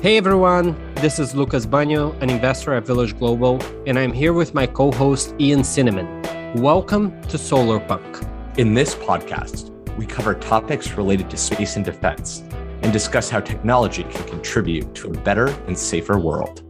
Hey 0.00 0.16
everyone, 0.16 0.94
this 0.94 1.18
is 1.18 1.34
Lucas 1.34 1.66
Banyo, 1.66 2.16
an 2.22 2.30
investor 2.30 2.72
at 2.72 2.86
Village 2.86 3.18
Global, 3.18 3.60
and 3.84 3.98
I'm 3.98 4.12
here 4.12 4.32
with 4.32 4.54
my 4.54 4.64
co 4.64 4.92
host 4.92 5.34
Ian 5.40 5.64
Cinnamon. 5.64 6.22
Welcome 6.62 7.20
to 7.22 7.36
Solarpunk. 7.36 8.58
In 8.58 8.74
this 8.74 8.94
podcast, 8.94 9.70
we 9.96 10.06
cover 10.06 10.36
topics 10.36 10.92
related 10.92 11.28
to 11.30 11.36
space 11.36 11.74
and 11.74 11.84
defense 11.84 12.44
and 12.82 12.92
discuss 12.92 13.28
how 13.28 13.40
technology 13.40 14.04
can 14.04 14.24
contribute 14.28 14.94
to 14.94 15.08
a 15.08 15.10
better 15.10 15.48
and 15.66 15.76
safer 15.76 16.16
world. 16.16 16.62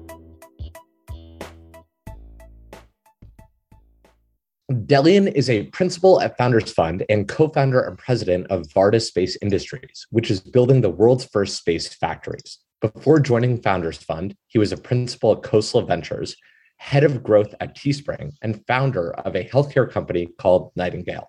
Delian 4.72 5.30
is 5.34 5.50
a 5.50 5.64
principal 5.64 6.22
at 6.22 6.38
Founders 6.38 6.72
Fund 6.72 7.04
and 7.10 7.28
co 7.28 7.48
founder 7.48 7.80
and 7.80 7.98
president 7.98 8.46
of 8.46 8.62
Varda 8.68 9.02
Space 9.02 9.36
Industries, 9.42 10.06
which 10.08 10.30
is 10.30 10.40
building 10.40 10.80
the 10.80 10.88
world's 10.88 11.26
first 11.26 11.58
space 11.58 11.92
factories. 11.92 12.60
Before 12.80 13.18
joining 13.18 13.60
Founders 13.62 13.98
Fund, 13.98 14.36
he 14.46 14.56
was 14.56 14.70
a 14.70 14.76
principal 14.76 15.32
at 15.32 15.42
Khosla 15.42 15.84
Ventures, 15.84 16.36
head 16.76 17.02
of 17.02 17.24
growth 17.24 17.52
at 17.58 17.76
Teespring, 17.76 18.30
and 18.40 18.64
founder 18.68 19.10
of 19.14 19.34
a 19.34 19.42
healthcare 19.42 19.90
company 19.90 20.28
called 20.38 20.70
Nightingale. 20.76 21.28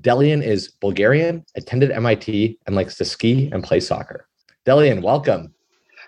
Delian 0.00 0.42
is 0.42 0.70
Bulgarian, 0.80 1.44
attended 1.54 1.90
MIT, 1.90 2.58
and 2.66 2.74
likes 2.74 2.96
to 2.96 3.04
ski 3.04 3.50
and 3.52 3.62
play 3.62 3.78
soccer. 3.78 4.26
Delian, 4.64 5.02
welcome. 5.02 5.52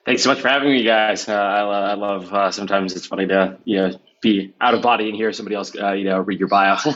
Thanks 0.06 0.22
so 0.22 0.30
much 0.30 0.40
for 0.40 0.48
having 0.48 0.70
me, 0.70 0.84
guys. 0.84 1.28
Uh, 1.28 1.34
I, 1.34 1.90
I, 1.90 1.94
love 1.94 2.32
uh, 2.32 2.50
sometimes 2.50 2.96
it's 2.96 3.06
funny 3.06 3.26
to 3.26 3.58
you 3.66 3.76
know 3.76 4.00
be 4.22 4.54
out 4.62 4.72
of 4.72 4.80
body 4.80 5.08
and 5.08 5.16
hear 5.16 5.34
somebody 5.34 5.54
else 5.54 5.76
uh, 5.76 5.92
you 5.92 6.04
know 6.04 6.20
read 6.20 6.38
your 6.38 6.48
bio. 6.48 6.76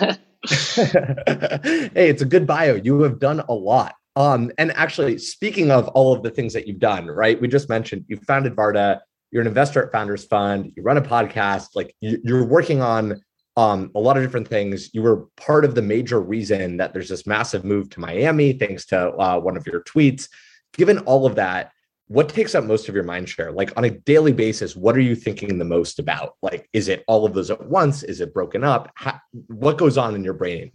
hey, 0.49 2.09
it's 2.09 2.23
a 2.23 2.27
good 2.27 2.47
bio. 2.47 2.77
You 2.77 3.03
have 3.03 3.19
done 3.19 3.41
a 3.41 3.53
lot. 3.53 3.97
Um, 4.17 4.51
and 4.59 4.73
actually, 4.73 5.19
speaking 5.19 5.71
of 5.71 5.89
all 5.89 6.13
of 6.13 6.23
the 6.23 6.31
things 6.31 6.53
that 6.53 6.67
you've 6.67 6.79
done, 6.79 7.07
right? 7.07 7.41
We 7.41 7.49
just 7.49 7.69
mentioned 7.69 8.05
you 8.09 8.17
founded 8.19 8.57
Varda, 8.57 9.01
you're 9.31 9.43
an 9.43 9.47
investor 9.47 9.85
at 9.85 9.93
Founders 9.93 10.25
Fund, 10.25 10.73
you 10.77 10.83
run 10.83 10.97
a 10.97 11.03
podcast, 11.03 11.69
like 11.75 11.95
you're 12.01 12.45
working 12.45 12.83
on 12.83 13.23
um, 13.57 13.91
a 13.95 14.01
lot 14.01 14.17
of 14.17 14.23
different 14.23 14.49
things. 14.49 14.93
You 14.95 15.03
were 15.03 15.27
part 15.37 15.65
of 15.65 15.75
the 15.75 15.83
major 15.83 16.21
reason 16.21 16.77
that 16.79 16.93
there's 16.93 17.09
this 17.09 17.27
massive 17.27 17.65
move 17.65 17.91
to 17.91 18.01
Miami, 18.01 18.53
thanks 18.53 18.87
to 18.87 19.11
uh, 19.11 19.39
one 19.39 19.57
of 19.57 19.67
your 19.67 19.83
tweets. 19.83 20.29
Given 20.73 20.99
all 21.01 21.27
of 21.27 21.37
that, 21.37 21.73
what 22.09 22.29
takes 22.29 22.57
up 22.57 22.65
most 22.65 22.89
of 22.89 22.95
your 22.97 23.05
mind 23.05 23.29
share? 23.29 23.53
Like 23.53 23.73
on 23.77 23.85
a 23.85 23.91
daily 23.91 24.33
basis, 24.33 24.75
what 24.75 24.97
are 24.97 25.01
you 25.01 25.15
thinking 25.15 25.59
the 25.59 25.65
most 25.65 26.01
about? 26.01 26.35
Like, 26.43 26.69
is 26.73 26.89
it 26.89 27.05
all 27.07 27.25
of 27.25 27.35
those 27.35 27.51
at 27.51 27.65
once? 27.65 28.03
Is 28.03 28.21
it 28.21 28.35
broken 28.35 28.65
up? 28.65 28.91
How, 28.97 29.21
what 29.47 29.79
goes 29.79 29.97
on 29.97 30.17
in 30.17 30.25
your 30.25 30.35
brain? 30.35 30.73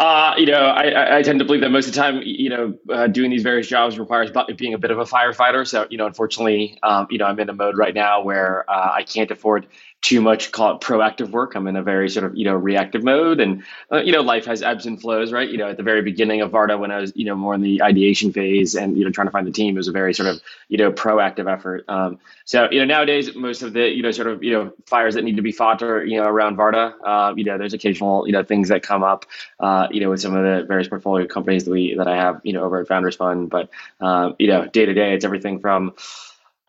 Uh, 0.00 0.32
you 0.38 0.46
know, 0.46 0.54
I, 0.62 1.18
I 1.18 1.22
tend 1.22 1.40
to 1.40 1.44
believe 1.44 1.60
that 1.60 1.68
most 1.68 1.86
of 1.86 1.92
the 1.92 2.00
time, 2.00 2.22
you 2.24 2.48
know, 2.48 2.74
uh, 2.88 3.06
doing 3.06 3.30
these 3.30 3.42
various 3.42 3.68
jobs 3.68 3.98
requires 3.98 4.30
being 4.56 4.72
a 4.72 4.78
bit 4.78 4.90
of 4.90 4.98
a 4.98 5.04
firefighter. 5.04 5.68
So, 5.68 5.86
you 5.90 5.98
know, 5.98 6.06
unfortunately, 6.06 6.78
um, 6.82 7.06
you 7.10 7.18
know, 7.18 7.26
I'm 7.26 7.38
in 7.38 7.50
a 7.50 7.52
mode 7.52 7.76
right 7.76 7.94
now 7.94 8.22
where 8.22 8.64
uh, 8.70 8.92
I 8.94 9.02
can't 9.02 9.30
afford 9.30 9.66
too 10.02 10.20
much 10.20 10.50
call 10.50 10.74
it 10.74 10.80
proactive 10.80 11.30
work. 11.30 11.54
I'm 11.54 11.66
in 11.66 11.76
a 11.76 11.82
very 11.82 12.08
sort 12.08 12.24
of 12.24 12.36
you 12.36 12.44
know 12.44 12.54
reactive 12.54 13.04
mode, 13.04 13.40
and 13.40 13.62
uh, 13.92 13.98
you 13.98 14.12
know 14.12 14.22
life 14.22 14.46
has 14.46 14.62
ebbs 14.62 14.86
and 14.86 15.00
flows, 15.00 15.32
right? 15.32 15.48
You 15.48 15.58
know, 15.58 15.68
at 15.68 15.76
the 15.76 15.82
very 15.82 16.02
beginning 16.02 16.40
of 16.40 16.50
Varda, 16.52 16.78
when 16.78 16.90
I 16.90 17.00
was 17.00 17.12
you 17.14 17.26
know 17.26 17.34
more 17.34 17.54
in 17.54 17.60
the 17.60 17.82
ideation 17.82 18.32
phase 18.32 18.74
and 18.74 18.96
you 18.96 19.04
know 19.04 19.10
trying 19.10 19.26
to 19.26 19.30
find 19.30 19.46
the 19.46 19.52
team, 19.52 19.76
it 19.76 19.78
was 19.78 19.88
a 19.88 19.92
very 19.92 20.14
sort 20.14 20.28
of 20.28 20.40
you 20.68 20.78
know 20.78 20.90
proactive 20.90 21.52
effort. 21.52 21.84
Um, 21.88 22.18
so 22.44 22.68
you 22.70 22.78
know 22.78 22.86
nowadays 22.86 23.34
most 23.34 23.62
of 23.62 23.72
the 23.74 23.88
you 23.88 24.02
know 24.02 24.10
sort 24.10 24.28
of 24.28 24.42
you 24.42 24.52
know 24.52 24.72
fires 24.86 25.14
that 25.14 25.24
need 25.24 25.36
to 25.36 25.42
be 25.42 25.52
fought 25.52 25.82
are 25.82 26.04
you 26.04 26.18
know 26.18 26.26
around 26.26 26.56
Varda. 26.56 26.94
Uh, 27.04 27.34
you 27.36 27.44
know, 27.44 27.58
there's 27.58 27.74
occasional 27.74 28.26
you 28.26 28.32
know 28.32 28.42
things 28.42 28.68
that 28.68 28.82
come 28.82 29.02
up, 29.02 29.26
uh, 29.58 29.88
you 29.92 30.00
know, 30.00 30.10
with 30.10 30.20
some 30.20 30.34
of 30.34 30.42
the 30.42 30.66
various 30.66 30.88
portfolio 30.88 31.26
companies 31.26 31.64
that 31.64 31.70
we 31.70 31.94
that 31.94 32.08
I 32.08 32.16
have 32.16 32.40
you 32.44 32.52
know 32.52 32.64
over 32.64 32.80
at 32.80 32.88
Founders 32.88 33.16
Fund, 33.16 33.50
but 33.50 33.70
uh, 34.00 34.32
you 34.38 34.48
know 34.48 34.66
day 34.66 34.86
to 34.86 34.94
day 34.94 35.14
it's 35.14 35.24
everything 35.24 35.60
from 35.60 35.94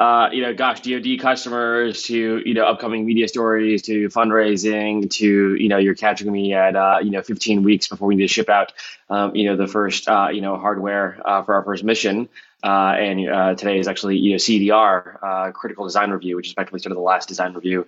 uh, 0.01 0.31
you 0.31 0.41
know, 0.41 0.51
gosh, 0.51 0.81
DoD 0.81 1.19
customers 1.19 2.01
to 2.01 2.41
you 2.43 2.55
know 2.55 2.65
upcoming 2.65 3.05
media 3.05 3.27
stories 3.27 3.83
to 3.83 4.09
fundraising 4.09 5.07
to 5.11 5.53
you 5.53 5.69
know 5.69 5.77
you're 5.77 5.93
catching 5.93 6.31
me 6.31 6.55
at 6.55 6.75
uh, 6.75 6.97
you 7.03 7.11
know 7.11 7.21
15 7.21 7.61
weeks 7.61 7.87
before 7.87 8.07
we 8.07 8.15
need 8.15 8.23
to 8.23 8.27
ship 8.27 8.49
out 8.49 8.73
um, 9.11 9.35
you 9.35 9.45
know 9.45 9.55
the 9.55 9.67
first 9.67 10.09
uh, 10.09 10.29
you 10.33 10.41
know 10.41 10.57
hardware 10.57 11.21
uh, 11.23 11.43
for 11.43 11.53
our 11.53 11.63
first 11.63 11.83
mission. 11.83 12.27
Uh, 12.63 12.95
and 12.97 13.29
uh, 13.29 13.53
today 13.53 13.77
is 13.77 13.87
actually 13.87 14.17
you 14.17 14.31
know 14.31 14.37
CDR 14.37 15.53
critical 15.53 15.85
design 15.85 16.09
review, 16.09 16.35
which 16.35 16.47
is 16.47 16.53
effectively 16.53 16.79
sort 16.79 16.93
of 16.93 16.95
the 16.95 17.03
last 17.03 17.27
design 17.27 17.53
review 17.53 17.85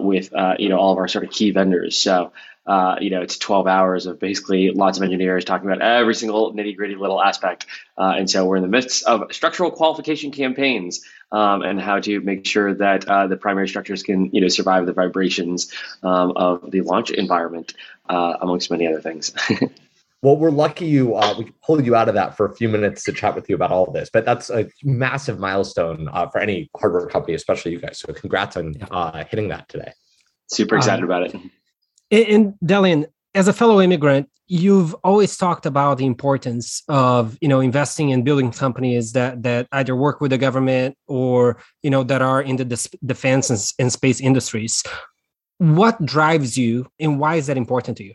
with 0.00 0.32
you 0.58 0.68
know 0.68 0.78
all 0.78 0.90
of 0.90 0.98
our 0.98 1.06
sort 1.06 1.24
of 1.24 1.30
key 1.30 1.52
vendors. 1.52 1.96
So 1.96 2.32
uh, 2.66 2.96
you 3.00 3.10
know, 3.10 3.22
it's 3.22 3.38
12 3.38 3.66
hours 3.66 4.06
of 4.06 4.18
basically 4.18 4.70
lots 4.70 4.98
of 4.98 5.04
engineers 5.04 5.44
talking 5.44 5.68
about 5.70 5.82
every 5.82 6.14
single 6.14 6.52
nitty 6.52 6.76
gritty 6.76 6.96
little 6.96 7.22
aspect. 7.22 7.66
Uh, 7.96 8.14
and 8.16 8.28
so 8.28 8.44
we're 8.44 8.56
in 8.56 8.62
the 8.62 8.68
midst 8.68 9.04
of 9.06 9.32
structural 9.32 9.70
qualification 9.70 10.30
campaigns 10.30 11.04
um, 11.32 11.62
and 11.62 11.80
how 11.80 12.00
to 12.00 12.20
make 12.20 12.46
sure 12.46 12.74
that 12.74 13.06
uh, 13.06 13.26
the 13.26 13.36
primary 13.36 13.68
structures 13.68 14.02
can, 14.02 14.30
you 14.32 14.40
know, 14.40 14.48
survive 14.48 14.86
the 14.86 14.92
vibrations 14.92 15.72
um, 16.02 16.32
of 16.36 16.70
the 16.70 16.80
launch 16.82 17.10
environment, 17.10 17.74
uh, 18.08 18.34
amongst 18.40 18.70
many 18.70 18.86
other 18.86 19.00
things. 19.00 19.32
Well, 20.22 20.38
we're 20.38 20.50
lucky 20.50 20.86
you 20.86 21.14
uh, 21.14 21.34
we 21.38 21.52
pulled 21.64 21.84
you 21.84 21.94
out 21.94 22.08
of 22.08 22.14
that 22.14 22.36
for 22.36 22.46
a 22.46 22.54
few 22.56 22.68
minutes 22.68 23.04
to 23.04 23.12
chat 23.12 23.36
with 23.36 23.48
you 23.48 23.54
about 23.54 23.70
all 23.70 23.84
of 23.84 23.92
this. 23.92 24.08
But 24.10 24.24
that's 24.24 24.50
a 24.50 24.68
massive 24.82 25.38
milestone 25.38 26.08
uh, 26.10 26.28
for 26.28 26.40
any 26.40 26.70
hardware 26.76 27.06
company, 27.06 27.34
especially 27.34 27.72
you 27.72 27.78
guys. 27.78 28.00
So 28.00 28.12
congrats 28.12 28.56
on 28.56 28.74
uh, 28.90 29.24
hitting 29.26 29.48
that 29.48 29.68
today. 29.68 29.92
Super 30.48 30.78
excited 30.78 31.04
um, 31.04 31.10
about 31.10 31.22
it. 31.24 31.36
And 32.10 32.54
Delian, 32.64 33.06
as 33.34 33.48
a 33.48 33.52
fellow 33.52 33.80
immigrant, 33.80 34.28
you've 34.48 34.94
always 35.02 35.36
talked 35.36 35.66
about 35.66 35.98
the 35.98 36.06
importance 36.06 36.82
of 36.88 37.36
you 37.40 37.48
know 37.48 37.60
investing 37.60 38.10
in 38.10 38.22
building 38.22 38.52
companies 38.52 39.12
that 39.12 39.42
that 39.42 39.66
either 39.72 39.96
work 39.96 40.20
with 40.20 40.30
the 40.30 40.38
government 40.38 40.96
or 41.06 41.58
you 41.82 41.90
know 41.90 42.04
that 42.04 42.22
are 42.22 42.40
in 42.40 42.56
the 42.56 42.64
defense 43.04 43.50
and, 43.50 43.60
and 43.78 43.92
space 43.92 44.20
industries. 44.20 44.82
What 45.58 46.04
drives 46.04 46.56
you, 46.58 46.86
and 47.00 47.18
why 47.18 47.36
is 47.36 47.46
that 47.46 47.56
important 47.56 47.96
to 47.98 48.04
you? 48.04 48.14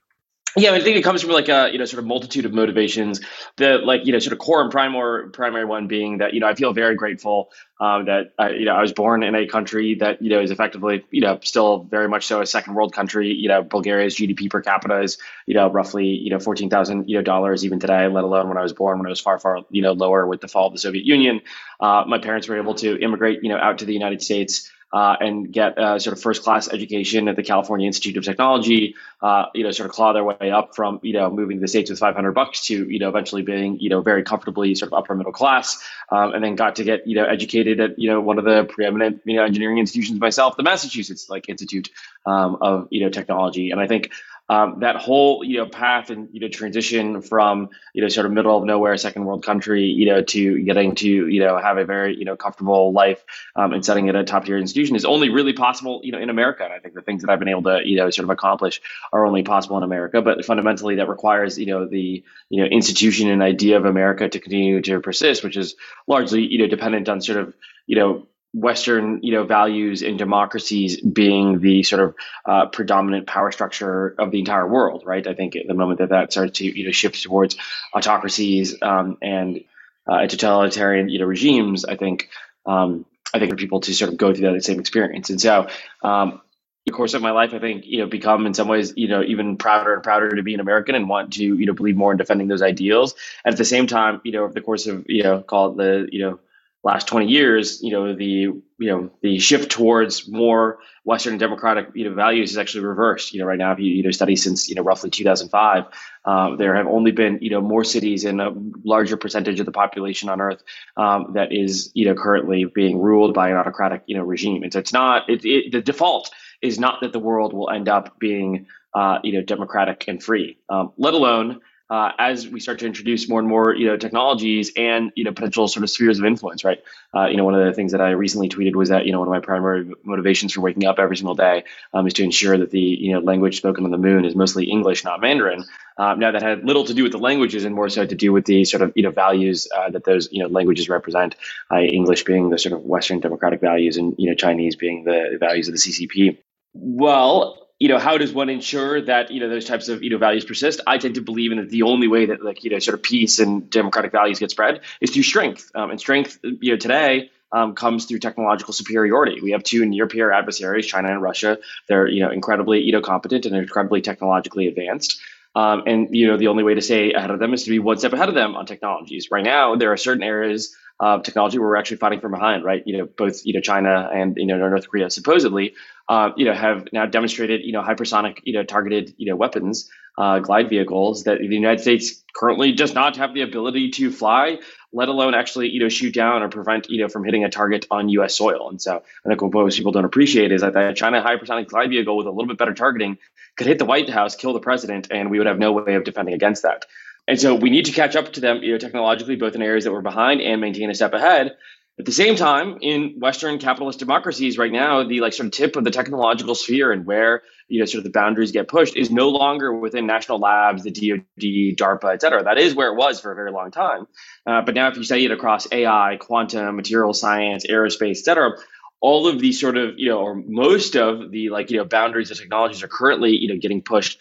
Yeah, 0.58 0.74
I 0.74 0.82
think 0.82 0.98
it 0.98 1.04
comes 1.04 1.22
from 1.22 1.32
like 1.32 1.48
a 1.48 1.70
you 1.72 1.78
know 1.78 1.86
sort 1.86 2.00
of 2.00 2.06
multitude 2.06 2.46
of 2.46 2.54
motivations. 2.54 3.22
The 3.56 3.78
like 3.78 4.06
you 4.06 4.12
know 4.12 4.20
sort 4.20 4.34
of 4.34 4.40
core 4.40 4.62
and 4.62 4.70
primary 4.70 5.30
primary 5.30 5.64
one 5.64 5.88
being 5.88 6.18
that 6.18 6.34
you 6.34 6.42
know 6.42 6.48
I 6.48 6.56
feel 6.56 6.74
very 6.74 6.96
grateful 6.96 7.52
um, 7.80 8.06
that 8.06 8.34
I, 8.38 8.50
you 8.50 8.66
know 8.66 8.76
I 8.76 8.82
was 8.82 8.92
born 8.92 9.24
in 9.24 9.34
a 9.34 9.48
country 9.48 9.96
that 9.96 10.22
you 10.22 10.30
know 10.30 10.42
is 10.42 10.52
effectively 10.52 11.06
you 11.10 11.22
know 11.22 11.40
still 11.42 11.84
very 11.84 12.10
much 12.10 12.26
so 12.26 12.42
a 12.42 12.46
second 12.46 12.74
world 12.74 12.94
country. 12.94 13.34
You 13.34 13.48
know 13.48 13.64
Bulgaria's 13.64 14.16
GDP 14.18 14.50
per 14.50 14.62
capita 14.62 15.02
is 15.02 15.18
you 15.46 15.54
know 15.54 15.72
roughly 15.72 16.08
you 16.08 16.32
know 16.32 16.40
fourteen 16.40 16.70
thousand 16.70 17.08
you 17.08 17.16
know 17.16 17.24
dollars 17.24 17.64
even 17.64 17.80
today, 17.80 18.08
let 18.10 18.26
alone 18.26 18.50
when 18.50 18.58
I 18.58 18.62
was 18.62 18.74
born 18.74 18.98
when 19.00 19.06
it 19.06 19.10
was 19.10 19.22
far 19.22 19.40
far 19.40 19.60
you 19.70 19.82
know 19.82 19.94
lower 19.94 20.28
with 20.28 20.42
the 20.42 20.50
fall 20.50 20.68
of 20.68 20.74
the 20.74 20.80
Soviet 20.80 21.06
Union. 21.06 21.40
Uh, 21.80 22.04
my 22.06 22.18
parents 22.18 22.50
were 22.50 22.58
able 22.58 22.76
to 22.76 23.02
immigrate 23.02 23.42
you 23.42 23.50
know 23.50 23.58
out 23.58 23.78
to 23.78 23.86
the 23.86 23.94
United 23.94 24.22
States 24.22 24.70
uh, 24.94 25.16
and 25.20 25.52
get 25.52 25.78
a 25.78 26.00
sort 26.00 26.16
of 26.16 26.22
first 26.22 26.44
class 26.44 26.72
education 26.72 27.28
at 27.28 27.36
the 27.36 27.44
California 27.44 27.88
Institute 27.88 28.18
of 28.18 28.24
Technology, 28.24 28.96
uh, 29.22 29.46
you 29.54 29.64
know, 29.64 29.72
sort 29.72 29.90
of 29.90 29.96
claw 29.96 30.14
their 30.14 30.24
way 30.24 30.52
up 30.52 30.76
from, 30.76 31.00
you 31.02 31.14
know, 31.14 31.30
moving 31.30 31.58
to 31.58 31.62
the 31.62 31.68
States 31.68 31.90
with 31.90 32.00
500 32.00 32.32
bucks 32.34 32.66
to, 32.68 32.90
you 32.90 33.00
know, 33.00 33.10
eventually 33.10 33.42
being, 33.42 33.80
you 33.80 33.90
know, 33.90 34.02
very 34.02 34.24
comfortably 34.24 34.76
sort 34.76 34.92
of 34.92 34.98
upper 34.98 35.16
middle 35.16 35.32
class. 35.32 35.82
Um, 36.10 36.34
and 36.34 36.44
then 36.44 36.56
got 36.56 36.76
to 36.78 36.84
get, 36.84 37.08
you 37.08 37.16
know, 37.16 37.26
educated 37.26 37.80
at, 37.80 38.00
you 38.00 38.10
know, 38.10 38.20
one 38.20 38.38
of 38.38 38.46
the 38.46 38.66
preeminent, 38.66 39.22
you 39.24 39.36
know, 39.36 39.46
engineering 39.46 39.78
institutions 39.78 40.20
myself, 40.20 40.58
the 40.58 40.64
Massachusetts 40.64 41.30
like 41.30 41.48
Institute 41.48 41.90
um, 42.26 42.58
of, 42.62 42.88
you 42.92 43.02
know, 43.02 43.10
Technology. 43.10 43.72
And 43.72 43.80
I 43.80 43.88
think, 43.88 44.12
um, 44.50 44.82
that 44.82 44.98
whole 44.98 45.44
you 45.44 45.58
know 45.58 45.66
path 45.66 46.10
and 46.10 46.30
you 46.34 46.42
know 46.42 46.50
transition 46.50 47.22
from 47.22 47.70
you 47.94 48.02
know 48.02 48.10
sort 48.10 48.26
of 48.26 48.32
middle 48.34 48.58
of 48.58 48.66
nowhere 48.66 48.98
second 48.98 49.26
world 49.26 49.46
country 49.46 49.86
you 49.86 50.06
know 50.06 50.22
to 50.22 50.62
getting 50.64 50.96
to 50.96 51.08
you 51.08 51.40
know 51.40 51.58
have 51.58 51.78
a 51.78 51.86
very 51.86 52.18
you 52.18 52.26
know 52.26 52.36
comfortable 52.36 52.92
life 52.92 53.24
um, 53.56 53.72
and 53.72 53.86
setting 53.86 54.10
at 54.10 54.16
a 54.16 54.24
top 54.24 54.46
tier 54.46 54.58
institution 54.58 54.96
is 54.96 55.06
only 55.06 55.30
really 55.30 55.54
possible 55.54 56.02
you 56.04 56.12
know 56.12 56.20
in 56.20 56.30
America 56.30 56.64
and 56.64 56.74
I 56.74 56.80
think 56.80 56.96
the 56.96 57.02
things 57.02 57.22
that 57.22 57.32
I've 57.32 57.40
been 57.40 57.48
able 57.48 57.64
to 57.64 57.82
you 57.86 57.96
know 57.96 58.10
sort 58.10 58.26
of 58.26 58.30
accomplish 58.30 58.82
are 59.14 59.26
only 59.26 59.44
possible 59.44 59.78
in 59.78 59.84
America 59.84 60.22
but 60.22 60.44
fundamentally 60.44 60.96
that 60.96 61.08
requires 61.08 61.58
you 61.58 61.68
know 61.68 61.88
the 61.88 62.24
you 62.50 62.62
know 62.62 62.66
institution 62.66 63.30
and 63.30 63.42
idea 63.42 63.78
of 63.78 63.86
America 63.86 64.28
to 64.28 64.40
continue 64.40 64.82
to 64.82 65.00
persist 65.00 65.44
which 65.44 65.56
is 65.56 65.76
largely 66.08 66.46
you 66.46 66.60
know 66.60 66.68
dependent 66.68 67.08
on 67.08 67.22
sort 67.22 67.40
of 67.40 67.54
you 67.88 67.96
know 67.96 68.28
Western, 68.54 69.20
you 69.24 69.32
know, 69.32 69.46
values 69.46 70.02
and 70.02 70.18
democracies 70.18 71.00
being 71.00 71.60
the 71.62 71.84
sort 71.84 72.02
of 72.02 72.16
uh, 72.46 72.66
predominant 72.68 73.26
power 73.26 73.52
structure 73.52 74.14
of 74.20 74.32
the 74.32 74.40
entire 74.40 74.68
world, 74.68 75.04
right? 75.06 75.26
I 75.26 75.34
think 75.34 75.56
at 75.56 75.68
the 75.68 75.74
moment 75.74 76.00
that 76.00 76.10
that 76.10 76.32
starts 76.34 76.60
to, 76.60 76.66
you 76.66 76.86
know, 76.86 76.92
shift 76.92 77.22
towards 77.24 77.56
autocracies 77.94 78.76
um, 78.82 79.18
and 79.22 79.64
uh, 80.06 80.28
totalitarian, 80.28 81.08
you 81.08 81.20
know, 81.20 81.26
regimes, 81.26 81.86
I 81.86 81.96
think, 81.96 82.30
um, 82.66 83.06
I 83.34 83.40
think 83.40 83.52
for 83.52 83.58
people 83.58 83.80
to 83.82 83.94
sort 83.94 84.12
of 84.12 84.18
go 84.18 84.34
through 84.34 84.52
that 84.52 84.64
same 84.64 84.80
experience. 84.80 85.30
And 85.30 85.40
so, 85.40 85.68
um, 86.04 86.42
the 86.86 86.92
course 86.92 87.14
of 87.14 87.22
my 87.22 87.32
life, 87.32 87.54
I 87.54 87.60
think, 87.60 87.86
you 87.86 88.00
know, 88.00 88.08
become 88.08 88.48
in 88.48 88.54
some 88.56 88.68
ways, 88.68 88.94
you 88.98 89.08
know, 89.08 89.22
even 89.24 89.58
prouder 89.58 89.94
and 89.94 90.04
prouder 90.04 90.36
to 90.36 90.44
be 90.44 90.56
an 90.56 90.60
American 90.60 90.96
and 90.96 91.08
want 91.08 91.34
to, 91.34 91.44
you 91.44 91.66
know, 91.68 91.74
believe 91.74 91.96
more 91.96 92.12
in 92.12 92.18
defending 92.18 92.48
those 92.48 92.64
ideals. 92.64 93.14
And 93.46 93.54
at 93.54 93.58
the 93.58 93.66
same 93.66 93.86
time, 93.86 94.20
you 94.24 94.32
know, 94.32 94.44
over 94.44 94.54
the 94.54 94.62
course 94.62 94.88
of, 94.88 95.06
you 95.08 95.24
know, 95.24 95.42
call 95.42 95.72
it 95.72 95.78
the, 95.78 96.10
you 96.12 96.22
know, 96.26 96.40
last 96.84 97.08
20 97.08 97.28
years, 97.28 97.82
you 97.84 97.92
know, 97.92 98.16
the 98.16 98.26
you 98.26 98.64
know 98.80 99.12
the 99.22 99.38
shift 99.38 99.72
towards 99.72 100.28
more 100.28 100.80
Western 101.04 101.38
democratic 101.38 101.90
you 101.94 102.10
know 102.10 102.16
values 102.16 102.52
is 102.52 102.58
actually 102.58 102.84
reversed. 102.84 103.34
You 103.34 103.40
know, 103.40 103.46
right 103.46 103.58
now, 103.58 103.72
if 103.72 103.80
you 103.80 103.92
you 103.94 104.04
know 104.04 104.12
study 104.12 104.36
since 104.36 104.68
you 104.68 104.76
know 104.76 104.82
roughly 104.82 105.10
2005, 105.12 105.86
um, 106.26 106.58
there 106.58 106.76
have 106.76 106.88
only 106.88 107.12
been 107.12 107.38
you 107.42 107.52
know 107.52 107.62
more 107.62 107.84
cities 107.84 108.26
and 108.26 108.42
a 108.42 108.54
larger 108.84 109.18
percentage 109.18 109.60
of 109.60 109.66
the 109.68 109.72
population 109.72 110.30
on 110.30 110.42
Earth 110.42 110.64
um, 110.98 111.34
that 111.34 111.52
is 111.52 111.92
you 111.94 112.06
know 112.06 112.16
currently 112.16 112.66
being 112.66 113.00
ruled 113.00 113.34
by 113.34 113.50
an 113.50 113.58
autocratic 113.58 114.02
you 114.08 114.18
know 114.18 114.24
regime. 114.24 114.64
And 114.64 114.74
so 114.74 114.80
it's 114.80 114.94
not 114.94 115.30
it, 115.30 115.46
it, 115.46 115.72
the 115.72 115.82
default 115.82 116.32
is 116.62 116.80
not 116.80 117.02
that 117.02 117.14
the 117.14 117.20
world 117.20 117.54
will 117.54 117.70
end 117.70 117.88
up 117.88 118.20
being 118.20 118.66
uh, 118.96 119.20
you 119.24 119.34
know 119.34 119.42
democratic 119.42 120.06
and 120.08 120.22
free, 120.22 120.58
um, 120.70 120.92
let 120.98 121.14
alone 121.14 121.62
uh, 121.92 122.14
as 122.18 122.48
we 122.48 122.62
start 122.62 122.80
to 122.80 122.86
introduce 122.86 123.28
more 123.28 123.40
and 123.40 123.50
more 123.50 123.76
you 123.76 123.86
know 123.86 123.98
technologies 123.98 124.72
and 124.78 125.12
you 125.16 125.26
know 125.26 125.34
potential 125.34 125.68
sort 125.68 125.84
of 125.84 125.90
spheres 125.90 126.18
of 126.18 126.26
influence 126.26 126.64
right? 126.64 126.82
Uh, 127.14 127.26
you 127.26 127.36
know 127.36 127.44
one 127.44 127.54
of 127.54 127.66
the 127.66 127.74
things 127.74 127.92
that 127.92 128.00
i 128.00 128.12
recently 128.12 128.48
tweeted 128.48 128.76
was 128.76 128.90
that 128.90 129.06
you 129.06 129.12
know 129.12 129.20
one 129.20 129.28
of 129.28 129.32
my 129.32 129.42
primary 129.42 129.92
motivations 130.04 130.54
for 130.54 130.62
waking 130.62 130.86
up 130.86 130.98
every 131.00 131.18
single 131.18 131.36
day 131.36 131.66
um, 131.94 132.08
is 132.08 132.14
to 132.14 132.24
ensure 132.24 132.58
that 132.58 132.72
the 132.72 132.80
you 132.80 133.12
know 133.12 133.20
language 133.20 133.58
spoken 133.58 133.84
on 133.84 133.92
the 133.92 133.98
moon 133.98 134.24
is 134.24 134.36
mostly 134.36 134.66
english 134.66 135.04
not 135.04 135.20
mandarin. 135.20 135.64
Um, 135.98 136.20
now 136.20 136.32
that 136.32 136.42
had 136.42 136.64
little 136.64 136.86
to 136.86 136.94
do 136.94 137.04
with 137.04 137.12
the 137.12 137.20
languages 137.20 137.66
and 137.66 137.76
more 137.76 137.90
so 137.90 138.06
to 138.06 138.16
do 138.16 138.32
with 138.32 138.46
the 138.46 138.64
sort 138.64 138.82
of 138.82 138.94
you 138.96 139.04
know 139.04 139.12
values 139.12 139.68
uh, 139.76 139.90
that 139.90 140.06
those 140.06 140.32
you 140.32 140.42
know 140.42 140.48
languages 140.48 140.88
represent 140.88 141.36
english 141.72 142.24
being 142.24 142.50
the 142.50 142.58
sort 142.58 142.74
of 142.74 142.84
western 142.84 143.20
democratic 143.20 143.60
values 143.60 143.98
and 143.98 144.16
you 144.18 144.30
know 144.30 144.36
chinese 144.36 144.78
being 144.78 145.04
the 145.04 145.38
values 145.40 145.68
of 145.68 145.74
the 145.74 145.80
ccp 145.80 146.38
well 146.74 147.61
you 147.82 147.88
know, 147.88 147.98
how 147.98 148.20
does 148.20 148.32
one 148.32 148.48
ensure 148.48 149.02
that 149.02 149.32
you 149.32 149.40
know 149.40 149.50
those 149.50 149.66
types 149.66 149.90
of 149.90 150.04
you 150.04 150.12
know 150.12 150.20
values 150.20 150.46
persist? 150.46 150.82
I 150.86 151.00
tend 151.00 151.16
to 151.16 151.22
believe 151.22 151.52
in 151.52 151.58
that 151.58 151.72
the 151.72 151.82
only 151.82 152.08
way 152.08 152.28
that 152.28 152.46
like 152.46 152.64
you 152.64 152.70
know 152.70 152.78
sort 152.78 152.94
of 152.94 153.02
peace 153.02 153.40
and 153.40 153.68
democratic 153.72 154.12
values 154.12 154.38
get 154.38 154.52
spread 154.52 154.82
is 155.02 155.10
through 155.10 155.24
strength, 155.24 155.72
um, 155.74 155.90
and 155.90 156.00
strength 156.00 156.38
you 156.44 156.74
know 156.74 156.78
today 156.78 157.32
um, 157.52 157.74
comes 157.74 158.06
through 158.06 158.20
technological 158.20 158.72
superiority. 158.72 159.42
We 159.42 159.54
have 159.54 159.64
two 159.64 159.84
near 159.84 160.06
peer 160.06 160.32
adversaries, 160.32 160.86
China 160.86 161.08
and 161.08 161.24
Russia. 161.24 161.58
They're 161.88 162.08
you 162.08 162.22
know 162.22 162.30
incredibly 162.30 162.82
you 162.82 162.92
know 162.92 163.02
competent 163.02 163.48
and 163.48 163.56
incredibly 163.56 164.02
technologically 164.02 164.68
advanced. 164.68 165.20
Um, 165.56 165.82
and 165.88 166.16
you 166.16 166.28
know 166.28 166.38
the 166.38 166.50
only 166.50 166.64
way 166.64 166.76
to 166.76 166.84
stay 166.84 167.14
ahead 167.14 167.32
of 167.32 167.40
them 167.40 167.52
is 167.52 167.64
to 167.64 167.72
be 167.72 167.80
one 167.80 167.98
step 167.98 168.14
ahead 168.14 168.30
of 168.30 168.36
them 168.36 168.56
on 168.56 168.68
technologies. 168.68 169.32
Right 169.32 169.44
now, 169.44 169.76
there 169.76 169.92
are 169.92 169.98
certain 169.98 170.22
areas 170.22 170.76
technology 171.24 171.58
where 171.58 171.70
we're 171.70 171.78
actually 171.78 171.98
fighting 171.98 172.20
from 172.20 172.32
behind. 172.32 172.64
Right, 172.64 172.84
you 172.86 172.98
know 172.98 173.06
both 173.06 173.46
you 173.46 173.54
know 173.54 173.62
China 173.62 174.10
and 174.14 174.36
you 174.38 174.46
know 174.46 174.58
North 174.58 174.88
Korea 174.88 175.10
supposedly 175.10 175.74
uh, 176.12 176.34
you 176.36 176.44
know, 176.44 176.54
have 176.54 176.88
now 176.92 177.06
demonstrated, 177.06 177.62
you 177.64 177.72
know, 177.72 177.82
hypersonic, 177.82 178.40
you 178.44 178.52
know, 178.52 178.64
targeted, 178.64 179.14
you 179.18 179.30
know, 179.30 179.36
weapons, 179.38 179.90
uh, 180.18 180.40
glide 180.40 180.68
vehicles 180.68 181.24
that 181.24 181.40
the 181.40 181.46
United 181.46 181.80
States 181.80 182.22
currently 182.36 182.74
does 182.74 182.94
not 182.94 183.16
have 183.16 183.34
the 183.34 183.42
ability 183.44 183.92
to 183.92 184.12
fly, 184.12 184.60
let 184.92 185.08
alone 185.08 185.34
actually, 185.34 185.70
you 185.70 185.80
know, 185.80 185.88
shoot 185.88 186.14
down 186.14 186.44
or 186.44 186.50
prevent, 186.50 186.90
you 186.90 187.02
know, 187.02 187.08
from 187.08 187.24
hitting 187.24 187.46
a 187.46 187.50
target 187.50 187.88
on 187.90 188.10
U.S. 188.10 188.36
soil. 188.36 188.70
And 188.70 188.82
so 188.82 189.02
I 189.26 189.30
think 189.30 189.42
what 189.42 189.54
most 189.54 189.78
people 189.78 189.94
don't 189.94 190.04
appreciate 190.04 190.52
is 190.52 190.60
that 190.60 190.74
the 190.74 190.92
China 190.94 191.24
hypersonic 191.24 191.68
glide 191.68 191.90
vehicle 191.90 192.18
with 192.18 192.28
a 192.28 192.32
little 192.32 192.48
bit 192.48 192.58
better 192.58 192.74
targeting 192.74 193.18
could 193.56 193.68
hit 193.68 193.80
the 193.80 193.86
White 193.86 194.10
House, 194.10 194.36
kill 194.36 194.52
the 194.52 194.60
president, 194.60 195.08
and 195.12 195.32
we 195.32 195.38
would 195.38 195.48
have 195.48 195.60
no 195.60 195.72
way 195.72 195.96
of 195.96 196.04
defending 196.04 196.34
against 196.34 196.64
that. 196.64 196.86
And 197.28 197.40
so 197.40 197.56
we 197.56 197.70
need 197.70 197.86
to 197.86 197.92
catch 197.92 198.16
up 198.16 198.34
to 198.34 198.42
them, 198.42 198.64
you 198.64 198.74
know, 198.74 198.78
technologically, 198.78 199.36
both 199.36 199.56
in 199.56 199.62
areas 199.62 199.84
that 199.86 199.92
we're 199.92 200.02
behind 200.02 200.42
and 200.42 200.60
maintain 200.60 200.90
a 200.90 200.96
step 200.96 201.14
ahead. 201.14 201.56
At 202.00 202.06
the 202.06 202.12
same 202.12 202.36
time, 202.36 202.80
in 202.82 203.20
Western 203.20 203.60
capitalist 203.60 204.00
democracies 204.00 204.58
right 204.58 204.72
now, 204.72 205.04
the 205.04 205.22
like 205.22 205.34
sort 205.34 205.46
of 205.46 205.52
tip 205.52 205.76
of 205.76 205.84
the 205.84 205.92
technological 205.92 206.56
sphere 206.56 206.92
and 206.92 207.06
where 207.06 207.44
you 207.68 207.80
know 207.80 207.86
sort 207.86 208.00
of 208.00 208.06
the 208.06 208.10
boundaries 208.10 208.52
get 208.52 208.68
pushed 208.68 208.96
is 208.96 209.12
no 209.12 209.30
longer 209.30 209.78
within 209.78 210.08
national 210.08 210.40
labs, 210.40 210.84
the 210.84 210.90
DoD, 210.90 211.78
DARPA, 211.78 212.14
et 212.14 212.22
cetera. 212.22 212.44
That 212.44 212.58
is 212.58 212.74
where 212.74 212.92
it 212.92 212.96
was 212.96 213.20
for 213.20 213.32
a 213.32 213.36
very 213.36 213.52
long 213.52 213.72
time. 213.72 214.08
Uh, 214.48 214.62
but 214.62 214.74
now, 214.74 214.88
if 214.88 214.98
you 214.98 215.04
study 215.04 215.26
it 215.26 215.32
across 215.32 215.68
AI, 215.72 216.18
quantum, 216.20 216.76
material 216.76 217.14
science, 217.14 217.68
aerospace, 217.68 218.18
et 218.20 218.26
cetera, 218.26 218.58
all 219.02 219.28
of 219.28 219.40
these 219.40 219.60
sort 219.60 219.78
of 219.78 219.96
you 219.98 220.10
know 220.10 220.20
or 220.20 220.36
most 220.36 220.96
of 220.96 221.30
the 221.30 221.50
like 221.50 221.70
you 221.70 221.78
know 221.78 221.86
boundaries 221.86 222.32
of 222.32 222.38
technologies 222.38 222.82
are 222.82 222.88
currently 222.88 223.36
you 223.36 223.50
know 223.50 223.60
getting 223.60 223.82
pushed 223.82 224.18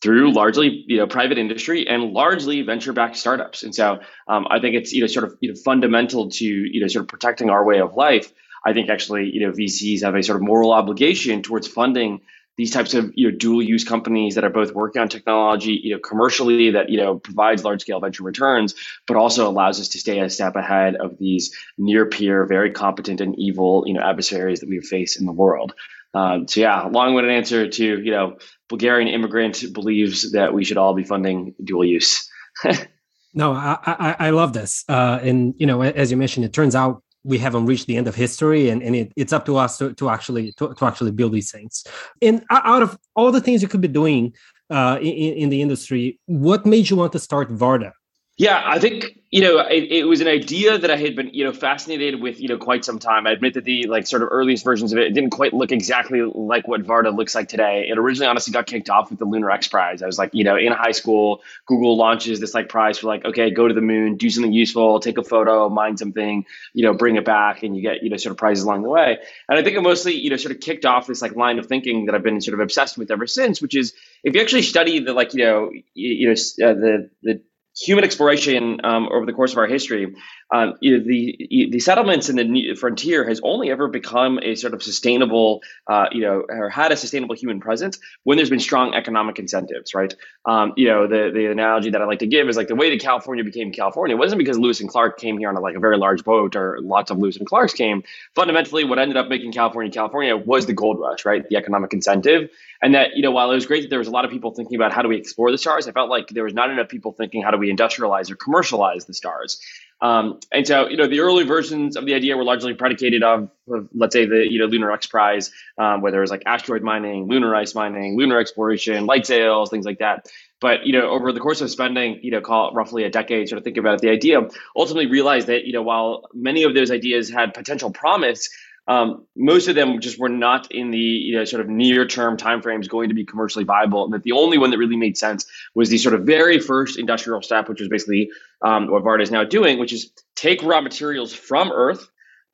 through 0.00 0.32
largely 0.32 0.84
you 0.86 0.96
know 0.98 1.06
private 1.06 1.38
industry 1.38 1.88
and 1.88 2.12
largely 2.12 2.62
venture 2.62 2.92
backed 2.92 3.16
startups 3.16 3.62
and 3.62 3.74
so 3.74 3.98
um, 4.28 4.46
i 4.50 4.60
think 4.60 4.74
it's 4.74 4.92
you 4.92 5.00
know 5.00 5.06
sort 5.06 5.24
of 5.24 5.36
you 5.40 5.50
know 5.50 5.58
fundamental 5.64 6.30
to 6.30 6.44
you 6.44 6.80
know 6.80 6.86
sort 6.86 7.02
of 7.02 7.08
protecting 7.08 7.50
our 7.50 7.64
way 7.64 7.80
of 7.80 7.94
life 7.94 8.32
i 8.64 8.72
think 8.72 8.90
actually 8.90 9.30
you 9.32 9.46
know 9.46 9.52
vcs 9.52 10.02
have 10.02 10.14
a 10.14 10.22
sort 10.22 10.36
of 10.36 10.42
moral 10.42 10.72
obligation 10.72 11.42
towards 11.42 11.66
funding 11.66 12.20
these 12.58 12.72
types 12.72 12.92
of 12.92 13.12
you 13.14 13.30
know 13.30 13.36
dual 13.36 13.62
use 13.62 13.84
companies 13.84 14.34
that 14.34 14.44
are 14.44 14.50
both 14.50 14.72
working 14.72 15.00
on 15.00 15.08
technology 15.08 15.80
you 15.82 15.94
know 15.94 16.00
commercially 16.00 16.72
that 16.72 16.90
you 16.90 16.98
know 16.98 17.18
provides 17.18 17.64
large 17.64 17.80
scale 17.80 18.00
venture 18.00 18.24
returns 18.24 18.74
but 19.06 19.16
also 19.16 19.48
allows 19.48 19.80
us 19.80 19.88
to 19.88 19.98
stay 19.98 20.20
a 20.20 20.28
step 20.28 20.56
ahead 20.56 20.96
of 20.96 21.18
these 21.18 21.56
near 21.78 22.06
peer 22.06 22.44
very 22.46 22.70
competent 22.70 23.20
and 23.20 23.38
evil 23.38 23.84
you 23.86 23.94
know 23.94 24.02
adversaries 24.02 24.60
that 24.60 24.68
we 24.68 24.80
face 24.80 25.18
in 25.18 25.24
the 25.24 25.32
world 25.32 25.72
um, 26.14 26.46
so 26.46 26.60
yeah 26.60 26.82
long-winded 26.82 27.32
answer 27.32 27.68
to 27.68 27.84
you 27.84 28.10
know 28.10 28.36
Bulgarian 28.68 29.08
immigrant 29.08 29.64
believes 29.72 30.32
that 30.32 30.52
we 30.52 30.64
should 30.64 30.76
all 30.76 30.94
be 30.94 31.04
funding 31.04 31.54
dual 31.64 31.84
use. 31.84 32.28
no, 33.34 33.52
I, 33.52 33.78
I, 33.86 34.16
I 34.18 34.30
love 34.30 34.52
this. 34.52 34.84
Uh, 34.88 35.18
and 35.22 35.54
you 35.58 35.66
know, 35.66 35.82
as 35.82 36.10
you 36.10 36.16
mentioned, 36.16 36.44
it 36.44 36.52
turns 36.52 36.74
out 36.74 37.02
we 37.24 37.38
haven't 37.38 37.66
reached 37.66 37.86
the 37.86 37.96
end 37.96 38.08
of 38.08 38.14
history, 38.14 38.68
and, 38.68 38.82
and 38.82 38.94
it, 38.94 39.12
it's 39.16 39.32
up 39.32 39.44
to 39.46 39.56
us 39.56 39.78
to, 39.78 39.92
to 39.94 40.08
actually 40.08 40.52
to, 40.52 40.74
to 40.74 40.84
actually 40.84 41.10
build 41.12 41.32
these 41.32 41.50
things. 41.50 41.84
And 42.22 42.44
out 42.50 42.82
of 42.82 42.98
all 43.16 43.32
the 43.32 43.40
things 43.40 43.62
you 43.62 43.68
could 43.68 43.80
be 43.80 43.88
doing 43.88 44.34
uh, 44.70 44.98
in, 45.00 45.34
in 45.34 45.48
the 45.48 45.62
industry, 45.62 46.18
what 46.26 46.66
made 46.66 46.90
you 46.90 46.96
want 46.96 47.12
to 47.12 47.18
start 47.18 47.50
Varda? 47.50 47.92
Yeah, 48.38 48.62
I 48.64 48.78
think 48.78 49.18
you 49.30 49.42
know 49.42 49.58
it, 49.58 49.90
it, 49.90 50.04
was 50.04 50.20
an 50.20 50.28
idea 50.28 50.78
that 50.78 50.90
I 50.92 50.96
had 50.96 51.16
been 51.16 51.30
you 51.34 51.42
know 51.42 51.52
fascinated 51.52 52.22
with 52.22 52.40
you 52.40 52.46
know 52.46 52.56
quite 52.56 52.84
some 52.84 53.00
time. 53.00 53.26
I 53.26 53.32
admit 53.32 53.54
that 53.54 53.64
the 53.64 53.88
like 53.88 54.06
sort 54.06 54.22
of 54.22 54.28
earliest 54.30 54.64
versions 54.64 54.92
of 54.92 54.98
it, 55.00 55.08
it 55.08 55.12
didn't 55.12 55.30
quite 55.30 55.52
look 55.52 55.72
exactly 55.72 56.22
like 56.22 56.68
what 56.68 56.84
Varda 56.84 57.14
looks 57.14 57.34
like 57.34 57.48
today. 57.48 57.88
It 57.90 57.98
originally 57.98 58.28
honestly 58.28 58.52
got 58.52 58.66
kicked 58.66 58.90
off 58.90 59.10
with 59.10 59.18
the 59.18 59.24
Lunar 59.24 59.50
X 59.50 59.66
Prize. 59.66 60.04
I 60.04 60.06
was 60.06 60.18
like 60.18 60.30
you 60.34 60.44
know 60.44 60.54
in 60.54 60.70
high 60.70 60.92
school, 60.92 61.42
Google 61.66 61.96
launches 61.96 62.38
this 62.38 62.54
like 62.54 62.68
prize 62.68 62.98
for 62.98 63.08
like 63.08 63.24
okay 63.24 63.50
go 63.50 63.66
to 63.66 63.74
the 63.74 63.80
moon, 63.80 64.18
do 64.18 64.30
something 64.30 64.52
useful, 64.52 65.00
take 65.00 65.18
a 65.18 65.24
photo, 65.24 65.68
mine 65.68 65.96
something, 65.96 66.44
you 66.72 66.84
know 66.84 66.94
bring 66.94 67.16
it 67.16 67.24
back, 67.24 67.64
and 67.64 67.76
you 67.76 67.82
get 67.82 68.04
you 68.04 68.10
know 68.10 68.16
sort 68.18 68.30
of 68.30 68.36
prizes 68.36 68.62
along 68.62 68.82
the 68.84 68.88
way. 68.88 69.18
And 69.48 69.58
I 69.58 69.64
think 69.64 69.76
it 69.76 69.80
mostly 69.80 70.14
you 70.14 70.30
know 70.30 70.36
sort 70.36 70.54
of 70.54 70.60
kicked 70.60 70.84
off 70.84 71.08
this 71.08 71.22
like 71.22 71.34
line 71.34 71.58
of 71.58 71.66
thinking 71.66 72.06
that 72.06 72.14
I've 72.14 72.22
been 72.22 72.40
sort 72.40 72.54
of 72.54 72.60
obsessed 72.60 72.96
with 72.96 73.10
ever 73.10 73.26
since, 73.26 73.60
which 73.60 73.74
is 73.76 73.94
if 74.22 74.36
you 74.36 74.40
actually 74.40 74.62
study 74.62 75.00
the 75.00 75.12
like 75.12 75.34
you 75.34 75.42
know 75.42 75.70
you, 75.72 75.82
you 75.94 76.26
know 76.28 76.34
uh, 76.34 76.74
the 76.74 77.10
the 77.24 77.42
human 77.80 78.04
exploration 78.04 78.80
um, 78.84 79.08
over 79.12 79.26
the 79.26 79.32
course 79.32 79.52
of 79.52 79.58
our 79.58 79.66
history, 79.66 80.14
um, 80.50 80.74
you 80.80 80.96
know, 80.96 81.04
the 81.04 81.68
the 81.70 81.80
settlements 81.80 82.28
in 82.30 82.36
the 82.36 82.74
frontier 82.74 83.28
has 83.28 83.40
only 83.42 83.70
ever 83.70 83.88
become 83.88 84.38
a 84.42 84.54
sort 84.54 84.72
of 84.72 84.82
sustainable, 84.82 85.62
uh, 85.86 86.06
you 86.10 86.22
know, 86.22 86.44
or 86.48 86.70
had 86.70 86.90
a 86.90 86.96
sustainable 86.96 87.34
human 87.34 87.60
presence 87.60 87.98
when 88.24 88.36
there's 88.36 88.48
been 88.48 88.60
strong 88.60 88.94
economic 88.94 89.38
incentives, 89.38 89.94
right? 89.94 90.14
Um, 90.46 90.72
you 90.76 90.88
know, 90.88 91.06
the 91.06 91.30
the 91.34 91.50
analogy 91.50 91.90
that 91.90 92.00
I 92.00 92.06
like 92.06 92.20
to 92.20 92.26
give 92.26 92.48
is 92.48 92.56
like 92.56 92.68
the 92.68 92.74
way 92.74 92.88
that 92.90 93.00
California 93.00 93.44
became 93.44 93.72
California 93.72 94.16
wasn't 94.16 94.38
because 94.38 94.58
Lewis 94.58 94.80
and 94.80 94.88
Clark 94.88 95.18
came 95.18 95.36
here 95.36 95.50
on 95.50 95.56
a, 95.56 95.60
like 95.60 95.76
a 95.76 95.80
very 95.80 95.98
large 95.98 96.24
boat 96.24 96.56
or 96.56 96.78
lots 96.80 97.10
of 97.10 97.18
Lewis 97.18 97.36
and 97.36 97.46
Clarks 97.46 97.74
came. 97.74 98.02
Fundamentally, 98.34 98.84
what 98.84 98.98
ended 98.98 99.18
up 99.18 99.28
making 99.28 99.52
California 99.52 99.92
California 99.92 100.34
was 100.34 100.64
the 100.64 100.72
gold 100.72 100.98
rush, 100.98 101.26
right? 101.26 101.46
The 101.46 101.56
economic 101.56 101.92
incentive, 101.92 102.48
and 102.80 102.94
that 102.94 103.16
you 103.16 103.22
know, 103.22 103.32
while 103.32 103.50
it 103.50 103.54
was 103.54 103.66
great 103.66 103.82
that 103.82 103.90
there 103.90 103.98
was 103.98 104.08
a 104.08 104.12
lot 104.12 104.24
of 104.24 104.30
people 104.30 104.54
thinking 104.54 104.76
about 104.76 104.92
how 104.92 105.02
do 105.02 105.08
we 105.08 105.16
explore 105.18 105.50
the 105.50 105.58
stars, 105.58 105.86
I 105.86 105.92
felt 105.92 106.08
like 106.08 106.28
there 106.28 106.44
was 106.44 106.54
not 106.54 106.70
enough 106.70 106.88
people 106.88 107.12
thinking 107.12 107.42
how 107.42 107.50
do 107.50 107.58
we 107.58 107.70
industrialize 107.70 108.30
or 108.30 108.36
commercialize 108.36 109.04
the 109.04 109.14
stars. 109.14 109.60
Um, 110.00 110.38
and 110.52 110.66
so, 110.66 110.88
you 110.88 110.96
know, 110.96 111.08
the 111.08 111.20
early 111.20 111.44
versions 111.44 111.96
of 111.96 112.06
the 112.06 112.14
idea 112.14 112.36
were 112.36 112.44
largely 112.44 112.74
predicated 112.74 113.24
of, 113.24 113.50
let's 113.92 114.12
say, 114.12 114.26
the 114.26 114.46
you 114.48 114.60
know 114.60 114.66
Lunar 114.66 114.92
X 114.92 115.06
Prize, 115.06 115.50
um, 115.76 116.02
whether 116.02 116.18
it 116.18 116.20
was 116.20 116.30
like 116.30 116.44
asteroid 116.46 116.82
mining, 116.82 117.26
lunar 117.28 117.54
ice 117.54 117.74
mining, 117.74 118.16
lunar 118.16 118.38
exploration, 118.38 119.06
light 119.06 119.26
sails, 119.26 119.70
things 119.70 119.84
like 119.84 119.98
that. 119.98 120.26
But 120.60 120.86
you 120.86 120.92
know, 120.92 121.10
over 121.10 121.32
the 121.32 121.40
course 121.40 121.60
of 121.60 121.70
spending, 121.70 122.20
you 122.22 122.30
know, 122.30 122.40
call 122.40 122.68
it 122.68 122.74
roughly 122.74 123.04
a 123.04 123.10
decade, 123.10 123.48
sort 123.48 123.58
of 123.58 123.64
thinking 123.64 123.80
about 123.80 123.94
it, 123.94 124.00
the 124.00 124.10
idea 124.10 124.40
ultimately 124.76 125.10
realized 125.10 125.48
that 125.48 125.64
you 125.64 125.72
know, 125.72 125.82
while 125.82 126.28
many 126.32 126.62
of 126.62 126.74
those 126.74 126.92
ideas 126.92 127.28
had 127.28 127.52
potential 127.52 127.90
promise, 127.90 128.50
um, 128.88 129.26
most 129.36 129.68
of 129.68 129.74
them 129.74 130.00
just 130.00 130.18
were 130.18 130.30
not 130.30 130.72
in 130.72 130.90
the 130.90 130.98
you 130.98 131.36
know, 131.36 131.44
sort 131.44 131.60
of 131.60 131.68
near 131.68 132.06
term 132.06 132.38
timeframes 132.38 132.88
going 132.88 133.10
to 133.10 133.14
be 133.14 133.24
commercially 133.24 133.64
viable. 133.64 134.04
And 134.04 134.14
that 134.14 134.22
the 134.22 134.32
only 134.32 134.56
one 134.56 134.70
that 134.70 134.78
really 134.78 134.96
made 134.96 135.18
sense 135.18 135.46
was 135.74 135.90
the 135.90 135.98
sort 135.98 136.14
of 136.14 136.22
very 136.22 136.58
first 136.58 136.98
industrial 136.98 137.42
step, 137.42 137.68
which 137.68 137.80
was 137.80 137.90
basically 137.90 138.30
um, 138.64 138.90
what 138.90 139.04
Varda 139.04 139.22
is 139.22 139.30
now 139.30 139.44
doing, 139.44 139.78
which 139.78 139.92
is 139.92 140.10
take 140.34 140.62
raw 140.62 140.80
materials 140.80 141.34
from 141.34 141.70
Earth, 141.70 142.08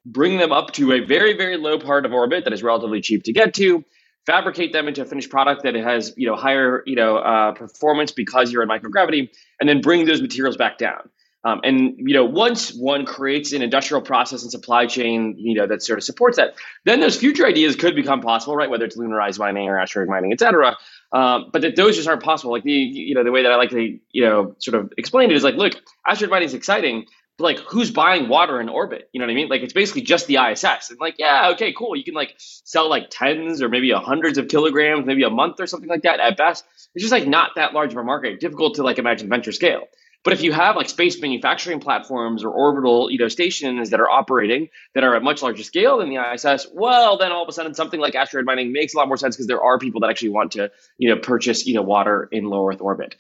bring 0.05 0.37
them 0.39 0.51
up 0.51 0.73
to 0.73 0.93
a 0.93 1.01
very, 1.05 1.37
very 1.37 1.57
low 1.57 1.79
part 1.79 2.05
of 2.05 2.13
orbit 2.13 2.45
that 2.45 2.53
is 2.53 2.65
relatively 2.65 3.01
cheap 3.01 3.23
to 3.25 3.33
get 3.33 3.55
to, 3.55 3.85
fabricate 4.27 4.73
them 4.73 4.89
into 4.89 5.03
a 5.03 5.05
finished 5.05 5.31
product 5.31 5.63
that 5.63 5.77
has 5.77 6.15
you 6.17 6.27
know 6.27 6.35
higher 6.35 6.83
you 6.85 6.97
know 6.97 7.19
uh, 7.19 7.53
performance 7.53 8.11
because 8.11 8.51
you're 8.51 8.63
in 8.63 8.69
microgravity, 8.69 9.31
and 9.61 9.69
then 9.69 9.81
bring 9.81 10.05
those 10.05 10.21
materials 10.21 10.57
back 10.57 10.79
down. 10.79 11.09
Um, 11.45 11.61
and 11.63 11.95
you 11.99 12.15
know, 12.15 12.25
once 12.25 12.75
one 12.75 13.05
creates 13.05 13.53
an 13.53 13.61
industrial 13.61 14.01
process 14.01 14.43
and 14.43 14.51
supply 14.51 14.87
chain, 14.87 15.35
you 15.37 15.55
know, 15.55 15.67
that 15.67 15.83
sort 15.83 15.99
of 15.99 16.05
supports 16.05 16.39
that, 16.39 16.55
then 16.85 17.01
those 17.01 17.17
future 17.17 17.47
ideas 17.47 17.77
could 17.77 17.95
become 17.95 18.23
possible, 18.23 18.57
right? 18.57 18.71
Whether 18.71 18.87
it's 18.87 18.97
lunar 18.97 19.21
ice 19.21 19.39
mining 19.39 19.69
or 19.69 19.79
asteroid 19.79 20.09
mining, 20.09 20.33
et 20.33 20.41
cetera. 20.41 20.77
Um, 21.13 21.51
but 21.53 21.63
that 21.63 21.77
those 21.77 21.97
just 21.97 22.09
aren't 22.09 22.23
possible. 22.23 22.53
Like 22.53 22.65
the, 22.65 22.73
you 22.73 23.15
know, 23.15 23.25
the 23.25 23.31
way 23.31 23.43
that 23.43 23.53
I 23.53 23.57
like 23.57 23.71
to, 23.71 23.99
you 24.13 24.25
know, 24.25 24.57
sort 24.59 24.75
of 24.75 24.93
explain 24.97 25.31
it 25.31 25.37
is 25.37 25.45
like, 25.45 25.57
look, 25.57 25.75
asteroid 26.09 26.31
mining 26.31 26.47
is 26.47 26.55
exciting, 26.55 27.05
but 27.37 27.45
like 27.45 27.59
who's 27.59 27.91
buying 27.91 28.29
water 28.29 28.61
in 28.61 28.69
orbit? 28.71 29.11
You 29.13 29.21
know 29.21 29.27
what 29.27 29.33
I 29.33 29.35
mean? 29.35 29.49
Like 29.49 29.63
it's 29.63 29.73
basically 29.73 30.03
just 30.03 30.27
the 30.27 30.39
ISS. 30.39 30.91
And 30.91 30.99
like, 30.99 31.17
yeah, 31.19 31.51
okay, 31.55 31.73
cool. 31.73 31.95
You 31.95 32.05
can 32.05 32.15
like 32.15 32.35
sell 32.39 32.89
like 32.89 33.09
tens 33.11 33.61
or 33.61 33.69
maybe 33.69 33.91
hundreds 33.91 34.39
of 34.39 34.49
kilograms, 34.49 35.05
maybe 35.05 35.25
a 35.25 35.31
month 35.31 35.61
or 35.61 35.67
something 35.67 35.89
like 35.89 36.03
that 36.03 36.21
at 36.21 36.37
best. 36.37 36.65
It's 36.95 37.03
just 37.03 37.13
like 37.13 37.27
not 37.27 37.51
that 37.57 37.75
large 37.75 37.93
of 37.93 37.99
a 37.99 38.05
market. 38.05 38.41
Difficult 38.41 38.77
to 38.77 38.83
like 38.83 38.99
imagine 38.99 39.29
venture 39.29 39.53
scale. 39.53 39.89
But 40.25 40.33
if 40.33 40.43
you 40.43 40.53
have 40.53 40.75
like 40.75 40.89
space 40.89 41.21
manufacturing 41.21 41.81
platforms 41.81 42.45
or 42.45 42.51
orbital, 42.51 43.11
you 43.11 43.19
know, 43.19 43.29
stations 43.29 43.91
that 43.91 44.01
are 44.01 44.09
operating 44.09 44.71
that 44.95 45.05
are 45.05 45.15
at 45.15 45.23
much 45.23 45.43
larger 45.43 45.63
scale 45.63 45.99
than 45.99 46.09
the 46.09 46.17
ISS, 46.17 46.67
well, 46.73 47.19
then 47.19 47.31
all 47.31 47.43
of 47.43 47.49
a 47.49 47.53
sudden 47.53 47.75
something 47.75 48.01
like 48.01 48.15
asteroid 48.15 48.47
mining 48.47 48.73
makes 48.73 48.95
a 48.95 48.97
lot 48.97 49.07
more 49.07 49.19
sense 49.19 49.37
because 49.37 49.47
there 49.47 49.63
are 49.63 49.79
people 49.79 50.01
that 50.01 50.09
actually 50.09 50.31
want 50.31 50.53
to, 50.53 50.71
you 50.97 51.11
know, 51.11 51.21
purchase, 51.21 51.67
you 51.67 51.75
know, 51.75 51.83
water 51.83 52.27
in 52.33 52.45
low 52.45 52.67
Earth 52.67 52.81
orbit. 52.81 53.17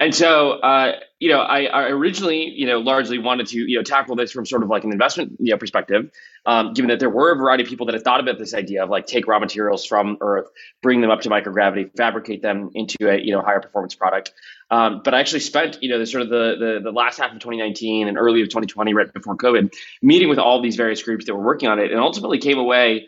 And 0.00 0.12
so, 0.12 0.52
uh, 0.52 0.96
you 1.20 1.28
know, 1.30 1.38
I, 1.38 1.64
I, 1.66 1.82
originally, 1.84 2.48
you 2.48 2.66
know, 2.66 2.78
largely 2.78 3.18
wanted 3.18 3.46
to, 3.48 3.58
you 3.58 3.76
know, 3.76 3.84
tackle 3.84 4.16
this 4.16 4.32
from 4.32 4.44
sort 4.44 4.64
of 4.64 4.68
like 4.68 4.82
an 4.82 4.90
investment 4.90 5.36
you 5.38 5.52
know, 5.52 5.56
perspective, 5.56 6.10
um, 6.46 6.74
given 6.74 6.88
that 6.88 6.98
there 6.98 7.08
were 7.08 7.32
a 7.32 7.36
variety 7.36 7.62
of 7.62 7.68
people 7.68 7.86
that 7.86 7.94
had 7.94 8.02
thought 8.02 8.18
about 8.18 8.36
this 8.36 8.54
idea 8.54 8.82
of 8.82 8.90
like 8.90 9.06
take 9.06 9.28
raw 9.28 9.38
materials 9.38 9.86
from 9.86 10.18
Earth, 10.20 10.48
bring 10.82 11.00
them 11.00 11.10
up 11.10 11.20
to 11.20 11.30
microgravity, 11.30 11.96
fabricate 11.96 12.42
them 12.42 12.70
into 12.74 13.08
a, 13.08 13.18
you 13.18 13.30
know, 13.30 13.40
higher 13.40 13.60
performance 13.60 13.94
product. 13.94 14.32
Um, 14.68 15.00
but 15.04 15.14
I 15.14 15.20
actually 15.20 15.40
spent, 15.40 15.80
you 15.80 15.88
know, 15.88 16.00
the 16.00 16.06
sort 16.06 16.22
of 16.22 16.28
the, 16.28 16.56
the, 16.58 16.80
the 16.82 16.92
last 16.92 17.18
half 17.18 17.32
of 17.32 17.38
2019 17.38 18.08
and 18.08 18.18
early 18.18 18.42
of 18.42 18.48
2020, 18.48 18.94
right 18.94 19.12
before 19.12 19.36
COVID, 19.36 19.72
meeting 20.02 20.28
with 20.28 20.40
all 20.40 20.60
these 20.60 20.74
various 20.74 21.04
groups 21.04 21.26
that 21.26 21.36
were 21.36 21.44
working 21.44 21.68
on 21.68 21.78
it, 21.78 21.92
and 21.92 22.00
ultimately 22.00 22.38
came 22.38 22.58
away 22.58 23.06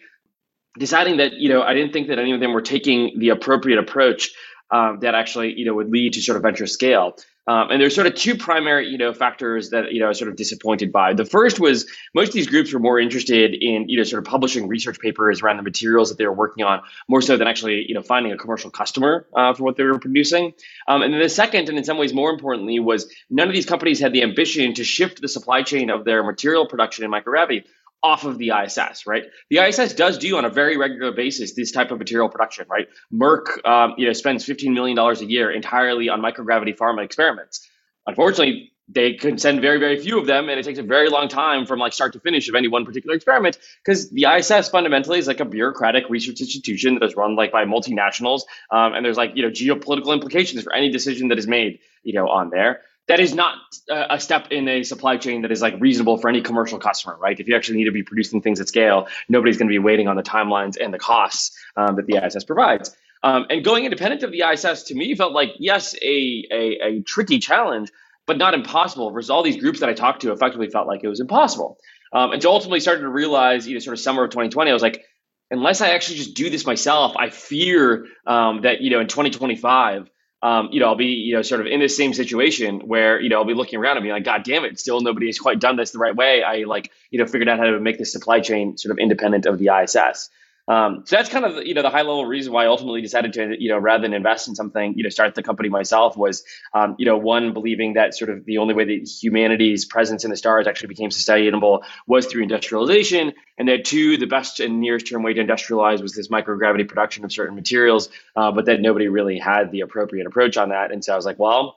deciding 0.78 1.16
that, 1.16 1.33
you 1.33 1.49
know, 1.49 1.62
I 1.62 1.75
didn't 1.75 1.93
think 1.93 2.09
that 2.09 2.19
any 2.19 2.33
of 2.33 2.40
them 2.40 2.52
were 2.52 2.62
taking 2.62 3.19
the 3.19 3.31
appropriate 3.31 3.78
approach 3.78 4.31
um, 4.70 4.99
that 5.00 5.14
actually 5.14 5.54
you 5.54 5.64
know 5.64 5.75
would 5.75 5.90
lead 5.90 6.14
to 6.14 6.23
sort 6.23 6.37
of 6.37 6.42
venture 6.42 6.66
scale. 6.66 7.16
Um, 7.49 7.70
and 7.70 7.80
there's 7.80 7.94
sort 7.94 8.08
of 8.08 8.16
two 8.16 8.35
primary, 8.35 8.88
you 8.88 8.99
know, 8.99 9.12
factors 9.12 9.70
that 9.70 9.92
you 9.92 10.00
know 10.00 10.06
I 10.06 10.08
was 10.08 10.18
sort 10.18 10.30
of 10.30 10.37
disappointed 10.37 10.90
by. 10.90 11.14
The 11.14 11.25
first 11.25 11.61
was 11.61 11.87
most 12.12 12.28
of 12.28 12.35
these 12.35 12.49
groups 12.49 12.73
were 12.73 12.80
more 12.80 12.99
interested 12.99 13.54
in 13.54 13.88
you 13.88 13.99
know 13.99 14.02
sort 14.02 14.18
of 14.18 14.28
publishing 14.28 14.66
research 14.66 14.99
papers 14.99 15.42
around 15.42 15.58
the 15.58 15.62
materials 15.62 16.08
that 16.08 16.18
they 16.18 16.26
were 16.26 16.32
working 16.32 16.64
on, 16.64 16.82
more 17.08 17.23
so 17.23 17.37
than 17.37 17.46
actually 17.46 17.85
you 17.87 17.94
know 17.94 18.02
finding 18.02 18.32
a 18.32 18.37
commercial 18.37 18.70
customer 18.70 19.26
uh, 19.37 19.54
for 19.54 19.62
what 19.62 19.76
they 19.76 19.85
were 19.85 19.99
producing. 20.00 20.54
Um, 20.88 21.02
and 21.02 21.14
then 21.14 21.20
the 21.20 21.28
second, 21.28 21.68
and 21.68 21.78
in 21.78 21.85
some 21.85 21.99
ways 21.99 22.12
more 22.12 22.30
importantly, 22.30 22.80
was 22.80 23.12
none 23.30 23.46
of 23.46 23.54
these 23.54 23.66
companies 23.66 24.00
had 24.00 24.12
the 24.12 24.23
ambition 24.23 24.75
to 24.75 24.82
shift 24.82 25.20
the 25.20 25.28
supply 25.28 25.62
chain 25.62 25.88
of 25.88 26.04
their 26.04 26.25
material 26.25 26.66
production 26.66 27.04
in 27.04 27.12
microgravity 27.12 27.62
off 28.03 28.25
of 28.25 28.38
the 28.38 28.53
ISS, 28.65 29.07
right? 29.07 29.25
The 29.50 29.59
ISS 29.59 29.95
does 29.95 30.19
do 30.19 30.37
on 30.37 30.45
a 30.45 30.50
very 30.50 30.76
regular 30.76 31.12
basis 31.12 31.55
this 31.55 31.73
type 31.73 31.91
of 31.91 31.99
material 31.99 32.29
production, 32.29 32.67
right? 32.71 32.88
Merck, 33.12 33.65
um, 33.67 33.95
you 33.97 34.07
know, 34.07 34.12
spends 34.12 34.45
fifteen 34.45 34.75
million 34.75 34.97
dollars 34.97 35.21
a 35.21 35.26
year 35.26 35.50
entirely 35.50 36.09
on 36.09 36.21
microgravity 36.21 36.76
pharma 36.76 37.05
experiments. 37.05 37.69
Unfortunately, 38.07 38.73
they 38.88 39.15
can 39.15 39.37
send 39.37 39.61
very, 39.61 39.81
very 39.81 39.99
few 39.99 40.19
of 40.19 40.26
them, 40.26 40.49
and 40.49 40.61
it 40.61 40.65
takes 40.65 40.79
a 40.79 40.83
very 40.83 41.09
long 41.09 41.29
time 41.29 41.67
from 41.67 41.81
like 41.81 41.93
start 41.93 42.12
to 42.12 42.21
finish 42.21 42.49
of 42.49 42.55
any 42.55 42.69
one 42.69 42.85
particular 42.85 43.17
experiment 43.17 43.59
because 43.85 44.11
the 44.11 44.26
ISS 44.26 44.69
fundamentally 44.69 45.19
is 45.19 45.26
like 45.26 45.41
a 45.41 45.45
bureaucratic 45.45 46.05
research 46.09 46.41
institution 46.41 46.95
that 46.95 47.05
is 47.05 47.17
run 47.17 47.35
like 47.35 47.50
by 47.50 47.65
multinationals, 47.65 48.43
um, 48.71 48.95
and 48.95 49.05
there's 49.05 49.17
like 49.17 49.33
you 49.35 49.43
know 49.43 49.50
geopolitical 49.50 50.12
implications 50.12 50.62
for 50.62 50.73
any 50.73 50.91
decision 50.91 51.29
that 51.29 51.38
is 51.38 51.49
made, 51.49 51.81
you 52.05 52.12
know, 52.12 52.29
on 52.29 52.50
there 52.50 52.83
that 53.08 53.20
is 53.20 53.34
not 53.34 53.58
a 53.88 54.18
step 54.18 54.48
in 54.50 54.68
a 54.68 54.82
supply 54.82 55.16
chain 55.16 55.42
that 55.42 55.52
is 55.52 55.62
like 55.62 55.75
reasonable 55.78 56.18
for 56.18 56.28
any 56.28 56.40
commercial 56.40 56.78
customer, 56.78 57.16
right? 57.20 57.38
If 57.38 57.46
you 57.46 57.54
actually 57.54 57.78
need 57.78 57.84
to 57.84 57.92
be 57.92 58.02
producing 58.02 58.42
things 58.42 58.60
at 58.60 58.68
scale, 58.68 59.06
nobody's 59.28 59.56
going 59.56 59.68
to 59.68 59.72
be 59.72 59.78
waiting 59.78 60.08
on 60.08 60.16
the 60.16 60.22
timelines 60.22 60.76
and 60.80 60.92
the 60.92 60.98
costs 60.98 61.56
um, 61.76 61.96
that 61.96 62.06
the 62.06 62.16
ISS 62.16 62.44
provides. 62.44 62.96
Um, 63.22 63.46
and 63.48 63.64
going 63.64 63.84
independent 63.84 64.22
of 64.22 64.32
the 64.32 64.42
ISS 64.42 64.84
to 64.84 64.94
me 64.94 65.14
felt 65.14 65.32
like 65.32 65.50
yes, 65.58 65.94
a, 66.02 66.46
a, 66.50 66.78
a 66.82 67.00
tricky 67.02 67.38
challenge, 67.38 67.90
but 68.26 68.38
not 68.38 68.54
impossible. 68.54 69.10
Versus 69.10 69.30
all 69.30 69.42
these 69.42 69.56
groups 69.56 69.80
that 69.80 69.88
I 69.88 69.94
talked 69.94 70.22
to 70.22 70.32
effectively 70.32 70.68
felt 70.68 70.86
like 70.86 71.02
it 71.04 71.08
was 71.08 71.20
impossible. 71.20 71.78
Um, 72.12 72.32
and 72.32 72.42
so 72.42 72.50
ultimately 72.50 72.80
started 72.80 73.02
to 73.02 73.08
realize, 73.08 73.66
you 73.66 73.75
know, 73.75 73.80
sort 73.80 73.94
of 73.94 74.00
summer 74.00 74.25
of 74.25 74.30
2020, 74.30 74.70
I 74.70 74.75
was 74.75 74.82
like, 74.82 75.04
unless 75.50 75.80
I 75.80 75.90
actually 75.90 76.18
just 76.18 76.34
do 76.34 76.50
this 76.50 76.66
myself, 76.66 77.16
I 77.16 77.30
fear 77.30 78.06
um, 78.26 78.62
that 78.62 78.80
you 78.80 78.90
know 78.90 79.00
in 79.00 79.06
2025 79.06 80.10
um, 80.43 80.69
you 80.71 80.81
know, 80.81 80.87
I'll 80.87 80.97
be, 80.97 81.07
you 81.07 81.35
know, 81.35 81.43
sort 81.43 81.61
of 81.61 81.66
in 81.66 81.81
the 81.81 81.88
same 81.88 82.12
situation 82.12 82.81
where, 82.81 83.21
you 83.21 83.28
know, 83.28 83.37
I'll 83.38 83.45
be 83.45 83.55
looking 83.55 83.78
around 83.78 83.97
and 83.97 84.05
be 84.05 84.11
like, 84.11 84.25
God 84.25 84.45
damn 84.45 84.64
it, 84.64 84.78
still 84.78 85.00
nobody 85.00 85.26
has 85.26 85.38
quite 85.38 85.61
done 85.61 85.76
this 85.76 85.93
the 85.93 85.99
right 85.99 86.14
way. 86.14 86.43
I 86.43 86.64
like, 86.64 86.90
you 87.11 87.19
know, 87.19 87.26
figured 87.26 87.49
out 87.49 87.59
how 87.59 87.64
to 87.64 87.81
make 87.81 87.99
the 87.99 88.05
supply 88.05 88.40
chain 88.40 88.76
sort 88.76 88.93
of 88.93 88.99
independent 88.99 89.47
of 89.47 89.59
the 89.59 89.71
ISS. 89.83 90.31
Um, 90.68 91.02
so 91.06 91.14
that's 91.14 91.28
kind 91.28 91.44
of 91.44 91.64
you 91.64 91.75
know 91.75 91.82
the 91.82 91.90
high 91.90 92.02
level 92.02 92.26
reason 92.26 92.52
why 92.52 92.64
I 92.64 92.66
ultimately 92.66 93.00
decided 93.00 93.32
to 93.35 93.54
you 93.56 93.68
know 93.68 93.78
rather 93.78 94.02
than 94.02 94.14
invest 94.14 94.49
in 94.49 94.56
something 94.56 94.94
you 94.96 95.04
know 95.04 95.11
start 95.11 95.37
the 95.37 95.42
company 95.42 95.68
myself 95.68 96.16
was 96.16 96.42
um, 96.75 96.96
you 96.99 97.06
know 97.06 97.16
one 97.16 97.52
believing 97.52 97.92
that 97.92 98.16
sort 98.16 98.30
of 98.30 98.44
the 98.44 98.58
only 98.58 98.75
way 98.75 98.85
that 98.85 99.08
humanity's 99.23 99.85
presence 99.85 100.25
in 100.25 100.30
the 100.30 100.37
stars 100.37 100.66
actually 100.66 100.88
became 100.88 101.12
sustainable 101.12 101.85
was 102.08 102.26
through 102.26 102.42
industrialization, 102.42 103.32
and 103.56 103.68
then 103.68 103.85
two 103.85 104.16
the 104.16 104.26
best 104.26 104.58
and 104.58 104.80
nearest 104.80 105.06
term 105.06 105.23
way 105.23 105.35
to 105.35 105.44
industrialize 105.44 106.02
was 106.02 106.14
this 106.14 106.28
microgravity 106.28 106.88
production 106.88 107.25
of 107.25 107.32
certain 107.32 107.54
materials, 107.54 108.08
uh, 108.35 108.50
but 108.50 108.66
that 108.66 108.80
nobody 108.80 109.06
really 109.06 109.38
had 109.38 109.70
the 109.70 109.82
appropriate 109.82 110.26
approach 110.26 110.56
on 110.56 110.70
that, 110.70 110.90
and 110.90 111.04
so 111.04 111.12
I 111.12 111.16
was 111.16 111.26
like, 111.26 111.38
well. 111.38 111.76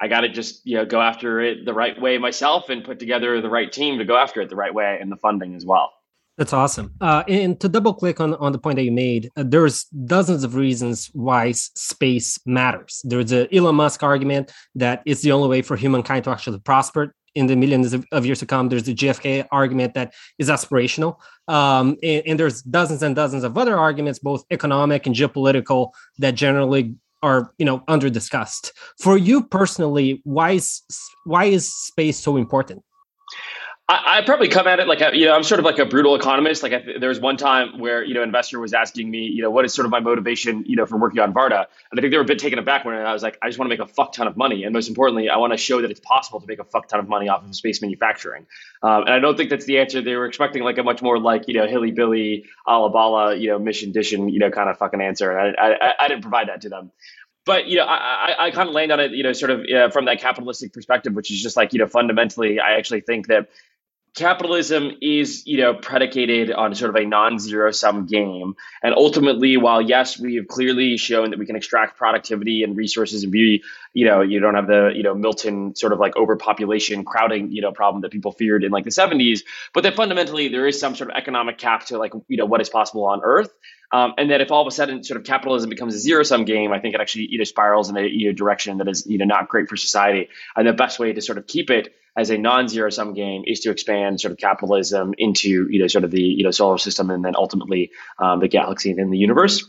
I 0.00 0.06
got 0.06 0.20
to 0.20 0.28
just 0.28 0.64
you 0.64 0.76
know 0.76 0.84
go 0.84 1.00
after 1.00 1.40
it 1.40 1.64
the 1.64 1.74
right 1.74 2.00
way 2.00 2.18
myself 2.18 2.68
and 2.68 2.84
put 2.84 3.00
together 3.00 3.40
the 3.40 3.50
right 3.50 3.72
team 3.72 3.98
to 3.98 4.04
go 4.04 4.16
after 4.16 4.40
it 4.40 4.48
the 4.48 4.54
right 4.54 4.72
way 4.72 4.96
and 5.00 5.10
the 5.10 5.16
funding 5.16 5.56
as 5.56 5.66
well. 5.66 5.90
That's 6.38 6.52
awesome. 6.52 6.94
Uh, 7.00 7.24
and 7.26 7.58
to 7.60 7.68
double 7.68 7.92
click 7.92 8.20
on, 8.20 8.34
on 8.34 8.52
the 8.52 8.58
point 8.58 8.76
that 8.76 8.84
you 8.84 8.92
made, 8.92 9.28
uh, 9.36 9.42
there's 9.44 9.84
dozens 9.84 10.44
of 10.44 10.54
reasons 10.54 11.10
why 11.12 11.50
space 11.50 12.38
matters. 12.46 13.02
There's 13.04 13.30
the 13.30 13.52
Elon 13.54 13.74
Musk 13.74 14.04
argument 14.04 14.52
that 14.76 15.02
it's 15.04 15.22
the 15.22 15.32
only 15.32 15.48
way 15.48 15.62
for 15.62 15.76
humankind 15.76 16.24
to 16.24 16.30
actually 16.30 16.60
prosper 16.60 17.12
in 17.34 17.48
the 17.48 17.56
millions 17.56 17.92
of, 17.92 18.06
of 18.12 18.24
years 18.24 18.38
to 18.38 18.46
come. 18.46 18.68
There's 18.68 18.84
the 18.84 18.94
JFK 18.94 19.48
argument 19.50 19.94
that 19.94 20.14
is 20.38 20.48
aspirational. 20.48 21.16
Um, 21.48 21.96
and, 22.04 22.22
and 22.24 22.40
there's 22.40 22.62
dozens 22.62 23.02
and 23.02 23.16
dozens 23.16 23.42
of 23.42 23.58
other 23.58 23.76
arguments, 23.76 24.20
both 24.20 24.44
economic 24.52 25.06
and 25.06 25.16
geopolitical, 25.16 25.90
that 26.18 26.36
generally 26.36 26.94
are 27.20 27.52
you 27.58 27.64
know 27.64 27.82
under 27.88 28.08
discussed. 28.08 28.72
For 29.00 29.18
you 29.18 29.42
personally, 29.42 30.20
why 30.22 30.52
is 30.52 30.82
why 31.24 31.46
is 31.46 31.72
space 31.72 32.18
so 32.18 32.36
important? 32.36 32.84
I, 33.90 34.18
I, 34.18 34.22
probably 34.22 34.48
come 34.48 34.66
at 34.66 34.80
it 34.80 34.86
like 34.86 35.00
a, 35.00 35.16
you 35.16 35.24
know 35.24 35.34
I'm 35.34 35.42
sort 35.42 35.60
of 35.60 35.64
like 35.64 35.78
a 35.78 35.86
brutal 35.86 36.14
economist. 36.14 36.62
Like 36.62 36.74
I, 36.74 36.82
there 37.00 37.08
was 37.08 37.20
one 37.20 37.38
time 37.38 37.78
where 37.78 38.04
you 38.04 38.12
know 38.12 38.20
an 38.20 38.28
investor 38.28 38.60
was 38.60 38.74
asking 38.74 39.10
me 39.10 39.20
you 39.20 39.40
know 39.40 39.50
what 39.50 39.64
is 39.64 39.72
sort 39.72 39.86
of 39.86 39.90
my 39.90 40.00
motivation 40.00 40.62
you 40.66 40.76
know 40.76 40.84
for 40.84 40.98
working 40.98 41.20
on 41.20 41.32
Varda, 41.32 41.64
and 41.90 41.98
I 41.98 42.02
think 42.02 42.10
they 42.10 42.18
were 42.18 42.24
a 42.24 42.26
bit 42.26 42.38
taken 42.38 42.58
aback 42.58 42.84
when 42.84 42.94
I 42.94 43.14
was 43.14 43.22
like 43.22 43.38
I 43.40 43.48
just 43.48 43.58
want 43.58 43.70
to 43.70 43.76
make 43.76 43.88
a 43.88 43.90
fuck 43.90 44.12
ton 44.12 44.26
of 44.26 44.36
money, 44.36 44.64
and 44.64 44.74
most 44.74 44.88
importantly 44.88 45.30
I 45.30 45.38
want 45.38 45.54
to 45.54 45.56
show 45.56 45.80
that 45.80 45.90
it's 45.90 46.00
possible 46.00 46.38
to 46.38 46.46
make 46.46 46.58
a 46.58 46.64
fuck 46.64 46.88
ton 46.88 47.00
of 47.00 47.08
money 47.08 47.30
off 47.30 47.42
of 47.42 47.54
space 47.54 47.80
manufacturing. 47.80 48.46
Um, 48.82 49.04
and 49.04 49.10
I 49.10 49.20
don't 49.20 49.38
think 49.38 49.48
that's 49.48 49.64
the 49.64 49.78
answer. 49.78 50.02
They 50.02 50.16
were 50.16 50.26
expecting 50.26 50.62
like 50.62 50.76
a 50.76 50.82
much 50.82 51.00
more 51.00 51.18
like 51.18 51.48
you 51.48 51.54
know 51.54 51.66
hilly 51.66 51.90
billy 51.90 52.44
alabala 52.66 53.36
you 53.36 53.48
know 53.48 53.58
mission 53.58 53.88
edition 53.88 54.28
you 54.28 54.38
know 54.38 54.50
kind 54.50 54.68
of 54.68 54.76
fucking 54.76 55.00
answer, 55.00 55.30
and 55.30 55.56
I, 55.56 55.72
I, 55.72 55.92
I 56.00 56.08
didn't 56.08 56.22
provide 56.22 56.48
that 56.48 56.60
to 56.62 56.68
them 56.68 56.92
but 57.46 57.66
you 57.66 57.78
know, 57.78 57.84
I, 57.84 57.94
I, 58.38 58.46
I 58.46 58.50
kind 58.50 58.68
of 58.68 58.74
land 58.74 58.92
on 58.92 59.00
it, 59.00 59.12
you 59.12 59.22
know, 59.22 59.32
sort 59.32 59.50
of 59.50 59.64
uh, 59.74 59.88
from 59.88 60.04
that 60.04 60.20
capitalistic 60.20 60.74
perspective, 60.74 61.14
which 61.14 61.30
is 61.30 61.42
just 61.42 61.56
like 61.56 61.72
you 61.72 61.78
know, 61.78 61.86
fundamentally, 61.86 62.60
I 62.60 62.74
actually 62.74 63.00
think 63.00 63.28
that 63.28 63.48
capitalism 64.18 64.90
is 65.00 65.46
you 65.46 65.58
know 65.58 65.74
predicated 65.74 66.50
on 66.50 66.74
sort 66.74 66.90
of 66.90 66.96
a 66.96 67.06
non-zero 67.06 67.70
sum 67.70 68.04
game 68.04 68.56
and 68.82 68.92
ultimately 68.92 69.56
while 69.56 69.80
yes 69.80 70.18
we 70.18 70.34
have 70.34 70.48
clearly 70.48 70.96
shown 70.96 71.30
that 71.30 71.38
we 71.38 71.46
can 71.46 71.54
extract 71.54 71.96
productivity 71.96 72.64
and 72.64 72.76
resources 72.76 73.22
and 73.22 73.30
be 73.30 73.62
you 73.92 74.04
know 74.04 74.20
you 74.20 74.40
don't 74.40 74.56
have 74.56 74.66
the 74.66 74.90
you 74.92 75.04
know 75.04 75.14
milton 75.14 75.76
sort 75.76 75.92
of 75.92 76.00
like 76.00 76.16
overpopulation 76.16 77.04
crowding 77.04 77.52
you 77.52 77.62
know 77.62 77.70
problem 77.70 78.02
that 78.02 78.10
people 78.10 78.32
feared 78.32 78.64
in 78.64 78.72
like 78.72 78.82
the 78.82 78.90
70s 78.90 79.44
but 79.72 79.84
that 79.84 79.94
fundamentally 79.94 80.48
there 80.48 80.66
is 80.66 80.80
some 80.80 80.96
sort 80.96 81.10
of 81.10 81.16
economic 81.16 81.56
cap 81.56 81.86
to 81.86 81.96
like 81.96 82.12
you 82.26 82.36
know 82.36 82.44
what 82.44 82.60
is 82.60 82.68
possible 82.68 83.04
on 83.04 83.20
earth 83.22 83.54
um, 83.90 84.14
and 84.18 84.30
that 84.30 84.40
if 84.40 84.50
all 84.50 84.60
of 84.60 84.66
a 84.66 84.70
sudden 84.70 85.02
sort 85.02 85.18
of 85.18 85.24
capitalism 85.24 85.70
becomes 85.70 85.94
a 85.94 85.98
zero 85.98 86.22
sum 86.22 86.44
game, 86.44 86.72
I 86.72 86.78
think 86.78 86.94
it 86.94 87.00
actually 87.00 87.28
know 87.38 87.44
spirals 87.44 87.88
in 87.88 87.96
a 87.96 88.02
you 88.02 88.26
know, 88.26 88.32
direction 88.34 88.78
that 88.78 88.88
is 88.88 89.06
you 89.06 89.16
know 89.16 89.24
not 89.24 89.48
great 89.48 89.66
for 89.68 89.76
society. 89.76 90.28
And 90.54 90.68
the 90.68 90.74
best 90.74 90.98
way 90.98 91.14
to 91.14 91.22
sort 91.22 91.38
of 91.38 91.46
keep 91.46 91.70
it 91.70 91.94
as 92.18 92.30
a 92.30 92.36
non-zero 92.36 92.90
sum 92.90 93.14
game 93.14 93.44
is 93.46 93.60
to 93.60 93.70
expand 93.70 94.20
sort 94.20 94.32
of 94.32 94.38
capitalism 94.38 95.14
into 95.16 95.68
you 95.70 95.80
know 95.80 95.86
sort 95.86 96.02
of 96.02 96.10
the 96.10 96.20
you 96.20 96.42
know 96.42 96.50
solar 96.50 96.76
system 96.76 97.10
and 97.10 97.24
then 97.24 97.34
ultimately 97.36 97.92
um, 98.18 98.40
the 98.40 98.48
galaxy 98.48 98.90
and 98.90 98.98
then 98.98 99.10
the 99.10 99.18
universe. 99.18 99.64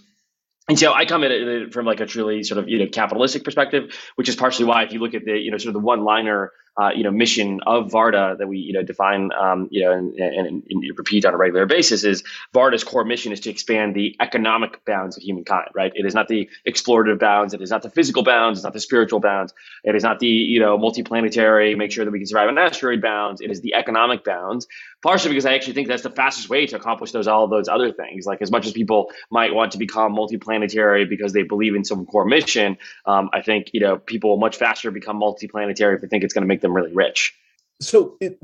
And 0.67 0.77
so 0.77 0.93
I 0.93 1.05
come 1.05 1.23
at 1.23 1.31
it 1.31 1.73
from 1.73 1.85
like 1.85 1.99
a 1.99 2.05
truly 2.07 2.43
sort 2.43 2.57
of 2.57 2.67
you 2.67 2.79
know 2.79 2.87
capitalistic 2.91 3.43
perspective, 3.43 3.95
which 4.15 4.29
is 4.29 4.35
partially 4.35 4.65
why 4.65 4.83
if 4.83 4.93
you 4.93 4.99
look 4.99 5.13
at 5.13 5.25
the 5.25 5.37
you 5.37 5.51
know 5.51 5.57
sort 5.57 5.69
of 5.69 5.73
the 5.73 5.85
one 5.85 6.03
liner 6.03 6.51
uh, 6.79 6.91
you 6.95 7.03
know 7.03 7.11
mission 7.11 7.59
of 7.65 7.91
Varda 7.91 8.37
that 8.37 8.47
we 8.47 8.59
you 8.59 8.73
know 8.73 8.83
define 8.83 9.31
um, 9.33 9.67
you 9.71 9.83
know 9.83 9.91
and, 9.91 10.15
and, 10.15 10.63
and, 10.69 10.97
repeat 10.97 11.25
on 11.25 11.33
a 11.33 11.37
regular 11.37 11.65
basis 11.65 12.03
is 12.03 12.23
Varda's 12.53 12.83
core 12.83 13.03
mission 13.03 13.31
is 13.31 13.41
to 13.41 13.49
expand 13.49 13.95
the 13.95 14.15
economic 14.19 14.85
bounds 14.85 15.17
of 15.17 15.23
humankind. 15.23 15.69
Right? 15.73 15.91
It 15.93 16.05
is 16.05 16.13
not 16.13 16.27
the 16.27 16.49
explorative 16.67 17.19
bounds. 17.19 17.53
It 17.53 17.61
is 17.61 17.69
not 17.69 17.81
the 17.81 17.89
physical 17.89 18.23
bounds. 18.23 18.59
It's 18.59 18.63
not 18.63 18.73
the 18.73 18.79
spiritual 18.79 19.19
bounds. 19.19 19.53
It 19.83 19.95
is 19.95 20.03
not 20.03 20.19
the 20.19 20.27
you 20.27 20.59
know 20.59 20.77
multiplanetary 20.77 21.77
make 21.77 21.91
sure 21.91 22.05
that 22.05 22.11
we 22.11 22.19
can 22.19 22.27
survive 22.27 22.47
on 22.47 22.57
asteroid 22.57 23.01
bounds. 23.01 23.41
It 23.41 23.51
is 23.51 23.61
the 23.61 23.73
economic 23.73 24.23
bounds. 24.23 24.67
Partially 25.01 25.31
because 25.31 25.45
I 25.45 25.53
actually 25.53 25.73
think 25.73 25.87
that's 25.87 26.03
the 26.03 26.09
fastest 26.09 26.49
way 26.49 26.65
to 26.67 26.75
accomplish 26.75 27.13
those 27.13 27.27
all 27.27 27.47
those 27.47 27.69
other 27.69 27.93
things. 27.93 28.25
Like 28.25 28.41
as 28.41 28.51
much 28.51 28.65
as 28.65 28.73
people 28.73 29.11
might 29.31 29.53
want 29.53 29.71
to 29.71 29.77
become 29.77 30.13
multiplanetary 30.13 31.07
because 31.07 31.31
they 31.31 31.43
believe 31.43 31.75
in 31.75 31.85
some 31.85 32.05
core 32.05 32.25
mission, 32.25 32.77
um, 33.05 33.29
I 33.31 33.41
think 33.41 33.69
you 33.73 33.79
know 33.79 33.97
people 33.97 34.31
will 34.31 34.37
much 34.37 34.57
faster 34.57 34.91
become 34.91 35.19
multiplanetary 35.19 35.95
if 35.95 36.01
they 36.01 36.07
think 36.07 36.25
it's 36.25 36.33
going 36.33 36.43
to 36.43 36.47
make 36.47 36.59
them 36.59 36.68
them 36.69 36.75
really 36.75 36.93
rich. 36.93 37.35
So, 37.81 38.17
it, 38.19 38.39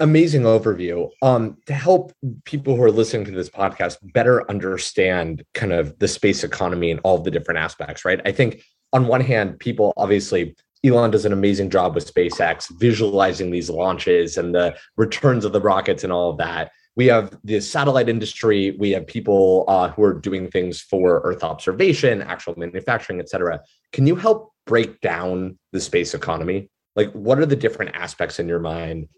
amazing 0.00 0.42
overview. 0.42 1.08
Um, 1.22 1.56
to 1.66 1.74
help 1.74 2.12
people 2.44 2.76
who 2.76 2.82
are 2.82 2.90
listening 2.90 3.24
to 3.26 3.30
this 3.30 3.50
podcast 3.50 3.98
better 4.02 4.48
understand 4.50 5.44
kind 5.54 5.72
of 5.72 5.98
the 5.98 6.08
space 6.08 6.44
economy 6.44 6.90
and 6.90 7.00
all 7.04 7.18
the 7.18 7.30
different 7.30 7.58
aspects, 7.58 8.04
right? 8.04 8.20
I 8.24 8.32
think 8.32 8.62
on 8.92 9.06
one 9.06 9.20
hand, 9.20 9.58
people 9.58 9.92
obviously 9.96 10.56
Elon 10.84 11.10
does 11.10 11.24
an 11.24 11.32
amazing 11.32 11.70
job 11.70 11.94
with 11.94 12.12
SpaceX, 12.12 12.66
visualizing 12.78 13.50
these 13.50 13.68
launches 13.68 14.38
and 14.38 14.54
the 14.54 14.76
returns 14.96 15.44
of 15.44 15.52
the 15.52 15.60
rockets 15.60 16.04
and 16.04 16.12
all 16.12 16.30
of 16.30 16.38
that. 16.38 16.72
We 16.96 17.06
have 17.06 17.38
the 17.44 17.60
satellite 17.60 18.08
industry. 18.08 18.76
We 18.78 18.90
have 18.90 19.06
people 19.06 19.64
uh, 19.68 19.90
who 19.90 20.02
are 20.02 20.14
doing 20.14 20.50
things 20.50 20.80
for 20.80 21.20
Earth 21.22 21.44
observation, 21.44 22.22
actual 22.22 22.54
manufacturing, 22.56 23.20
et 23.20 23.28
cetera. 23.28 23.60
Can 23.92 24.06
you 24.06 24.16
help 24.16 24.52
break 24.66 25.00
down 25.00 25.58
the 25.72 25.80
space 25.80 26.14
economy? 26.14 26.70
Like, 26.96 27.12
what 27.12 27.38
are 27.38 27.46
the 27.46 27.56
different 27.56 27.94
aspects 27.94 28.38
in 28.38 28.48
your 28.48 28.58
mind? 28.58 29.08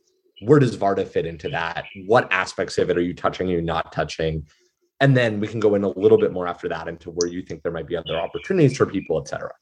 Where 0.43 0.59
does 0.59 0.77
Varda 0.77 1.07
fit 1.07 1.27
into 1.27 1.49
that? 1.51 1.85
What 2.07 2.33
aspects 2.33 2.79
of 2.79 2.91
it 2.91 2.99
are 2.99 3.03
you 3.03 3.15
touching? 3.15 3.49
Are 3.49 3.53
you 3.53 3.63
not 3.63 3.93
touching? 3.93 4.47
And 5.01 5.17
then 5.17 5.41
we 5.41 5.49
can 5.49 5.61
go 5.61 5.75
in 5.75 5.85
a 5.85 5.89
little 5.89 6.19
bit 6.19 6.33
more 6.33 6.47
after 6.47 6.69
that 6.69 6.89
into 6.89 7.11
where 7.11 7.29
you 7.29 7.43
think 7.43 7.63
there 7.63 7.73
might 7.73 7.87
be 7.87 7.97
other 7.97 8.17
opportunities 8.17 8.77
for 8.77 8.87
people, 8.87 9.21
et 9.21 9.29
cetera. 9.29 9.53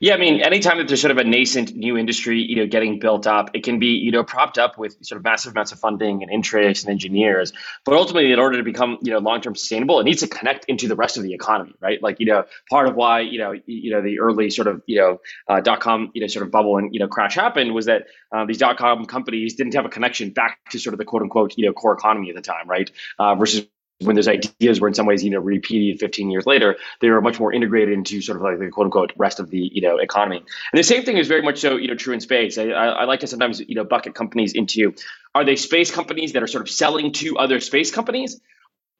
Yeah, 0.00 0.14
I 0.14 0.16
mean, 0.16 0.42
anytime 0.42 0.78
that 0.78 0.88
there's 0.88 1.00
sort 1.00 1.12
of 1.12 1.18
a 1.18 1.24
nascent 1.24 1.74
new 1.76 1.96
industry, 1.96 2.40
you 2.40 2.56
know, 2.56 2.66
getting 2.66 2.98
built 2.98 3.26
up, 3.26 3.50
it 3.54 3.62
can 3.62 3.78
be, 3.78 3.88
you 3.88 4.10
know, 4.10 4.24
propped 4.24 4.58
up 4.58 4.78
with 4.78 4.96
sort 5.04 5.18
of 5.18 5.24
massive 5.24 5.52
amounts 5.52 5.72
of 5.72 5.78
funding 5.78 6.22
and 6.22 6.30
interest 6.30 6.84
and 6.84 6.90
engineers. 6.90 7.52
But 7.84 7.94
ultimately, 7.94 8.32
in 8.32 8.38
order 8.38 8.56
to 8.58 8.64
become, 8.64 8.98
you 9.02 9.12
know, 9.12 9.18
long-term 9.18 9.54
sustainable, 9.54 10.00
it 10.00 10.04
needs 10.04 10.20
to 10.20 10.28
connect 10.28 10.64
into 10.66 10.88
the 10.88 10.96
rest 10.96 11.16
of 11.16 11.22
the 11.22 11.34
economy, 11.34 11.74
right? 11.80 12.02
Like, 12.02 12.20
you 12.20 12.26
know, 12.26 12.44
part 12.68 12.88
of 12.88 12.96
why, 12.96 13.20
you 13.20 13.38
know, 13.38 13.54
you 13.66 13.92
know, 13.92 14.02
the 14.02 14.20
early 14.20 14.50
sort 14.50 14.68
of, 14.68 14.82
you 14.86 14.98
know, 14.98 15.20
uh, 15.48 15.60
dot 15.60 15.80
com, 15.80 16.10
you 16.14 16.20
know, 16.20 16.26
sort 16.26 16.44
of 16.44 16.50
bubble 16.50 16.78
and 16.78 16.92
you 16.92 17.00
know 17.00 17.08
crash 17.08 17.34
happened 17.34 17.72
was 17.72 17.86
that 17.86 18.06
uh, 18.32 18.44
these 18.44 18.58
dot 18.58 18.78
com 18.78 19.04
companies 19.06 19.54
didn't 19.54 19.74
have 19.74 19.84
a 19.84 19.88
connection 19.88 20.30
back 20.30 20.58
to 20.70 20.78
sort 20.78 20.94
of 20.94 20.98
the 20.98 21.04
quote 21.04 21.22
unquote, 21.22 21.54
you 21.56 21.66
know, 21.66 21.72
core 21.72 21.94
economy 21.94 22.30
at 22.30 22.36
the 22.36 22.42
time, 22.42 22.68
right? 22.68 22.90
Uh, 23.18 23.34
versus 23.34 23.66
when 24.02 24.16
those 24.16 24.28
ideas 24.28 24.80
were 24.80 24.88
in 24.88 24.94
some 24.94 25.06
ways, 25.06 25.24
you 25.24 25.30
know, 25.30 25.38
repeated 25.38 26.00
15 26.00 26.30
years 26.30 26.46
later, 26.46 26.76
they 27.00 27.10
were 27.10 27.20
much 27.20 27.38
more 27.38 27.52
integrated 27.52 27.94
into 27.94 28.20
sort 28.20 28.36
of 28.36 28.42
like 28.42 28.58
the 28.58 28.68
quote 28.68 28.86
unquote 28.86 29.12
rest 29.16 29.40
of 29.40 29.50
the, 29.50 29.70
you 29.72 29.82
know, 29.82 29.98
economy. 29.98 30.38
And 30.38 30.78
the 30.78 30.82
same 30.82 31.04
thing 31.04 31.18
is 31.18 31.28
very 31.28 31.42
much 31.42 31.60
so, 31.60 31.76
you 31.76 31.88
know, 31.88 31.94
true 31.94 32.14
in 32.14 32.20
space. 32.20 32.58
I, 32.58 32.68
I, 32.68 32.86
I 32.86 33.04
like 33.04 33.20
to 33.20 33.26
sometimes, 33.26 33.60
you 33.60 33.74
know, 33.74 33.84
bucket 33.84 34.14
companies 34.14 34.52
into, 34.54 34.94
are 35.34 35.44
they 35.44 35.56
space 35.56 35.90
companies 35.90 36.32
that 36.32 36.42
are 36.42 36.46
sort 36.46 36.62
of 36.62 36.70
selling 36.70 37.12
to 37.12 37.38
other 37.38 37.60
space 37.60 37.90
companies? 37.90 38.40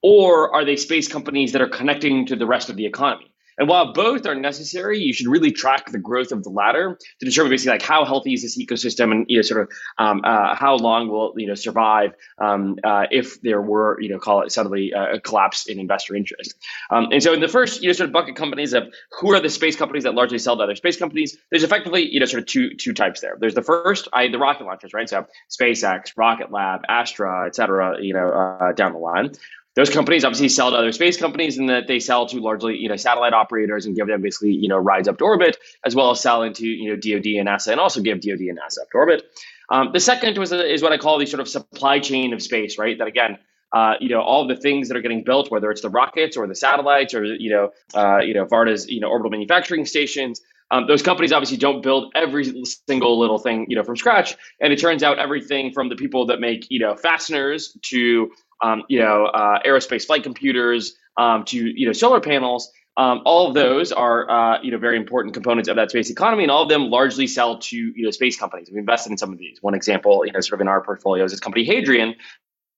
Or 0.03 0.55
are 0.55 0.65
they 0.65 0.77
space 0.77 1.07
companies 1.07 1.53
that 1.53 1.63
are 1.63 1.69
connecting 1.69 2.27
to 2.27 2.37
the 2.37 2.47
rest 2.47 2.71
of 2.71 2.77
the 2.77 2.87
economy? 2.87 3.32
And 3.59 3.69
while 3.69 3.93
both 3.93 4.27
are 4.27 4.35
necessary, 4.35 4.99
you 4.99 5.13
should 5.13 5.29
really 5.29 5.53
track 5.53 5.91
the 5.91 5.99
growth 5.99 6.33
of 6.33 6.43
the 6.43 6.51
latter 6.51 6.99
to 7.21 7.27
determine 7.27 7.51
basically 7.51 7.73
like 7.73 7.83
how 7.83 8.05
healthy 8.05 8.33
is 8.33 8.43
this 8.43 8.59
ecosystem 8.59 9.13
and 9.13 9.27
you 9.29 9.39
know 9.39 9.43
sort 9.43 9.63
of 9.63 9.69
um, 9.99 10.23
uh, 10.25 10.55
how 10.55 10.77
long 10.77 11.09
will 11.09 11.35
you 11.37 11.47
know 11.47 11.55
survive 11.55 12.15
um, 12.39 12.79
uh, 12.85 13.07
if 13.11 13.41
there 13.43 13.61
were 13.61 14.01
you 14.01 14.09
know 14.09 14.19
call 14.19 14.43
it 14.43 14.53
suddenly 14.53 14.95
uh, 14.95 15.15
a 15.15 15.21
collapse 15.21 15.67
in 15.67 15.79
investor 15.79 16.17
interest. 16.17 16.55
Um, 16.91 17.09
and 17.13 17.23
so 17.23 17.33
in 17.33 17.41
the 17.41 17.49
first 17.49 17.83
you 17.83 17.89
know 17.89 17.93
sort 17.93 18.09
of 18.09 18.13
bucket 18.13 18.37
companies 18.37 18.73
of 18.73 18.93
who 19.21 19.33
are 19.33 19.41
the 19.41 19.51
space 19.51 19.77
companies 19.77 20.05
that 20.05 20.15
largely 20.15 20.39
sell 20.39 20.57
to 20.57 20.63
other 20.63 20.77
space 20.77 20.97
companies, 20.97 21.37
there's 21.51 21.65
effectively 21.65 22.09
you 22.13 22.21
know 22.21 22.27
sort 22.27 22.43
of 22.43 22.47
two 22.47 22.75
two 22.75 22.93
types 22.93 23.21
there. 23.21 23.37
There's 23.39 23.55
the 23.55 23.63
first, 23.63 24.09
I 24.13 24.29
the 24.29 24.39
rocket 24.39 24.65
launchers, 24.65 24.95
right? 24.95 25.09
So 25.09 25.27
SpaceX, 25.51 26.17
Rocket 26.17 26.51
Lab, 26.51 26.83
Astra, 26.89 27.47
et 27.47 27.55
cetera, 27.55 28.03
you 28.03 28.15
know 28.15 28.31
uh, 28.31 28.73
down 28.73 28.93
the 28.93 28.99
line 28.99 29.33
those 29.75 29.91
companies 29.91 30.25
obviously 30.25 30.49
sell 30.49 30.71
to 30.71 30.77
other 30.77 30.93
space 30.93 31.17
companies 31.17 31.59
and 31.59 31.69
that 31.69 31.87
they 31.87 31.99
sell 31.99 32.27
to 32.27 32.41
largely 32.41 32.77
you 32.77 32.89
know 32.89 32.97
satellite 32.97 33.33
operators 33.33 33.87
and 33.87 33.97
give 33.97 34.07
them 34.07 34.21
basically 34.21 34.53
you 34.53 34.69
know 34.69 34.79
rides 34.79 35.09
up 35.09 35.19
to 35.19 35.25
orbit 35.25 35.57
as 35.85 35.95
well 35.95 36.11
as 36.11 36.21
sell 36.21 36.43
into 36.43 36.67
you 36.67 36.91
know 36.91 36.97
DoD 36.97 37.27
and 37.39 37.49
NASA 37.49 37.69
and 37.69 37.81
also 37.81 38.01
give 38.01 38.21
DoD 38.21 38.41
and 38.41 38.59
NASA 38.59 38.83
up 38.83 38.91
to 38.91 38.99
orbit. 38.99 39.23
Um, 39.71 39.91
the 39.93 40.01
second 40.01 40.37
was 40.39 40.53
is 40.53 40.83
what 40.83 40.93
I 40.93 40.99
call 40.99 41.19
the 41.19 41.27
sort 41.27 41.41
of 41.41 41.49
supply 41.49 41.99
chain 41.99 42.33
of 42.33 42.43
space, 42.43 42.79
right? 42.79 42.99
That 42.99 43.09
again. 43.09 43.39
Uh, 43.73 43.95
you 44.01 44.09
know 44.11 44.21
all 44.21 44.47
the 44.47 44.57
things 44.57 44.89
that 44.89 44.97
are 44.97 45.01
getting 45.01 45.25
built, 45.25 45.51
whether 45.51 45.71
it's 45.71 45.81
the 45.81 45.91
rockets 45.91 46.37
or 46.37 46.47
the 46.47 46.55
satellites 46.55 47.15
or 47.15 47.25
you 47.25 47.51
know, 47.51 47.71
uh, 47.95 48.19
you 48.19 48.35
know 48.35 48.45
Varda's 48.45 48.89
you 48.89 49.01
know 49.01 49.09
orbital 49.09 49.31
manufacturing 49.31 49.87
stations. 49.87 50.41
Um, 50.71 50.87
those 50.87 51.03
companies 51.03 51.33
obviously 51.33 51.59
don't 51.59 51.83
build 51.83 52.13
every 52.15 52.51
single 52.89 53.19
little 53.19 53.39
thing 53.39 53.67
you 53.69 53.77
know 53.77 53.83
from 53.85 53.97
scratch, 53.97 54.37
and 54.61 54.73
it 54.73 54.79
turns 54.79 55.03
out 55.03 55.19
everything 55.19 55.73
from 55.73 55.89
the 55.89 55.97
people 55.97 56.27
that 56.27 56.41
make 56.41 56.67
you 56.71 56.81
know 56.81 56.97
fasteners 56.97 57.77
to 57.83 58.31
um, 58.63 58.85
you 58.89 59.01
know, 59.01 59.27
uh, 59.27 59.59
aerospace 59.67 60.07
flight 60.07 60.23
computers 60.23 60.97
um, 61.17 61.45
to 61.47 61.59
you 61.59 61.87
know 61.87 61.93
solar 61.93 62.21
panels. 62.21 62.71
Um, 62.97 63.23
all 63.25 63.49
of 63.49 63.55
those 63.55 63.91
are 63.91 64.31
uh, 64.31 64.63
you 64.63 64.71
know 64.71 64.79
very 64.79 64.97
important 64.97 65.35
components 65.35 65.69
of 65.69 65.77
that 65.77 65.91
space 65.91 66.11
economy, 66.11 66.45
and 66.45 66.51
all 66.51 66.63
of 66.63 66.69
them 66.69 66.85
largely 66.85 67.27
sell 67.27 67.59
to 67.59 67.77
you 67.77 68.05
know 68.05 68.11
space 68.11 68.39
companies. 68.39 68.71
We 68.73 68.79
invested 68.79 69.11
in 69.11 69.19
some 69.19 69.33
of 69.33 69.39
these. 69.39 69.59
One 69.61 69.75
example, 69.75 70.25
you 70.25 70.33
know, 70.33 70.41
sort 70.41 70.55
of 70.55 70.63
in 70.63 70.69
our 70.69 70.83
portfolio 70.83 71.25
is 71.25 71.33
this 71.33 71.41
company 71.41 71.65
Hadrian, 71.65 72.15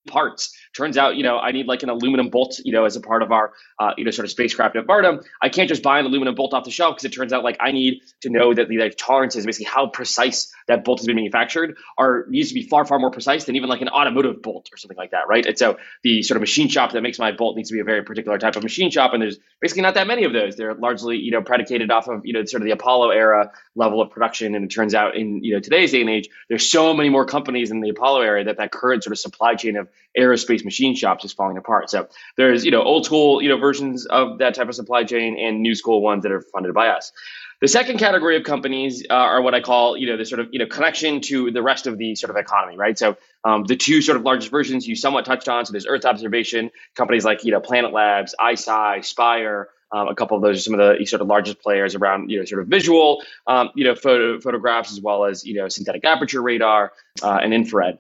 parts. 0.09 0.57
Turns 0.75 0.99
out, 0.99 1.17
you 1.17 1.23
know, 1.23 1.39
I 1.39 1.53
need 1.53 1.67
like 1.67 1.83
an 1.85 1.89
aluminum 1.89 2.31
bolt, 2.31 2.59
you 2.65 2.73
know, 2.73 2.85
as 2.85 2.97
a 2.97 3.01
part 3.01 3.23
of 3.23 3.31
our, 3.31 3.53
uh, 3.79 3.93
you 3.97 4.05
know, 4.05 4.11
sort 4.11 4.25
of 4.25 4.31
spacecraft 4.31 4.77
at 4.77 4.87
Varda. 4.87 5.25
I 5.41 5.49
can't 5.49 5.69
just 5.69 5.83
buy 5.83 6.01
an 6.01 6.07
aluminum 6.07 6.35
bolt 6.35 6.53
off 6.53 6.65
the 6.65 6.71
shelf 6.71 6.97
because 6.97 7.05
it 7.05 7.15
turns 7.15 7.33
out 7.33 7.45
like 7.45 7.57
I 7.61 7.71
need 7.73 8.03
to 8.23 8.31
know 8.31 8.53
that 8.53 8.69
the 8.69 8.79
like, 8.79 8.97
tolerances, 8.97 9.47
basically 9.47 9.67
how 9.67 9.87
precise 9.87 10.53
that 10.67 10.85
bolt 10.85 10.99
has 10.99 11.07
been 11.07 11.17
manufactured, 11.17 11.77
are 11.97 12.27
needs 12.29 12.49
to 12.49 12.55
be 12.55 12.63
far, 12.63 12.85
far 12.85 12.99
more 12.99 13.11
precise 13.11 13.45
than 13.45 13.57
even 13.57 13.69
like 13.69 13.83
an 13.83 13.89
automotive 13.89 14.43
bolt 14.43 14.69
or 14.73 14.77
something 14.77 14.97
like 14.97 15.13
that, 15.13 15.29
right? 15.29 15.47
And 15.47 15.59
so 15.59 15.79
the 16.03 16.23
sort 16.23 16.37
of 16.37 16.41
machine 16.41 16.69
shop 16.69 16.93
that 16.93 17.03
makes 17.03 17.19
my 17.19 17.33
bolt 17.33 17.57
needs 17.57 17.69
to 17.69 17.75
be 17.75 17.81
a 17.81 17.85
very 17.85 18.03
particular 18.03 18.39
type 18.39 18.57
of 18.57 18.63
machine 18.63 18.91
shop, 18.91 19.13
and 19.13 19.23
there's 19.23 19.39
basically 19.61 19.83
not 19.83 19.95
that 19.95 20.07
many 20.07 20.25
of 20.25 20.33
those. 20.33 20.57
They're 20.57 20.75
largely, 20.75 21.19
you 21.19 21.31
know, 21.31 21.43
predicated 21.43 21.91
off 21.91 22.09
of, 22.09 22.27
you 22.27 22.33
know, 22.33 22.45
sort 22.45 22.63
of 22.63 22.67
the 22.67 22.73
Apollo 22.73 23.11
era 23.11 23.53
level 23.77 24.03
of 24.03 24.11
production. 24.11 24.55
And 24.55 24.65
it 24.65 24.75
turns 24.75 24.95
out 24.95 25.17
in, 25.17 25.43
you 25.43 25.55
know, 25.55 25.61
today's 25.61 25.93
day 25.93 26.01
and 26.01 26.11
age, 26.11 26.29
there's 26.49 26.69
so 26.69 26.95
many 26.95 27.09
more 27.09 27.25
companies 27.25 27.71
in 27.71 27.81
the 27.81 27.91
Apollo 27.91 28.23
era 28.23 28.45
that 28.45 28.57
that 28.57 28.73
current 28.73 29.05
sort 29.05 29.13
of 29.13 29.19
supply 29.19 29.55
chain 29.55 29.77
of 29.77 29.89
aerospace 30.19 30.65
machine 30.65 30.95
shops 30.95 31.25
is 31.25 31.33
falling 31.33 31.57
apart. 31.57 31.91
So 31.91 32.09
there's, 32.37 32.65
you 32.65 32.71
know, 32.71 32.83
old 32.83 33.05
school, 33.05 33.43
you 33.43 33.49
know, 33.49 33.59
versions 33.59 34.07
of 34.07 34.39
that 34.39 34.55
type 34.55 34.69
of 34.69 34.75
supply 34.75 35.05
chain 35.05 35.37
and 35.39 35.61
new 35.61 35.75
school 35.75 36.03
ones 36.03 36.23
that 36.23 36.33
are 36.33 36.41
funded 36.41 36.75
by 36.75 36.89
us. 36.89 37.13
The 37.61 37.69
second 37.69 37.99
category 37.99 38.37
of 38.37 38.43
companies 38.43 39.07
uh, 39.09 39.15
are 39.15 39.41
what 39.41 39.55
I 39.55 39.61
call, 39.61 39.97
you 39.97 40.07
know, 40.09 40.17
the 40.17 40.25
sort 40.25 40.41
of, 40.41 40.49
you 40.53 40.59
know, 40.59 40.67
connection 40.67 41.21
to 41.23 41.51
the 41.51 41.63
rest 41.63 41.87
of 41.87 41.97
the 41.99 42.15
sort 42.15 42.31
of 42.31 42.37
economy, 42.37 42.77
right? 42.77 42.99
So 42.99 43.17
um, 43.45 43.65
the 43.65 43.77
two 43.77 44.03
sort 44.03 44.17
of 44.17 44.23
largest 44.23 44.51
versions 44.51 44.87
you 44.87 44.97
somewhat 44.97 45.25
touched 45.25 45.49
on. 45.49 45.65
So 45.65 45.73
there's 45.73 45.87
Earth 45.87 46.05
observation 46.05 46.71
companies 46.95 47.25
like, 47.25 47.45
you 47.45 47.53
know, 47.53 47.61
Planet 47.61 47.93
Labs, 47.93 48.35
ICEYE, 48.39 49.05
Spire. 49.05 49.69
Um, 49.93 50.09
a 50.09 50.15
couple 50.15 50.37
of 50.37 50.43
those 50.43 50.59
are 50.59 50.63
some 50.63 50.79
of 50.79 50.99
the 50.99 51.07
sort 51.07 51.23
of 51.23 51.29
largest 51.29 51.61
players 51.61 51.95
around, 51.95 52.29
you 52.29 52.39
know, 52.39 52.45
sort 52.45 52.61
of 52.61 52.69
visual, 52.69 53.23
um, 53.47 53.71
you 53.77 53.85
know, 53.85 53.95
photo, 53.95 54.41
photographs 54.41 54.93
as 54.93 55.01
well 55.01 55.25
as, 55.25 55.47
you 55.47 55.55
know, 55.55 55.69
synthetic 55.69 56.05
aperture 56.05 56.43
radar 56.43 56.93
uh, 57.23 57.39
and 57.41 57.55
infrared 57.55 57.99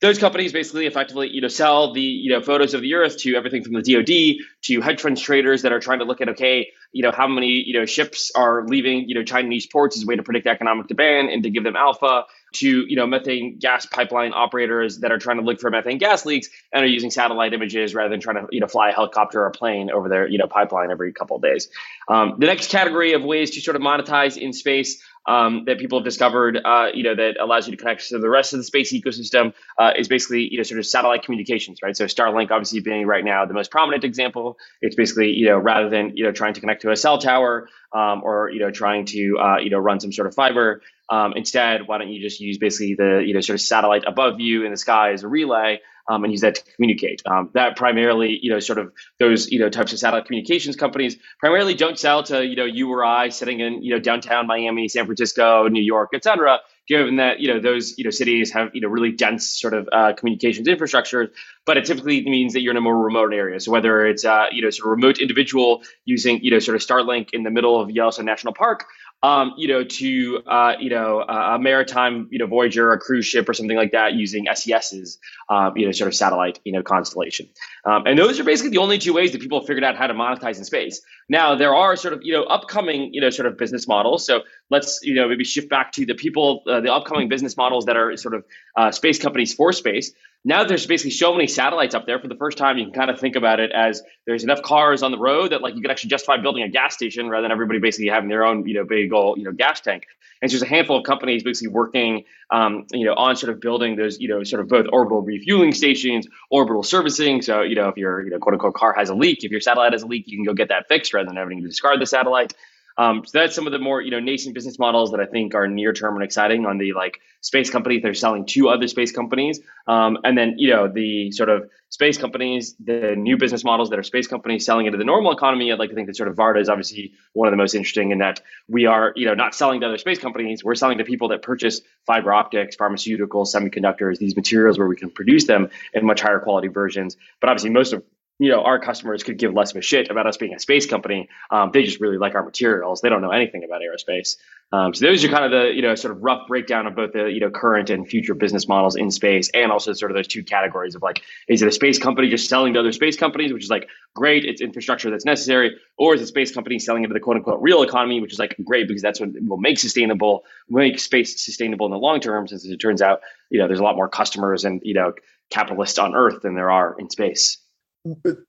those 0.00 0.18
companies 0.18 0.52
basically 0.52 0.86
effectively 0.86 1.28
you 1.28 1.40
know 1.40 1.48
sell 1.48 1.92
the 1.92 2.02
you 2.02 2.30
know 2.30 2.40
photos 2.40 2.74
of 2.74 2.82
the 2.82 2.94
earth 2.94 3.16
to 3.18 3.34
everything 3.34 3.62
from 3.62 3.72
the 3.72 3.82
DoD 3.82 4.44
to 4.62 4.80
hedge 4.80 5.00
funds 5.00 5.20
traders 5.20 5.62
that 5.62 5.72
are 5.72 5.80
trying 5.80 6.00
to 6.00 6.04
look 6.04 6.20
at 6.20 6.28
okay 6.28 6.68
you 6.92 7.02
know 7.02 7.10
how 7.10 7.26
many 7.26 7.62
you 7.66 7.78
know 7.78 7.86
ships 7.86 8.30
are 8.34 8.66
leaving 8.66 9.08
you 9.08 9.14
know 9.14 9.22
Chinese 9.22 9.66
ports 9.66 9.96
as 9.96 10.02
a 10.02 10.06
way 10.06 10.16
to 10.16 10.22
predict 10.22 10.46
economic 10.46 10.86
demand 10.86 11.30
and 11.30 11.42
to 11.42 11.50
give 11.50 11.64
them 11.64 11.76
alpha 11.76 12.24
to 12.52 12.86
you 12.88 12.96
know 12.96 13.06
methane 13.06 13.58
gas 13.58 13.86
pipeline 13.86 14.32
operators 14.34 14.98
that 14.98 15.12
are 15.12 15.18
trying 15.18 15.38
to 15.38 15.42
look 15.42 15.60
for 15.60 15.70
methane 15.70 15.98
gas 15.98 16.26
leaks 16.26 16.48
and 16.72 16.84
are 16.84 16.88
using 16.88 17.10
satellite 17.10 17.54
images 17.54 17.94
rather 17.94 18.10
than 18.10 18.20
trying 18.20 18.36
to 18.36 18.46
you 18.50 18.60
know 18.60 18.66
fly 18.66 18.90
a 18.90 18.92
helicopter 18.92 19.42
or 19.42 19.46
a 19.46 19.50
plane 19.50 19.90
over 19.90 20.08
their 20.08 20.28
you 20.28 20.38
know 20.38 20.46
pipeline 20.46 20.90
every 20.90 21.12
couple 21.12 21.36
of 21.36 21.42
days. 21.42 21.68
Um, 22.08 22.36
the 22.38 22.46
next 22.46 22.70
category 22.70 23.14
of 23.14 23.22
ways 23.22 23.52
to 23.52 23.60
sort 23.60 23.76
of 23.76 23.82
monetize 23.82 24.36
in 24.36 24.52
space 24.52 25.02
um, 25.26 25.64
that 25.66 25.78
people 25.78 25.98
have 25.98 26.04
discovered, 26.04 26.58
uh, 26.64 26.88
you 26.94 27.02
know, 27.02 27.14
that 27.14 27.36
allows 27.40 27.66
you 27.66 27.72
to 27.72 27.76
connect 27.76 28.08
to 28.08 28.18
the 28.18 28.28
rest 28.28 28.52
of 28.52 28.58
the 28.58 28.64
space 28.64 28.92
ecosystem 28.92 29.52
uh, 29.78 29.92
is 29.96 30.08
basically, 30.08 30.48
you 30.50 30.58
know, 30.58 30.62
sort 30.62 30.78
of 30.78 30.86
satellite 30.86 31.22
communications, 31.24 31.80
right? 31.82 31.96
So 31.96 32.04
Starlink, 32.04 32.50
obviously, 32.50 32.80
being 32.80 33.06
right 33.06 33.24
now 33.24 33.44
the 33.44 33.54
most 33.54 33.70
prominent 33.70 34.04
example. 34.04 34.58
It's 34.80 34.96
basically, 34.96 35.30
you 35.32 35.46
know, 35.46 35.58
rather 35.58 35.88
than 35.88 36.16
you 36.16 36.24
know 36.24 36.32
trying 36.32 36.54
to 36.54 36.60
connect 36.60 36.82
to 36.82 36.90
a 36.90 36.96
cell 36.96 37.18
tower 37.18 37.68
um, 37.92 38.22
or 38.22 38.50
you 38.50 38.60
know 38.60 38.70
trying 38.70 39.06
to 39.06 39.38
uh, 39.38 39.56
you 39.58 39.70
know 39.70 39.78
run 39.78 40.00
some 40.00 40.12
sort 40.12 40.28
of 40.28 40.34
fiber, 40.34 40.82
um, 41.08 41.34
instead, 41.36 41.86
why 41.86 41.98
don't 41.98 42.08
you 42.08 42.20
just 42.20 42.40
use 42.40 42.58
basically 42.58 42.94
the 42.94 43.22
you 43.24 43.34
know 43.34 43.40
sort 43.40 43.54
of 43.54 43.60
satellite 43.60 44.04
above 44.06 44.40
you 44.40 44.64
in 44.64 44.70
the 44.70 44.76
sky 44.76 45.12
as 45.12 45.22
a 45.22 45.28
relay? 45.28 45.80
Um, 46.08 46.24
and 46.24 46.32
use 46.32 46.40
that 46.40 46.56
to 46.56 46.62
communicate. 46.74 47.22
Um, 47.26 47.50
that 47.54 47.76
primarily, 47.76 48.38
you 48.40 48.50
know, 48.50 48.60
sort 48.60 48.78
of 48.78 48.92
those, 49.18 49.50
you 49.50 49.58
know, 49.58 49.68
types 49.68 49.92
of 49.92 49.98
satellite 49.98 50.26
communications 50.26 50.76
companies 50.76 51.16
primarily 51.38 51.74
don't 51.74 51.98
sell 51.98 52.22
to, 52.24 52.44
you 52.44 52.56
know, 52.56 52.64
you 52.64 52.90
or 52.90 53.04
I 53.04 53.30
sitting 53.30 53.60
in, 53.60 53.82
you 53.82 53.94
know, 53.94 54.00
downtown 54.00 54.46
Miami, 54.46 54.88
San 54.88 55.04
Francisco, 55.04 55.68
New 55.68 55.82
York, 55.82 56.10
et 56.14 56.24
cetera, 56.24 56.60
given 56.88 57.16
that, 57.16 57.40
you 57.40 57.52
know, 57.52 57.60
those, 57.60 57.98
you 57.98 58.04
know, 58.04 58.10
cities 58.10 58.52
have, 58.52 58.70
you 58.74 58.80
know, 58.80 58.88
really 58.88 59.10
dense 59.10 59.46
sort 59.46 59.74
of 59.74 59.88
uh, 59.92 60.12
communications 60.12 60.68
infrastructure, 60.68 61.32
but 61.64 61.76
it 61.76 61.84
typically 61.84 62.22
means 62.22 62.52
that 62.52 62.60
you're 62.60 62.70
in 62.70 62.76
a 62.76 62.80
more 62.80 62.96
remote 62.96 63.34
area. 63.34 63.58
So 63.58 63.72
whether 63.72 64.06
it's, 64.06 64.24
uh, 64.24 64.46
you 64.52 64.62
know, 64.62 64.70
sort 64.70 64.86
of 64.86 64.90
remote 64.92 65.18
individual 65.18 65.82
using, 66.04 66.42
you 66.44 66.52
know, 66.52 66.60
sort 66.60 66.76
of 66.76 66.82
Starlink 66.82 67.30
in 67.32 67.42
the 67.42 67.50
middle 67.50 67.80
of 67.80 67.90
Yellowstone 67.90 68.26
National 68.26 68.54
Park, 68.54 68.84
um, 69.22 69.54
you 69.56 69.66
know, 69.68 69.82
to 69.82 70.42
uh, 70.46 70.74
you 70.78 70.90
know 70.90 71.20
a 71.20 71.58
maritime 71.58 72.28
you 72.30 72.38
know 72.38 72.46
Voyager, 72.46 72.92
a 72.92 72.98
cruise 72.98 73.26
ship, 73.26 73.48
or 73.48 73.54
something 73.54 73.76
like 73.76 73.92
that 73.92 74.12
using 74.12 74.46
SES's 74.52 75.18
um, 75.48 75.76
you 75.76 75.86
know 75.86 75.92
sort 75.92 76.08
of 76.08 76.14
satellite 76.14 76.60
you 76.64 76.72
know 76.72 76.82
constellation. 76.82 77.48
Um, 77.84 78.06
and 78.06 78.18
those 78.18 78.38
are 78.38 78.44
basically 78.44 78.70
the 78.70 78.78
only 78.78 78.98
two 78.98 79.14
ways 79.14 79.32
that 79.32 79.40
people 79.40 79.60
have 79.60 79.66
figured 79.66 79.84
out 79.84 79.96
how 79.96 80.06
to 80.06 80.14
monetize 80.14 80.58
in 80.58 80.64
space. 80.64 81.00
Now 81.28 81.54
there 81.54 81.74
are 81.74 81.96
sort 81.96 82.14
of 82.14 82.20
you 82.22 82.34
know 82.34 82.44
upcoming 82.44 83.12
you 83.14 83.20
know 83.20 83.30
sort 83.30 83.46
of 83.46 83.56
business 83.56 83.88
models. 83.88 84.26
So 84.26 84.42
let's 84.70 85.00
you 85.02 85.14
know 85.14 85.28
maybe 85.28 85.44
shift 85.44 85.70
back 85.70 85.92
to 85.92 86.04
the 86.04 86.14
people, 86.14 86.62
uh, 86.68 86.80
the 86.80 86.92
upcoming 86.92 87.28
business 87.28 87.56
models 87.56 87.86
that 87.86 87.96
are 87.96 88.16
sort 88.16 88.34
of 88.34 88.44
uh, 88.76 88.90
space 88.90 89.18
companies 89.18 89.54
for 89.54 89.72
space 89.72 90.12
now 90.44 90.64
there's 90.64 90.86
basically 90.86 91.10
so 91.10 91.32
many 91.32 91.46
satellites 91.48 91.94
up 91.94 92.06
there 92.06 92.20
for 92.20 92.28
the 92.28 92.36
first 92.36 92.56
time 92.56 92.78
you 92.78 92.84
can 92.84 92.92
kind 92.92 93.10
of 93.10 93.18
think 93.18 93.36
about 93.36 93.60
it 93.60 93.72
as 93.72 94.02
there's 94.26 94.44
enough 94.44 94.62
cars 94.62 95.02
on 95.02 95.10
the 95.10 95.18
road 95.18 95.52
that 95.52 95.60
like 95.60 95.74
you 95.74 95.82
could 95.82 95.90
actually 95.90 96.10
justify 96.10 96.36
building 96.36 96.62
a 96.62 96.68
gas 96.68 96.94
station 96.94 97.28
rather 97.28 97.42
than 97.42 97.52
everybody 97.52 97.80
basically 97.80 98.08
having 98.08 98.28
their 98.28 98.44
own 98.44 98.66
you 98.66 98.74
know 98.74 98.84
big 98.84 99.12
old 99.12 99.38
you 99.38 99.44
know 99.44 99.52
gas 99.52 99.80
tank. 99.80 100.04
And 100.42 100.50
so 100.50 100.58
there's 100.58 100.70
a 100.70 100.72
handful 100.72 100.98
of 100.98 101.04
companies 101.04 101.42
basically 101.42 101.72
working 101.72 102.24
um, 102.50 102.86
you 102.92 103.06
know 103.06 103.14
on 103.14 103.36
sort 103.36 103.52
of 103.52 103.60
building 103.60 103.96
those 103.96 104.20
you 104.20 104.28
know 104.28 104.44
sort 104.44 104.62
of 104.62 104.68
both 104.68 104.86
orbital 104.92 105.22
refueling 105.22 105.72
stations 105.72 106.26
orbital 106.50 106.82
servicing. 106.82 107.42
So 107.42 107.62
you 107.62 107.74
know 107.74 107.88
if 107.88 107.96
your 107.96 108.22
you 108.22 108.30
know 108.30 108.38
quote 108.38 108.54
unquote 108.54 108.74
car 108.74 108.94
has 108.96 109.08
a 109.08 109.14
leak 109.14 109.42
if 109.42 109.50
your 109.50 109.60
satellite 109.60 109.92
has 109.92 110.02
a 110.02 110.06
leak 110.06 110.24
you 110.26 110.36
can 110.36 110.44
go 110.44 110.54
get 110.54 110.68
that 110.68 110.86
fixed 110.88 111.12
rather 111.12 111.26
than 111.26 111.36
having 111.36 111.60
to 111.60 111.66
discard 111.66 112.00
the 112.00 112.06
satellite 112.06 112.52
um, 112.98 113.24
so 113.24 113.38
that's 113.38 113.54
some 113.54 113.66
of 113.66 113.72
the 113.72 113.78
more 113.78 114.00
you 114.00 114.10
know 114.10 114.20
nascent 114.20 114.54
business 114.54 114.78
models 114.78 115.10
that 115.10 115.20
I 115.20 115.26
think 115.26 115.54
are 115.54 115.68
near 115.68 115.92
term 115.92 116.14
and 116.14 116.24
exciting 116.24 116.66
on 116.66 116.78
the 116.78 116.92
like 116.92 117.20
space 117.40 117.70
companies 117.70 118.02
they're 118.02 118.14
selling 118.14 118.46
to 118.46 118.68
other 118.68 118.88
space 118.88 119.12
companies, 119.12 119.60
um, 119.86 120.18
and 120.24 120.36
then 120.36 120.54
you 120.58 120.70
know 120.70 120.88
the 120.88 121.30
sort 121.32 121.48
of 121.48 121.68
space 121.90 122.18
companies, 122.18 122.74
the 122.82 123.14
new 123.16 123.36
business 123.36 123.64
models 123.64 123.90
that 123.90 123.98
are 123.98 124.02
space 124.02 124.26
companies 124.26 124.64
selling 124.64 124.86
into 124.86 124.98
the 124.98 125.04
normal 125.04 125.32
economy. 125.32 125.70
I'd 125.70 125.78
like 125.78 125.90
to 125.90 125.94
think 125.94 126.06
that 126.06 126.16
sort 126.16 126.28
of 126.28 126.36
Varda 126.36 126.60
is 126.60 126.68
obviously 126.68 127.12
one 127.32 127.48
of 127.48 127.52
the 127.52 127.58
most 127.58 127.74
interesting 127.74 128.10
in 128.12 128.18
that 128.18 128.40
we 128.68 128.86
are 128.86 129.12
you 129.14 129.26
know 129.26 129.34
not 129.34 129.54
selling 129.54 129.80
to 129.80 129.86
other 129.86 129.98
space 129.98 130.18
companies, 130.18 130.64
we're 130.64 130.74
selling 130.74 130.98
to 130.98 131.04
people 131.04 131.28
that 131.28 131.42
purchase 131.42 131.82
fiber 132.06 132.32
optics, 132.32 132.76
pharmaceuticals, 132.76 133.54
semiconductors, 133.54 134.18
these 134.18 134.36
materials 134.36 134.78
where 134.78 134.88
we 134.88 134.96
can 134.96 135.10
produce 135.10 135.46
them 135.46 135.68
in 135.92 136.06
much 136.06 136.20
higher 136.22 136.40
quality 136.40 136.68
versions. 136.68 137.16
But 137.40 137.50
obviously 137.50 137.70
most 137.70 137.92
of 137.92 138.02
you 138.38 138.50
know, 138.50 138.62
our 138.62 138.78
customers 138.78 139.22
could 139.22 139.38
give 139.38 139.54
less 139.54 139.70
of 139.70 139.78
a 139.78 139.82
shit 139.82 140.10
about 140.10 140.26
us 140.26 140.36
being 140.36 140.54
a 140.54 140.58
space 140.58 140.84
company. 140.84 141.28
Um, 141.50 141.70
they 141.72 141.84
just 141.84 142.00
really 142.00 142.18
like 142.18 142.34
our 142.34 142.44
materials. 142.44 143.00
They 143.00 143.08
don't 143.08 143.22
know 143.22 143.30
anything 143.30 143.64
about 143.64 143.80
aerospace. 143.80 144.36
Um, 144.72 144.92
so 144.92 145.06
those 145.06 145.24
are 145.24 145.28
kind 145.28 145.44
of 145.44 145.52
the, 145.52 145.72
you 145.74 145.80
know, 145.80 145.94
sort 145.94 146.14
of 146.14 146.22
rough 146.22 146.46
breakdown 146.46 146.86
of 146.86 146.94
both 146.94 147.12
the, 147.12 147.26
you 147.26 147.40
know, 147.40 147.50
current 147.50 147.88
and 147.88 148.06
future 148.06 148.34
business 148.34 148.68
models 148.68 148.94
in 148.94 149.10
space, 149.10 149.48
and 149.54 149.72
also 149.72 149.92
sort 149.94 150.10
of 150.10 150.16
those 150.16 150.26
two 150.26 150.42
categories 150.42 150.94
of 150.94 151.02
like, 151.02 151.22
is 151.48 151.62
it 151.62 151.68
a 151.68 151.72
space 151.72 151.98
company 151.98 152.28
just 152.28 152.48
selling 152.48 152.74
to 152.74 152.80
other 152.80 152.92
space 152.92 153.16
companies, 153.16 153.52
which 153.52 153.64
is 153.64 153.70
like 153.70 153.88
great, 154.14 154.44
it's 154.44 154.60
infrastructure 154.60 155.10
that's 155.10 155.24
necessary, 155.24 155.76
or 155.96 156.14
is 156.14 156.20
a 156.20 156.26
space 156.26 156.52
company 156.52 156.78
selling 156.78 157.04
into 157.04 157.14
the 157.14 157.20
quote 157.20 157.36
unquote 157.36 157.62
real 157.62 157.82
economy, 157.82 158.20
which 158.20 158.32
is 158.32 158.38
like 158.38 158.56
great 158.64 158.86
because 158.86 159.02
that's 159.02 159.20
what 159.20 159.30
will 159.46 159.56
make 159.56 159.78
sustainable, 159.78 160.44
make 160.68 160.98
space 160.98 161.42
sustainable 161.42 161.86
in 161.86 161.92
the 161.92 161.98
long 161.98 162.20
term, 162.20 162.46
since 162.48 162.66
it 162.66 162.76
turns 162.78 163.00
out, 163.00 163.20
you 163.48 163.60
know, 163.60 163.66
there's 163.66 163.80
a 163.80 163.84
lot 163.84 163.96
more 163.96 164.08
customers 164.08 164.64
and 164.64 164.82
you 164.84 164.94
know 164.94 165.12
capitalists 165.48 165.98
on 165.98 166.14
Earth 166.14 166.42
than 166.42 166.54
there 166.54 166.70
are 166.70 166.96
in 166.98 167.08
space 167.08 167.58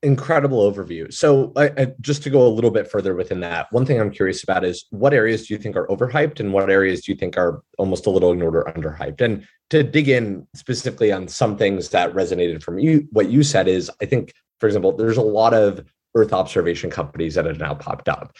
incredible 0.03 0.71
overview. 0.71 1.11
So, 1.13 1.53
I, 1.55 1.65
I, 1.77 1.87
just 2.01 2.23
to 2.23 2.29
go 2.29 2.45
a 2.45 2.49
little 2.49 2.71
bit 2.71 2.89
further 2.89 3.15
within 3.15 3.39
that, 3.41 3.67
one 3.71 3.85
thing 3.85 3.99
I'm 3.99 4.11
curious 4.11 4.43
about 4.43 4.65
is 4.65 4.85
what 4.89 5.13
areas 5.13 5.47
do 5.47 5.53
you 5.53 5.59
think 5.59 5.75
are 5.75 5.87
overhyped, 5.87 6.39
and 6.39 6.53
what 6.53 6.69
areas 6.69 7.01
do 7.01 7.11
you 7.11 7.17
think 7.17 7.37
are 7.37 7.61
almost 7.77 8.05
a 8.05 8.09
little 8.09 8.31
ignored 8.31 8.55
or 8.55 8.65
underhyped? 8.65 9.21
And 9.21 9.45
to 9.69 9.83
dig 9.83 10.09
in 10.09 10.47
specifically 10.55 11.11
on 11.11 11.27
some 11.27 11.57
things 11.57 11.89
that 11.89 12.13
resonated 12.13 12.63
from 12.63 12.79
you, 12.79 13.07
what 13.11 13.29
you 13.29 13.43
said 13.43 13.67
is, 13.67 13.91
I 14.01 14.05
think, 14.05 14.33
for 14.59 14.67
example, 14.67 14.95
there's 14.95 15.17
a 15.17 15.21
lot 15.21 15.53
of 15.53 15.85
Earth 16.15 16.33
observation 16.33 16.89
companies 16.89 17.35
that 17.35 17.45
have 17.45 17.59
now 17.59 17.73
popped 17.73 18.09
up. 18.09 18.35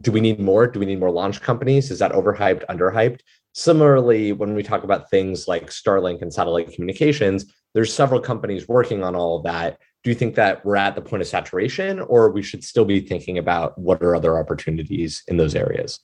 Do 0.00 0.12
we 0.12 0.20
need 0.20 0.40
more? 0.40 0.66
Do 0.66 0.80
we 0.80 0.86
need 0.86 1.00
more 1.00 1.10
launch 1.10 1.40
companies? 1.40 1.90
Is 1.90 1.98
that 1.98 2.12
overhyped, 2.12 2.64
underhyped? 2.66 3.20
Similarly, 3.54 4.32
when 4.32 4.54
we 4.54 4.62
talk 4.62 4.84
about 4.84 5.10
things 5.10 5.48
like 5.48 5.66
Starlink 5.66 6.22
and 6.22 6.32
satellite 6.32 6.72
communications, 6.72 7.52
there's 7.74 7.92
several 7.92 8.20
companies 8.20 8.68
working 8.68 9.02
on 9.02 9.14
all 9.14 9.38
of 9.38 9.44
that 9.44 9.78
do 10.02 10.10
you 10.10 10.14
think 10.14 10.34
that 10.34 10.64
we're 10.64 10.76
at 10.76 10.94
the 10.94 11.02
point 11.02 11.20
of 11.20 11.28
saturation 11.28 12.00
or 12.00 12.30
we 12.30 12.42
should 12.42 12.64
still 12.64 12.84
be 12.84 13.00
thinking 13.00 13.38
about 13.38 13.76
what 13.78 14.02
are 14.02 14.14
other 14.14 14.38
opportunities 14.38 15.22
in 15.28 15.36
those 15.36 15.54
areas 15.54 16.00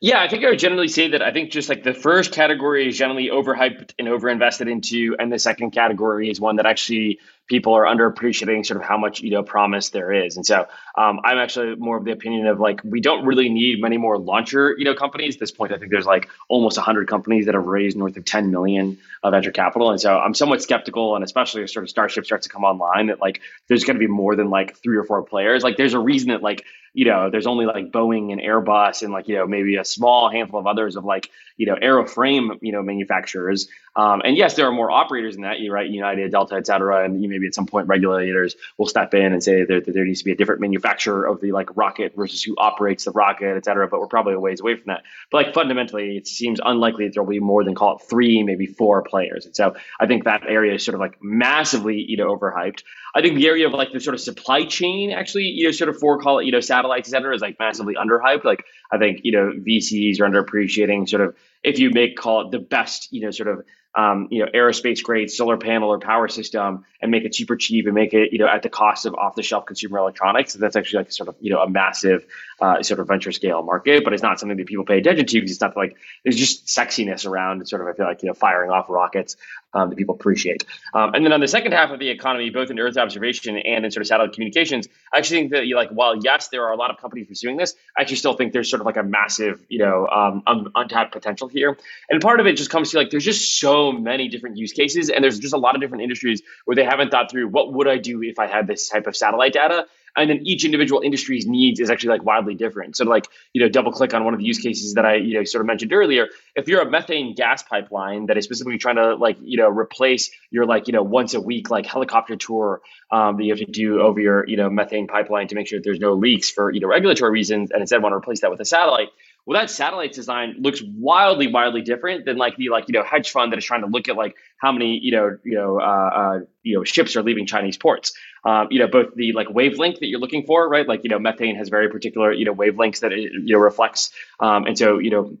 yeah, 0.00 0.20
I 0.20 0.28
think 0.28 0.44
I 0.44 0.50
would 0.50 0.60
generally 0.60 0.86
say 0.86 1.08
that 1.08 1.22
I 1.22 1.32
think 1.32 1.50
just 1.50 1.68
like 1.68 1.82
the 1.82 1.92
first 1.92 2.30
category 2.30 2.88
is 2.88 2.96
generally 2.96 3.30
overhyped 3.30 3.94
and 3.98 4.06
overinvested 4.06 4.70
into, 4.70 5.16
and 5.18 5.32
the 5.32 5.40
second 5.40 5.72
category 5.72 6.30
is 6.30 6.40
one 6.40 6.56
that 6.56 6.66
actually 6.66 7.18
people 7.48 7.74
are 7.74 7.82
underappreciating 7.82 8.64
sort 8.64 8.78
of 8.80 8.86
how 8.86 8.96
much 8.96 9.22
you 9.22 9.30
know 9.30 9.42
promise 9.42 9.88
there 9.88 10.12
is. 10.12 10.36
And 10.36 10.46
so 10.46 10.68
um, 10.96 11.18
I'm 11.24 11.38
actually 11.38 11.74
more 11.74 11.96
of 11.96 12.04
the 12.04 12.12
opinion 12.12 12.46
of 12.46 12.60
like 12.60 12.80
we 12.84 13.00
don't 13.00 13.26
really 13.26 13.48
need 13.48 13.80
many 13.80 13.96
more 13.96 14.18
launcher 14.18 14.72
you 14.78 14.84
know 14.84 14.94
companies. 14.94 15.34
At 15.34 15.40
this 15.40 15.50
point, 15.50 15.72
I 15.72 15.78
think 15.78 15.90
there's 15.90 16.06
like 16.06 16.28
almost 16.48 16.76
100 16.76 17.08
companies 17.08 17.46
that 17.46 17.56
have 17.56 17.66
raised 17.66 17.96
north 17.96 18.16
of 18.16 18.24
10 18.24 18.52
million 18.52 18.98
of 19.24 19.32
venture 19.32 19.50
capital, 19.50 19.90
and 19.90 20.00
so 20.00 20.16
I'm 20.16 20.32
somewhat 20.32 20.62
skeptical, 20.62 21.16
and 21.16 21.24
especially 21.24 21.64
as 21.64 21.72
sort 21.72 21.82
of 21.82 21.90
Starship 21.90 22.24
starts 22.24 22.46
to 22.46 22.52
come 22.52 22.62
online, 22.62 23.08
that 23.08 23.20
like 23.20 23.40
there's 23.66 23.82
going 23.82 23.96
to 23.96 24.00
be 24.00 24.06
more 24.06 24.36
than 24.36 24.48
like 24.48 24.76
three 24.76 24.96
or 24.96 25.02
four 25.02 25.24
players. 25.24 25.64
Like 25.64 25.76
there's 25.76 25.94
a 25.94 25.98
reason 25.98 26.28
that 26.28 26.40
like 26.40 26.64
you 26.98 27.04
know, 27.04 27.30
there's 27.30 27.46
only 27.46 27.64
like 27.64 27.92
Boeing 27.92 28.32
and 28.32 28.40
Airbus 28.40 29.04
and 29.04 29.12
like, 29.12 29.28
you 29.28 29.36
know, 29.36 29.46
maybe 29.46 29.76
a 29.76 29.84
small 29.84 30.28
handful 30.28 30.58
of 30.58 30.66
others 30.66 30.96
of 30.96 31.04
like, 31.04 31.30
you 31.58 31.66
know, 31.66 31.74
airframe, 31.74 32.56
you 32.62 32.72
know, 32.72 32.82
manufacturers. 32.82 33.68
Um, 33.96 34.22
and 34.24 34.36
yes, 34.36 34.54
there 34.54 34.68
are 34.68 34.72
more 34.72 34.92
operators 34.92 35.34
in 35.34 35.42
that, 35.42 35.58
you 35.58 35.72
right, 35.72 35.90
United, 35.90 36.30
Delta, 36.30 36.54
et 36.54 36.66
cetera. 36.66 37.04
And 37.04 37.20
you 37.20 37.28
maybe 37.28 37.48
at 37.48 37.54
some 37.54 37.66
point 37.66 37.88
regulators 37.88 38.54
will 38.78 38.86
step 38.86 39.12
in 39.12 39.32
and 39.32 39.42
say 39.42 39.64
that 39.64 39.84
there 39.92 40.04
needs 40.04 40.20
to 40.20 40.24
be 40.24 40.30
a 40.30 40.36
different 40.36 40.60
manufacturer 40.60 41.26
of 41.26 41.40
the 41.40 41.50
like 41.50 41.76
rocket 41.76 42.14
versus 42.14 42.42
who 42.44 42.54
operates 42.56 43.04
the 43.04 43.10
rocket, 43.10 43.56
et 43.56 43.64
cetera. 43.64 43.88
But 43.88 43.98
we're 43.98 44.06
probably 44.06 44.34
a 44.34 44.40
ways 44.40 44.60
away 44.60 44.76
from 44.76 44.84
that. 44.86 45.02
But 45.32 45.44
like 45.44 45.54
fundamentally, 45.54 46.16
it 46.16 46.28
seems 46.28 46.60
unlikely 46.64 47.06
that 47.06 47.14
there'll 47.14 47.28
be 47.28 47.40
more 47.40 47.64
than 47.64 47.74
call 47.74 47.96
it 47.96 48.02
three, 48.08 48.44
maybe 48.44 48.66
four 48.66 49.02
players. 49.02 49.44
And 49.44 49.56
so 49.56 49.74
I 49.98 50.06
think 50.06 50.24
that 50.24 50.44
area 50.48 50.74
is 50.74 50.84
sort 50.84 50.94
of 50.94 51.00
like 51.00 51.20
massively, 51.20 51.96
you 52.06 52.16
know, 52.16 52.36
overhyped. 52.36 52.84
I 53.16 53.20
think 53.20 53.34
the 53.34 53.48
area 53.48 53.66
of 53.66 53.72
like 53.72 53.90
the 53.90 53.98
sort 53.98 54.14
of 54.14 54.20
supply 54.20 54.64
chain 54.64 55.10
actually, 55.10 55.46
you 55.46 55.64
know, 55.64 55.72
sort 55.72 55.90
of 55.90 55.98
for 55.98 56.20
call 56.20 56.38
it, 56.38 56.44
you 56.44 56.52
know, 56.52 56.60
satellites, 56.60 57.08
et 57.08 57.10
cetera, 57.10 57.34
is 57.34 57.42
like 57.42 57.58
massively 57.58 57.94
underhyped. 57.94 58.44
Like 58.44 58.64
I 58.92 58.98
think, 58.98 59.22
you 59.24 59.32
know, 59.32 59.52
VCs 59.58 60.20
are 60.20 60.28
underappreciating 60.28 61.08
sort 61.08 61.22
of 61.22 61.34
if 61.62 61.78
you 61.78 61.90
make 61.90 62.16
call 62.16 62.46
it 62.46 62.50
the 62.50 62.58
best, 62.58 63.12
you 63.12 63.22
know, 63.22 63.30
sort 63.30 63.48
of 63.48 63.64
um, 63.98 64.28
you 64.30 64.44
know, 64.44 64.50
aerospace 64.54 65.02
grade 65.02 65.28
solar 65.30 65.56
panel 65.56 65.90
or 65.90 65.98
power 65.98 66.28
system 66.28 66.84
and 67.00 67.10
make 67.10 67.24
it 67.24 67.34
super 67.34 67.56
cheap 67.56 67.86
and 67.86 67.94
make 67.94 68.14
it, 68.14 68.32
you 68.32 68.38
know, 68.38 68.46
at 68.46 68.62
the 68.62 68.68
cost 68.68 69.06
of 69.06 69.14
off 69.14 69.34
the 69.34 69.42
shelf 69.42 69.66
consumer 69.66 69.98
electronics. 69.98 70.52
that's 70.54 70.76
actually 70.76 70.98
like 70.98 71.12
sort 71.12 71.28
of, 71.28 71.36
you 71.40 71.50
know, 71.50 71.60
a 71.60 71.68
massive 71.68 72.24
uh, 72.60 72.80
sort 72.82 73.00
of 73.00 73.08
venture 73.08 73.32
scale 73.32 73.62
market, 73.62 74.04
but 74.04 74.12
it's 74.12 74.22
not 74.22 74.38
something 74.38 74.56
that 74.56 74.66
people 74.66 74.84
pay 74.84 74.98
attention 74.98 75.26
to 75.26 75.36
because 75.38 75.50
it's 75.50 75.60
not 75.60 75.76
like 75.76 75.96
there's 76.22 76.36
just 76.36 76.66
sexiness 76.66 77.26
around 77.26 77.66
sort 77.66 77.82
of, 77.82 77.88
I 77.88 77.92
feel 77.94 78.06
like, 78.06 78.22
you 78.22 78.28
know, 78.28 78.34
firing 78.34 78.70
off 78.70 78.86
rockets 78.88 79.36
um, 79.74 79.90
that 79.90 79.96
people 79.96 80.14
appreciate. 80.14 80.64
Um, 80.94 81.14
and 81.14 81.24
then 81.24 81.32
on 81.32 81.40
the 81.40 81.48
second 81.48 81.72
half 81.72 81.90
of 81.90 81.98
the 81.98 82.08
economy, 82.08 82.50
both 82.50 82.70
in 82.70 82.78
Earth 82.78 82.96
observation 82.96 83.56
and 83.58 83.84
in 83.84 83.90
sort 83.90 84.02
of 84.02 84.06
satellite 84.06 84.32
communications, 84.32 84.88
I 85.12 85.18
actually 85.18 85.40
think 85.40 85.52
that 85.52 85.66
like 85.74 85.90
while 85.90 86.16
yes, 86.16 86.48
there 86.48 86.64
are 86.64 86.72
a 86.72 86.76
lot 86.76 86.90
of 86.90 86.98
companies 86.98 87.26
pursuing 87.26 87.56
this, 87.56 87.74
I 87.96 88.02
actually 88.02 88.16
still 88.16 88.34
think 88.34 88.52
there's 88.52 88.70
sort 88.70 88.80
of 88.80 88.86
like 88.86 88.96
a 88.96 89.02
massive, 89.02 89.64
you 89.68 89.78
know, 89.78 90.06
um, 90.08 90.42
un- 90.46 90.70
untapped 90.74 91.12
potential 91.12 91.48
here. 91.48 91.76
And 92.08 92.20
part 92.20 92.40
of 92.40 92.46
it 92.46 92.56
just 92.56 92.70
comes 92.70 92.90
to 92.92 92.98
like 92.98 93.10
there's 93.10 93.24
just 93.24 93.58
so 93.60 93.92
many 93.92 94.28
different 94.28 94.56
use 94.56 94.72
cases, 94.72 95.10
and 95.10 95.22
there's 95.22 95.38
just 95.38 95.54
a 95.54 95.58
lot 95.58 95.74
of 95.74 95.80
different 95.80 96.02
industries 96.02 96.42
where 96.64 96.74
they 96.74 96.84
haven't 96.84 97.10
thought 97.10 97.30
through 97.30 97.48
what 97.48 97.72
would 97.74 97.88
I 97.88 97.98
do 97.98 98.22
if 98.22 98.38
I 98.38 98.46
had 98.46 98.66
this 98.66 98.88
type 98.88 99.06
of 99.06 99.16
satellite 99.16 99.52
data 99.52 99.86
and 100.16 100.30
then 100.30 100.40
each 100.46 100.64
individual 100.64 101.00
industry's 101.02 101.46
needs 101.46 101.80
is 101.80 101.90
actually 101.90 102.10
like 102.10 102.24
wildly 102.24 102.54
different. 102.54 102.96
So 102.96 103.04
like 103.04 103.26
you 103.52 103.62
know 103.62 103.68
double 103.68 103.92
click 103.92 104.14
on 104.14 104.24
one 104.24 104.34
of 104.34 104.40
the 104.40 104.46
use 104.46 104.58
cases 104.58 104.94
that 104.94 105.04
I 105.04 105.16
you 105.16 105.34
know 105.34 105.44
sort 105.44 105.60
of 105.60 105.66
mentioned 105.66 105.92
earlier, 105.92 106.28
if 106.54 106.68
you're 106.68 106.82
a 106.82 106.90
methane 106.90 107.34
gas 107.34 107.62
pipeline 107.62 108.26
that 108.26 108.36
is 108.36 108.44
specifically 108.44 108.78
trying 108.78 108.96
to 108.96 109.14
like 109.14 109.36
you 109.40 109.58
know 109.58 109.68
replace 109.68 110.30
your 110.50 110.66
like 110.66 110.86
you 110.86 110.92
know 110.92 111.02
once 111.02 111.34
a 111.34 111.40
week 111.40 111.70
like 111.70 111.86
helicopter 111.86 112.36
tour 112.36 112.80
um, 113.10 113.36
that 113.36 113.44
you 113.44 113.52
have 113.52 113.58
to 113.58 113.66
do 113.66 114.00
over 114.00 114.20
your 114.20 114.46
you 114.46 114.56
know 114.56 114.68
methane 114.68 115.06
pipeline 115.06 115.48
to 115.48 115.54
make 115.54 115.68
sure 115.68 115.78
that 115.78 115.84
there's 115.84 116.00
no 116.00 116.14
leaks 116.14 116.50
for 116.50 116.70
you 116.72 116.80
know 116.80 116.88
regulatory 116.88 117.30
reasons, 117.30 117.70
and 117.70 117.80
instead 117.80 118.02
want 118.02 118.12
to 118.12 118.16
replace 118.16 118.40
that 118.40 118.50
with 118.50 118.60
a 118.60 118.64
satellite 118.64 119.08
well 119.48 119.58
that 119.58 119.70
satellite 119.70 120.12
design 120.12 120.56
looks 120.60 120.82
wildly 120.82 121.46
wildly 121.46 121.80
different 121.80 122.26
than 122.26 122.36
like 122.36 122.56
the 122.56 122.68
like 122.68 122.84
you 122.86 122.92
know 122.92 123.02
hedge 123.02 123.30
fund 123.30 123.50
that 123.50 123.56
is 123.56 123.64
trying 123.64 123.80
to 123.80 123.86
look 123.86 124.06
at 124.08 124.14
like 124.14 124.36
how 124.58 124.70
many 124.70 125.00
you 125.02 125.10
know 125.10 125.38
you 125.42 125.56
know 125.56 125.80
uh, 125.80 126.10
uh, 126.14 126.38
you 126.62 126.76
know 126.76 126.84
ships 126.84 127.16
are 127.16 127.22
leaving 127.22 127.46
chinese 127.46 127.78
ports. 127.78 128.12
Um, 128.44 128.68
you 128.70 128.78
know 128.78 128.86
both 128.86 129.14
the 129.14 129.32
like 129.32 129.48
wavelength 129.48 130.00
that 130.00 130.06
you're 130.06 130.20
looking 130.20 130.44
for 130.44 130.68
right? 130.68 130.86
Like 130.86 131.02
you 131.02 131.08
know 131.08 131.18
methane 131.18 131.56
has 131.56 131.70
very 131.70 131.88
particular 131.88 132.30
you 132.30 132.44
know 132.44 132.54
wavelengths 132.54 133.00
that 133.00 133.12
it 133.12 133.32
you 133.32 133.54
know 133.54 133.58
reflects. 133.58 134.10
Um, 134.38 134.66
and 134.66 134.76
so 134.76 134.98
you 134.98 135.10
know 135.10 135.38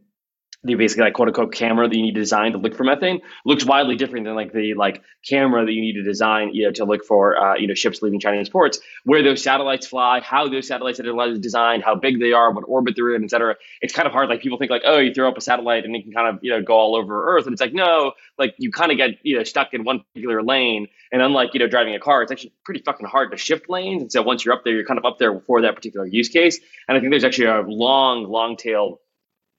the 0.64 0.74
basically 0.74 1.04
like 1.04 1.14
quote 1.14 1.28
unquote 1.28 1.52
camera 1.52 1.88
that 1.88 1.96
you 1.96 2.02
need 2.02 2.14
to 2.14 2.20
design 2.20 2.52
to 2.52 2.58
look 2.58 2.74
for 2.74 2.82
methane 2.82 3.20
looks 3.44 3.64
wildly 3.64 3.94
different 3.94 4.26
than 4.26 4.34
like 4.34 4.52
the 4.52 4.74
like 4.74 5.02
camera 5.28 5.64
that 5.64 5.72
you 5.72 5.80
need 5.80 5.92
to 5.92 6.02
design 6.02 6.52
you 6.52 6.64
know 6.64 6.72
to 6.72 6.84
look 6.84 7.04
for 7.04 7.38
uh, 7.38 7.56
you 7.56 7.66
know 7.68 7.74
ships 7.74 8.02
leaving 8.02 8.18
Chinese 8.18 8.48
ports 8.48 8.80
where 9.04 9.22
those 9.22 9.42
satellites 9.42 9.86
fly 9.86 10.20
how 10.20 10.48
those 10.48 10.66
satellites 10.66 10.98
are 10.98 11.38
designed 11.38 11.84
how 11.84 11.94
big 11.94 12.18
they 12.18 12.32
are 12.32 12.52
what 12.52 12.64
orbit 12.66 12.94
they're 12.96 13.14
in 13.14 13.22
etc 13.22 13.54
it's 13.80 13.92
kind 13.92 14.06
of 14.06 14.12
hard 14.12 14.28
like 14.28 14.40
people 14.40 14.58
think 14.58 14.70
like 14.70 14.82
oh 14.84 14.98
you 14.98 15.14
throw 15.14 15.28
up 15.28 15.36
a 15.36 15.40
satellite 15.40 15.84
and 15.84 15.94
it 15.94 16.02
can 16.02 16.12
kind 16.12 16.28
of 16.28 16.42
you 16.42 16.50
know 16.50 16.60
go 16.60 16.74
all 16.74 16.96
over 16.96 17.36
Earth 17.36 17.46
and 17.46 17.52
it's 17.52 17.60
like 17.60 17.72
no 17.72 18.12
like 18.36 18.54
you 18.58 18.72
kind 18.72 18.90
of 18.90 18.98
get 18.98 19.10
you 19.22 19.36
know 19.36 19.44
stuck 19.44 19.72
in 19.74 19.84
one 19.84 20.00
particular 20.12 20.42
lane 20.42 20.88
and 21.12 21.22
unlike 21.22 21.54
you 21.54 21.60
know 21.60 21.68
driving 21.68 21.94
a 21.94 22.00
car 22.00 22.22
it's 22.22 22.32
actually 22.32 22.52
pretty 22.64 22.82
fucking 22.82 23.06
hard 23.06 23.30
to 23.30 23.36
shift 23.36 23.68
lanes 23.68 24.02
and 24.02 24.10
so 24.10 24.22
once 24.22 24.44
you're 24.44 24.54
up 24.54 24.64
there 24.64 24.74
you're 24.74 24.84
kind 24.84 24.98
of 24.98 25.04
up 25.04 25.18
there 25.18 25.40
for 25.46 25.62
that 25.62 25.76
particular 25.76 26.06
use 26.06 26.28
case 26.28 26.58
and 26.88 26.96
I 26.96 27.00
think 27.00 27.12
there's 27.12 27.24
actually 27.24 27.46
a 27.46 27.60
long 27.60 28.24
long 28.24 28.56
tail 28.56 29.00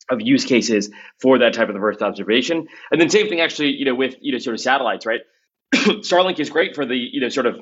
of 0.10 0.22
use 0.22 0.46
cases 0.46 0.90
for 1.22 1.40
that 1.40 1.54
type 1.54 1.70
of 1.70 1.76
the 1.76 1.82
Earth 1.82 2.02
observation. 2.02 2.68
And 2.92 3.00
then 3.00 3.10
same 3.10 3.28
thing 3.30 3.42
actually, 3.42 3.72
you 3.72 3.86
know, 3.86 3.96
with 3.96 4.16
you 4.22 4.32
know 4.32 4.38
sort 4.40 4.56
of 4.56 4.60
satellites, 4.60 5.06
right? 5.06 5.22
Starlink 5.74 6.40
is 6.40 6.50
great 6.50 6.76
for 6.76 6.86
the 6.86 6.96
you 6.96 7.22
know 7.22 7.30
sort 7.30 7.46
of 7.46 7.60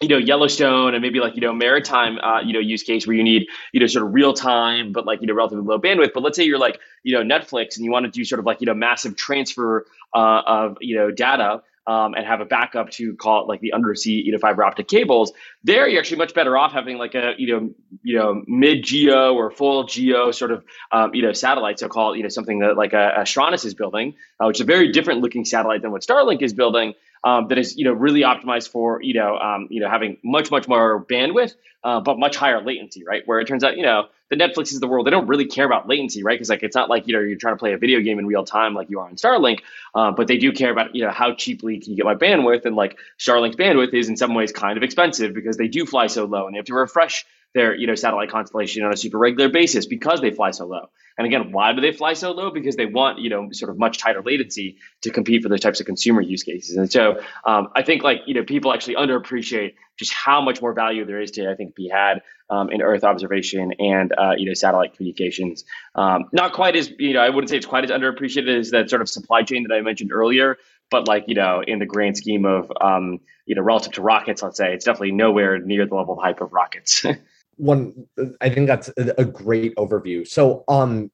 you 0.00 0.08
know 0.08 0.16
Yellowstone 0.16 0.94
and 0.94 1.02
maybe 1.02 1.20
like 1.20 1.34
you 1.34 1.40
know 1.40 1.52
maritime 1.52 2.18
uh, 2.18 2.40
you 2.40 2.52
know 2.52 2.60
use 2.60 2.82
case 2.82 3.06
where 3.06 3.16
you 3.16 3.24
need 3.24 3.46
you 3.72 3.80
know 3.80 3.86
sort 3.86 4.06
of 4.06 4.14
real 4.14 4.32
time 4.32 4.92
but 4.92 5.04
like 5.06 5.20
you 5.20 5.26
know 5.26 5.34
relatively 5.34 5.64
low 5.64 5.78
bandwidth. 5.78 6.12
But 6.14 6.22
let's 6.22 6.36
say 6.36 6.44
you're 6.44 6.58
like 6.58 6.78
you 7.02 7.14
know 7.16 7.22
Netflix 7.22 7.76
and 7.76 7.84
you 7.84 7.90
want 7.90 8.04
to 8.04 8.10
do 8.10 8.24
sort 8.24 8.38
of 8.38 8.46
like 8.46 8.60
you 8.60 8.66
know 8.66 8.74
massive 8.74 9.16
transfer 9.16 9.86
uh, 10.14 10.42
of 10.46 10.78
you 10.80 10.96
know 10.96 11.10
data 11.10 11.62
um, 11.88 12.12
and 12.12 12.26
have 12.26 12.42
a 12.42 12.44
backup 12.44 12.90
to 12.90 13.14
call 13.16 13.42
it 13.42 13.48
like 13.48 13.60
the 13.60 13.72
undersea 13.72 14.22
you 14.22 14.30
know 14.30 14.38
fiber 14.38 14.62
optic 14.62 14.86
cables, 14.88 15.32
there 15.64 15.88
you're 15.88 15.98
actually 15.98 16.18
much 16.18 16.34
better 16.34 16.56
off 16.56 16.72
having 16.72 16.98
like 16.98 17.14
a 17.14 17.32
you 17.38 17.48
know 17.48 17.70
you 18.02 18.18
know 18.18 18.42
mid 18.46 18.84
geo 18.84 19.34
or 19.34 19.50
full 19.50 19.84
geo 19.84 20.30
sort 20.30 20.52
of 20.52 20.64
um, 20.92 21.14
you 21.14 21.22
know 21.22 21.32
satellite. 21.32 21.78
So 21.78 21.88
call 21.88 22.12
it 22.12 22.18
you 22.18 22.22
know 22.22 22.28
something 22.28 22.58
that 22.58 22.76
like 22.76 22.92
a, 22.92 23.14
Astranis 23.18 23.64
is 23.64 23.74
building, 23.74 24.14
uh, 24.38 24.46
which 24.46 24.58
is 24.58 24.60
a 24.60 24.64
very 24.64 24.92
different 24.92 25.22
looking 25.22 25.46
satellite 25.46 25.80
than 25.80 25.90
what 25.90 26.02
Starlink 26.02 26.42
is 26.42 26.52
building 26.52 26.92
um, 27.24 27.48
that 27.48 27.58
is 27.58 27.76
you 27.76 27.84
know 27.84 27.92
really 27.92 28.20
optimized 28.20 28.70
for 28.70 29.02
you 29.02 29.14
know 29.14 29.36
um, 29.38 29.68
you 29.70 29.80
know 29.80 29.88
having 29.88 30.18
much 30.22 30.50
much 30.50 30.68
more 30.68 31.04
bandwidth, 31.04 31.54
uh, 31.84 32.00
but 32.00 32.18
much 32.18 32.36
higher 32.36 32.62
latency, 32.62 33.04
right? 33.04 33.22
Where 33.26 33.40
it 33.40 33.46
turns 33.46 33.64
out 33.64 33.76
you 33.76 33.82
know 33.82 34.06
the 34.30 34.36
Netflixes 34.36 34.74
of 34.74 34.80
the 34.80 34.88
world 34.88 35.06
they 35.06 35.10
don't 35.10 35.26
really 35.26 35.46
care 35.46 35.66
about 35.66 35.88
latency, 35.88 36.22
right? 36.22 36.34
Because 36.34 36.50
like 36.50 36.62
it's 36.62 36.76
not 36.76 36.88
like 36.88 37.06
you 37.06 37.14
know 37.14 37.20
you're 37.20 37.38
trying 37.38 37.54
to 37.54 37.58
play 37.58 37.72
a 37.72 37.78
video 37.78 38.00
game 38.00 38.18
in 38.18 38.26
real 38.26 38.44
time 38.44 38.74
like 38.74 38.90
you 38.90 39.00
are 39.00 39.06
on 39.06 39.16
Starlink, 39.16 39.60
uh, 39.94 40.12
but 40.12 40.26
they 40.26 40.36
do 40.36 40.52
care 40.52 40.70
about 40.70 40.94
you 40.94 41.04
know 41.04 41.10
how 41.10 41.34
cheaply 41.34 41.78
can 41.80 41.90
you 41.90 41.96
get 41.96 42.04
my 42.04 42.14
bandwidth, 42.14 42.64
and 42.64 42.76
like 42.76 42.98
Starlink's 43.18 43.56
bandwidth 43.56 43.94
is 43.94 44.08
in 44.08 44.16
some 44.16 44.34
ways 44.34 44.52
kind 44.52 44.76
of 44.76 44.82
expensive 44.82 45.34
because 45.34 45.56
they 45.56 45.68
do 45.68 45.86
fly 45.86 46.06
so 46.06 46.24
low 46.24 46.46
and 46.46 46.54
they 46.54 46.58
have 46.58 46.66
to 46.66 46.74
refresh 46.74 47.24
their 47.54 47.74
you 47.74 47.86
know 47.86 47.94
satellite 47.94 48.30
constellation 48.30 48.84
on 48.84 48.92
a 48.92 48.96
super 48.96 49.18
regular 49.18 49.48
basis 49.48 49.86
because 49.86 50.20
they 50.20 50.30
fly 50.30 50.50
so 50.50 50.66
low. 50.66 50.90
And 51.16 51.26
again, 51.26 51.50
why 51.50 51.72
do 51.72 51.80
they 51.80 51.90
fly 51.90 52.12
so 52.12 52.30
low? 52.30 52.50
Because 52.50 52.76
they 52.76 52.86
want 52.86 53.18
you 53.18 53.30
know 53.30 53.48
sort 53.52 53.70
of 53.70 53.78
much 53.78 53.98
tighter 53.98 54.22
latency 54.22 54.78
to 55.02 55.10
compete 55.10 55.42
for 55.42 55.48
those 55.48 55.60
types 55.60 55.80
of 55.80 55.86
consumer 55.86 56.20
use 56.20 56.42
cases. 56.42 56.76
And 56.76 56.90
so 56.90 57.20
um, 57.44 57.68
I 57.74 57.82
think 57.82 58.02
like 58.02 58.20
you 58.26 58.34
know 58.34 58.44
people 58.44 58.72
actually 58.72 58.96
underappreciate 58.96 59.74
just 59.98 60.12
how 60.12 60.40
much 60.40 60.62
more 60.62 60.72
value 60.72 61.04
there 61.04 61.20
is 61.20 61.32
to 61.32 61.50
I 61.50 61.54
think 61.56 61.74
be 61.74 61.88
had 61.88 62.22
um, 62.50 62.70
in 62.70 62.82
Earth 62.82 63.02
observation 63.02 63.72
and 63.78 64.12
uh, 64.16 64.34
you 64.36 64.46
know 64.46 64.54
satellite 64.54 64.94
communications. 64.96 65.64
Um, 65.94 66.26
not 66.32 66.52
quite 66.52 66.76
as 66.76 66.90
you 66.98 67.14
know 67.14 67.20
I 67.20 67.30
wouldn't 67.30 67.50
say 67.50 67.56
it's 67.56 67.66
quite 67.66 67.84
as 67.84 67.90
underappreciated 67.90 68.58
as 68.58 68.70
that 68.70 68.88
sort 68.90 69.02
of 69.02 69.08
supply 69.08 69.42
chain 69.42 69.66
that 69.68 69.74
I 69.74 69.80
mentioned 69.80 70.12
earlier. 70.12 70.58
But 70.90 71.08
like 71.08 71.24
you 71.26 71.34
know, 71.34 71.62
in 71.66 71.80
the 71.80 71.86
grand 71.86 72.16
scheme 72.16 72.46
of 72.46 72.72
um, 72.80 73.20
you 73.44 73.54
know 73.54 73.62
relative 73.62 73.94
to 73.94 74.02
rockets, 74.02 74.42
let's 74.42 74.56
say 74.56 74.72
it's 74.72 74.84
definitely 74.84 75.12
nowhere 75.12 75.58
near 75.58 75.86
the 75.86 75.94
level 75.94 76.14
of 76.14 76.22
hype 76.22 76.40
of 76.40 76.52
rockets. 76.52 77.04
one 77.58 77.92
i 78.40 78.48
think 78.48 78.66
that's 78.66 78.90
a 78.96 79.24
great 79.24 79.74
overview. 79.76 80.26
So 80.26 80.64
um 80.68 81.10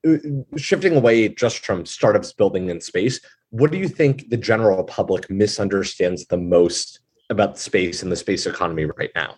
shifting 0.56 0.96
away 0.96 1.28
just 1.28 1.64
from 1.64 1.84
startups 1.86 2.32
building 2.32 2.70
in 2.70 2.80
space 2.80 3.20
what 3.50 3.70
do 3.70 3.78
you 3.78 3.88
think 3.88 4.30
the 4.30 4.36
general 4.36 4.82
public 4.84 5.30
misunderstands 5.30 6.26
the 6.26 6.36
most 6.36 7.00
about 7.30 7.58
space 7.58 8.02
and 8.02 8.12
the 8.12 8.16
space 8.16 8.46
economy 8.46 8.84
right 8.84 9.10
now 9.14 9.34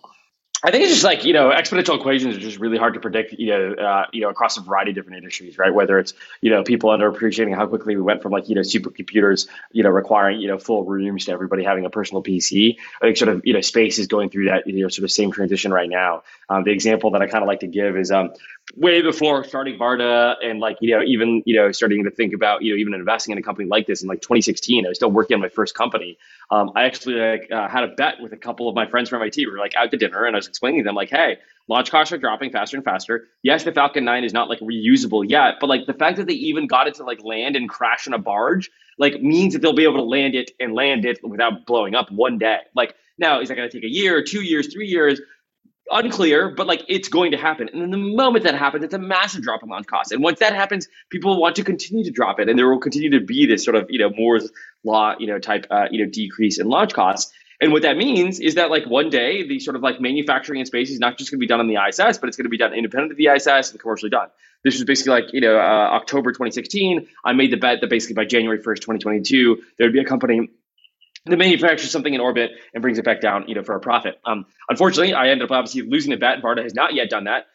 I 0.67 0.71
think 0.71 0.83
it's 0.83 0.91
just 0.91 1.05
like 1.05 1.23
you 1.23 1.31
know 1.31 1.49
exponential 1.49 1.97
equations 1.97 2.35
are 2.35 2.41
just 2.41 2.59
really 2.59 2.77
hard 2.77 2.95
to 2.95 2.99
predict. 2.99 3.31
You 3.31 3.47
know, 3.47 3.73
uh, 3.75 4.07
you 4.11 4.19
know 4.19 4.29
across 4.29 4.57
a 4.57 4.61
variety 4.61 4.91
of 4.91 4.95
different 4.95 5.15
industries, 5.15 5.57
right? 5.57 5.73
Whether 5.73 5.97
it's 5.97 6.13
you 6.41 6.51
know 6.51 6.61
people 6.63 6.89
underappreciating 6.89 7.55
how 7.55 7.67
quickly 7.67 7.95
we 7.95 8.01
went 8.01 8.21
from 8.21 8.33
like 8.33 8.49
you 8.49 8.55
know 8.55 8.61
supercomputers, 8.61 9.47
you 9.71 9.83
know 9.83 9.89
requiring 9.89 10.41
you 10.41 10.49
know 10.49 10.57
full 10.57 10.83
rooms 10.83 11.23
to 11.25 11.31
everybody 11.31 11.63
having 11.63 11.85
a 11.85 11.89
personal 11.89 12.21
PC. 12.21 12.75
I 13.01 13.05
think 13.05 13.15
sort 13.15 13.29
of 13.29 13.43
you 13.45 13.53
know 13.53 13.61
space 13.61 13.97
is 13.97 14.07
going 14.07 14.29
through 14.29 14.47
that 14.47 14.67
you 14.67 14.81
know 14.81 14.89
sort 14.89 15.05
of 15.05 15.11
same 15.11 15.31
transition 15.31 15.71
right 15.71 15.89
now. 15.89 16.23
Um, 16.49 16.65
the 16.65 16.71
example 16.71 17.11
that 17.11 17.21
I 17.21 17.27
kind 17.27 17.45
of 17.45 17.47
like 17.47 17.61
to 17.61 17.67
give 17.67 17.95
is 17.95 18.11
um, 18.11 18.31
way 18.75 19.01
before 19.01 19.43
starting 19.43 19.77
Varda 19.79 20.35
and 20.43 20.59
like, 20.59 20.77
you 20.81 20.95
know, 20.95 21.01
even, 21.03 21.41
you 21.45 21.55
know, 21.55 21.71
starting 21.71 22.03
to 22.03 22.11
think 22.11 22.33
about, 22.33 22.63
you 22.63 22.73
know, 22.73 22.77
even 22.77 22.93
investing 22.93 23.31
in 23.31 23.37
a 23.37 23.41
company 23.41 23.67
like 23.67 23.87
this 23.87 24.01
in 24.01 24.09
like 24.09 24.21
2016, 24.21 24.85
I 24.85 24.89
was 24.89 24.97
still 24.97 25.11
working 25.11 25.35
on 25.35 25.41
my 25.41 25.49
first 25.49 25.73
company. 25.73 26.17
Um, 26.51 26.71
I 26.75 26.83
actually 26.83 27.15
like 27.15 27.49
uh, 27.51 27.67
had 27.69 27.83
a 27.85 27.87
bet 27.87 28.15
with 28.21 28.33
a 28.33 28.37
couple 28.37 28.67
of 28.67 28.75
my 28.75 28.85
friends 28.85 29.09
from 29.09 29.21
MIT. 29.21 29.45
We 29.45 29.51
were 29.51 29.57
like 29.57 29.75
out 29.75 29.91
to 29.91 29.97
dinner 29.97 30.25
and 30.25 30.35
I 30.35 30.39
was 30.39 30.47
explaining 30.47 30.81
to 30.81 30.83
them 30.83 30.95
like, 30.95 31.09
Hey, 31.09 31.37
launch 31.67 31.91
costs 31.91 32.11
are 32.11 32.17
dropping 32.17 32.51
faster 32.51 32.75
and 32.75 32.83
faster. 32.83 33.27
Yes, 33.41 33.63
the 33.63 33.71
Falcon 33.71 34.03
9 34.03 34.23
is 34.23 34.33
not 34.33 34.49
like 34.49 34.59
reusable 34.59 35.23
yet, 35.27 35.55
but 35.61 35.67
like 35.67 35.85
the 35.85 35.93
fact 35.93 36.17
that 36.17 36.27
they 36.27 36.33
even 36.33 36.67
got 36.67 36.87
it 36.87 36.95
to 36.95 37.03
like 37.03 37.23
land 37.23 37.55
and 37.55 37.69
crash 37.69 38.05
in 38.05 38.13
a 38.13 38.19
barge, 38.19 38.69
like 38.97 39.21
means 39.21 39.53
that 39.53 39.61
they'll 39.61 39.73
be 39.73 39.83
able 39.83 39.97
to 39.97 40.03
land 40.03 40.35
it 40.35 40.51
and 40.59 40.73
land 40.73 41.05
it 41.05 41.19
without 41.23 41.65
blowing 41.65 41.95
up 41.95 42.11
one 42.11 42.37
day. 42.37 42.59
Like 42.75 42.95
now, 43.17 43.41
is 43.41 43.49
that 43.49 43.55
going 43.55 43.69
to 43.69 43.75
take 43.75 43.83
a 43.83 43.91
year, 43.91 44.23
two 44.23 44.41
years, 44.41 44.71
three 44.71 44.87
years? 44.87 45.19
Unclear, 45.91 46.49
but 46.49 46.67
like 46.67 46.83
it's 46.87 47.09
going 47.09 47.31
to 47.31 47.37
happen. 47.37 47.69
And 47.71 47.81
then 47.81 47.91
the 47.91 47.97
moment 47.97 48.43
that 48.45 48.55
happens, 48.55 48.83
it's 48.83 48.93
a 48.93 48.99
massive 48.99 49.43
drop 49.43 49.63
in 49.63 49.69
launch 49.69 49.87
costs. 49.87 50.11
And 50.11 50.23
once 50.23 50.39
that 50.39 50.53
happens, 50.53 50.87
people 51.09 51.39
want 51.39 51.55
to 51.57 51.63
continue 51.63 52.03
to 52.03 52.11
drop 52.11 52.39
it, 52.39 52.49
and 52.49 52.57
there 52.57 52.69
will 52.69 52.79
continue 52.79 53.11
to 53.11 53.19
be 53.19 53.45
this 53.45 53.63
sort 53.63 53.75
of 53.75 53.87
you 53.89 53.99
know 53.99 54.09
Moore's 54.09 54.49
law 54.83 55.15
you 55.19 55.27
know 55.27 55.39
type 55.39 55.67
uh, 55.69 55.87
you 55.91 56.03
know 56.03 56.09
decrease 56.09 56.59
in 56.59 56.67
launch 56.67 56.93
costs. 56.93 57.31
And 57.59 57.71
what 57.71 57.81
that 57.81 57.97
means 57.97 58.39
is 58.39 58.55
that 58.55 58.69
like 58.69 58.85
one 58.85 59.09
day 59.09 59.47
the 59.47 59.59
sort 59.59 59.75
of 59.75 59.81
like 59.81 59.99
manufacturing 59.99 60.59
in 60.59 60.65
space 60.67 60.91
is 60.91 60.99
not 60.99 61.17
just 61.17 61.31
going 61.31 61.39
to 61.39 61.43
be 61.43 61.47
done 61.47 61.59
on 61.59 61.67
the 61.67 61.75
ISS, 61.75 62.19
but 62.19 62.27
it's 62.27 62.37
going 62.37 62.45
to 62.45 62.49
be 62.49 62.57
done 62.57 62.73
independent 62.73 63.11
of 63.11 63.17
the 63.17 63.27
ISS 63.27 63.71
and 63.71 63.79
commercially 63.79 64.11
done. 64.11 64.27
This 64.63 64.75
was 64.75 64.83
basically 64.83 65.21
like 65.21 65.33
you 65.33 65.41
know 65.41 65.57
uh, 65.57 65.89
October 65.93 66.31
2016. 66.31 67.07
I 67.25 67.33
made 67.33 67.51
the 67.51 67.57
bet 67.57 67.81
that 67.81 67.89
basically 67.89 68.15
by 68.15 68.25
January 68.25 68.59
1st, 68.59 68.75
2022, 68.75 69.61
there 69.77 69.87
would 69.87 69.93
be 69.93 69.99
a 69.99 70.05
company 70.05 70.49
that 71.29 71.37
manufactures 71.37 71.91
something 71.91 72.13
in 72.13 72.21
orbit 72.21 72.51
and 72.73 72.81
brings 72.81 72.97
it 72.97 73.05
back 73.05 73.21
down, 73.21 73.47
you 73.47 73.55
know, 73.55 73.63
for 73.63 73.75
a 73.75 73.79
profit. 73.79 74.19
Um, 74.25 74.45
unfortunately, 74.69 75.13
I 75.13 75.29
ended 75.29 75.45
up 75.45 75.51
obviously 75.51 75.83
losing 75.83 76.11
the 76.11 76.17
bet. 76.17 76.41
Varda 76.41 76.63
has 76.63 76.73
not 76.73 76.93
yet 76.93 77.09
done 77.09 77.25
that, 77.25 77.45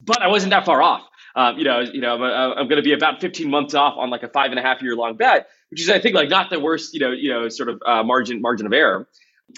but 0.00 0.22
I 0.22 0.28
wasn't 0.28 0.50
that 0.50 0.64
far 0.64 0.82
off. 0.82 1.02
Um, 1.36 1.58
you 1.58 1.64
know, 1.64 1.80
you 1.80 2.00
know, 2.00 2.14
I'm, 2.14 2.22
uh, 2.22 2.54
I'm 2.54 2.68
going 2.68 2.76
to 2.76 2.82
be 2.82 2.92
about 2.92 3.20
15 3.20 3.50
months 3.50 3.74
off 3.74 3.94
on 3.96 4.10
like 4.10 4.22
a 4.22 4.28
five 4.28 4.50
and 4.50 4.58
a 4.58 4.62
half 4.62 4.82
year 4.82 4.94
long 4.94 5.16
bet, 5.16 5.48
which 5.70 5.80
is 5.80 5.88
I 5.88 5.98
think 5.98 6.14
like 6.14 6.28
not 6.28 6.50
the 6.50 6.60
worst, 6.60 6.94
you 6.94 7.00
know, 7.00 7.10
you 7.10 7.30
know, 7.30 7.48
sort 7.48 7.68
of 7.68 7.82
uh, 7.84 8.02
margin 8.04 8.40
margin 8.40 8.66
of 8.66 8.72
error. 8.72 9.08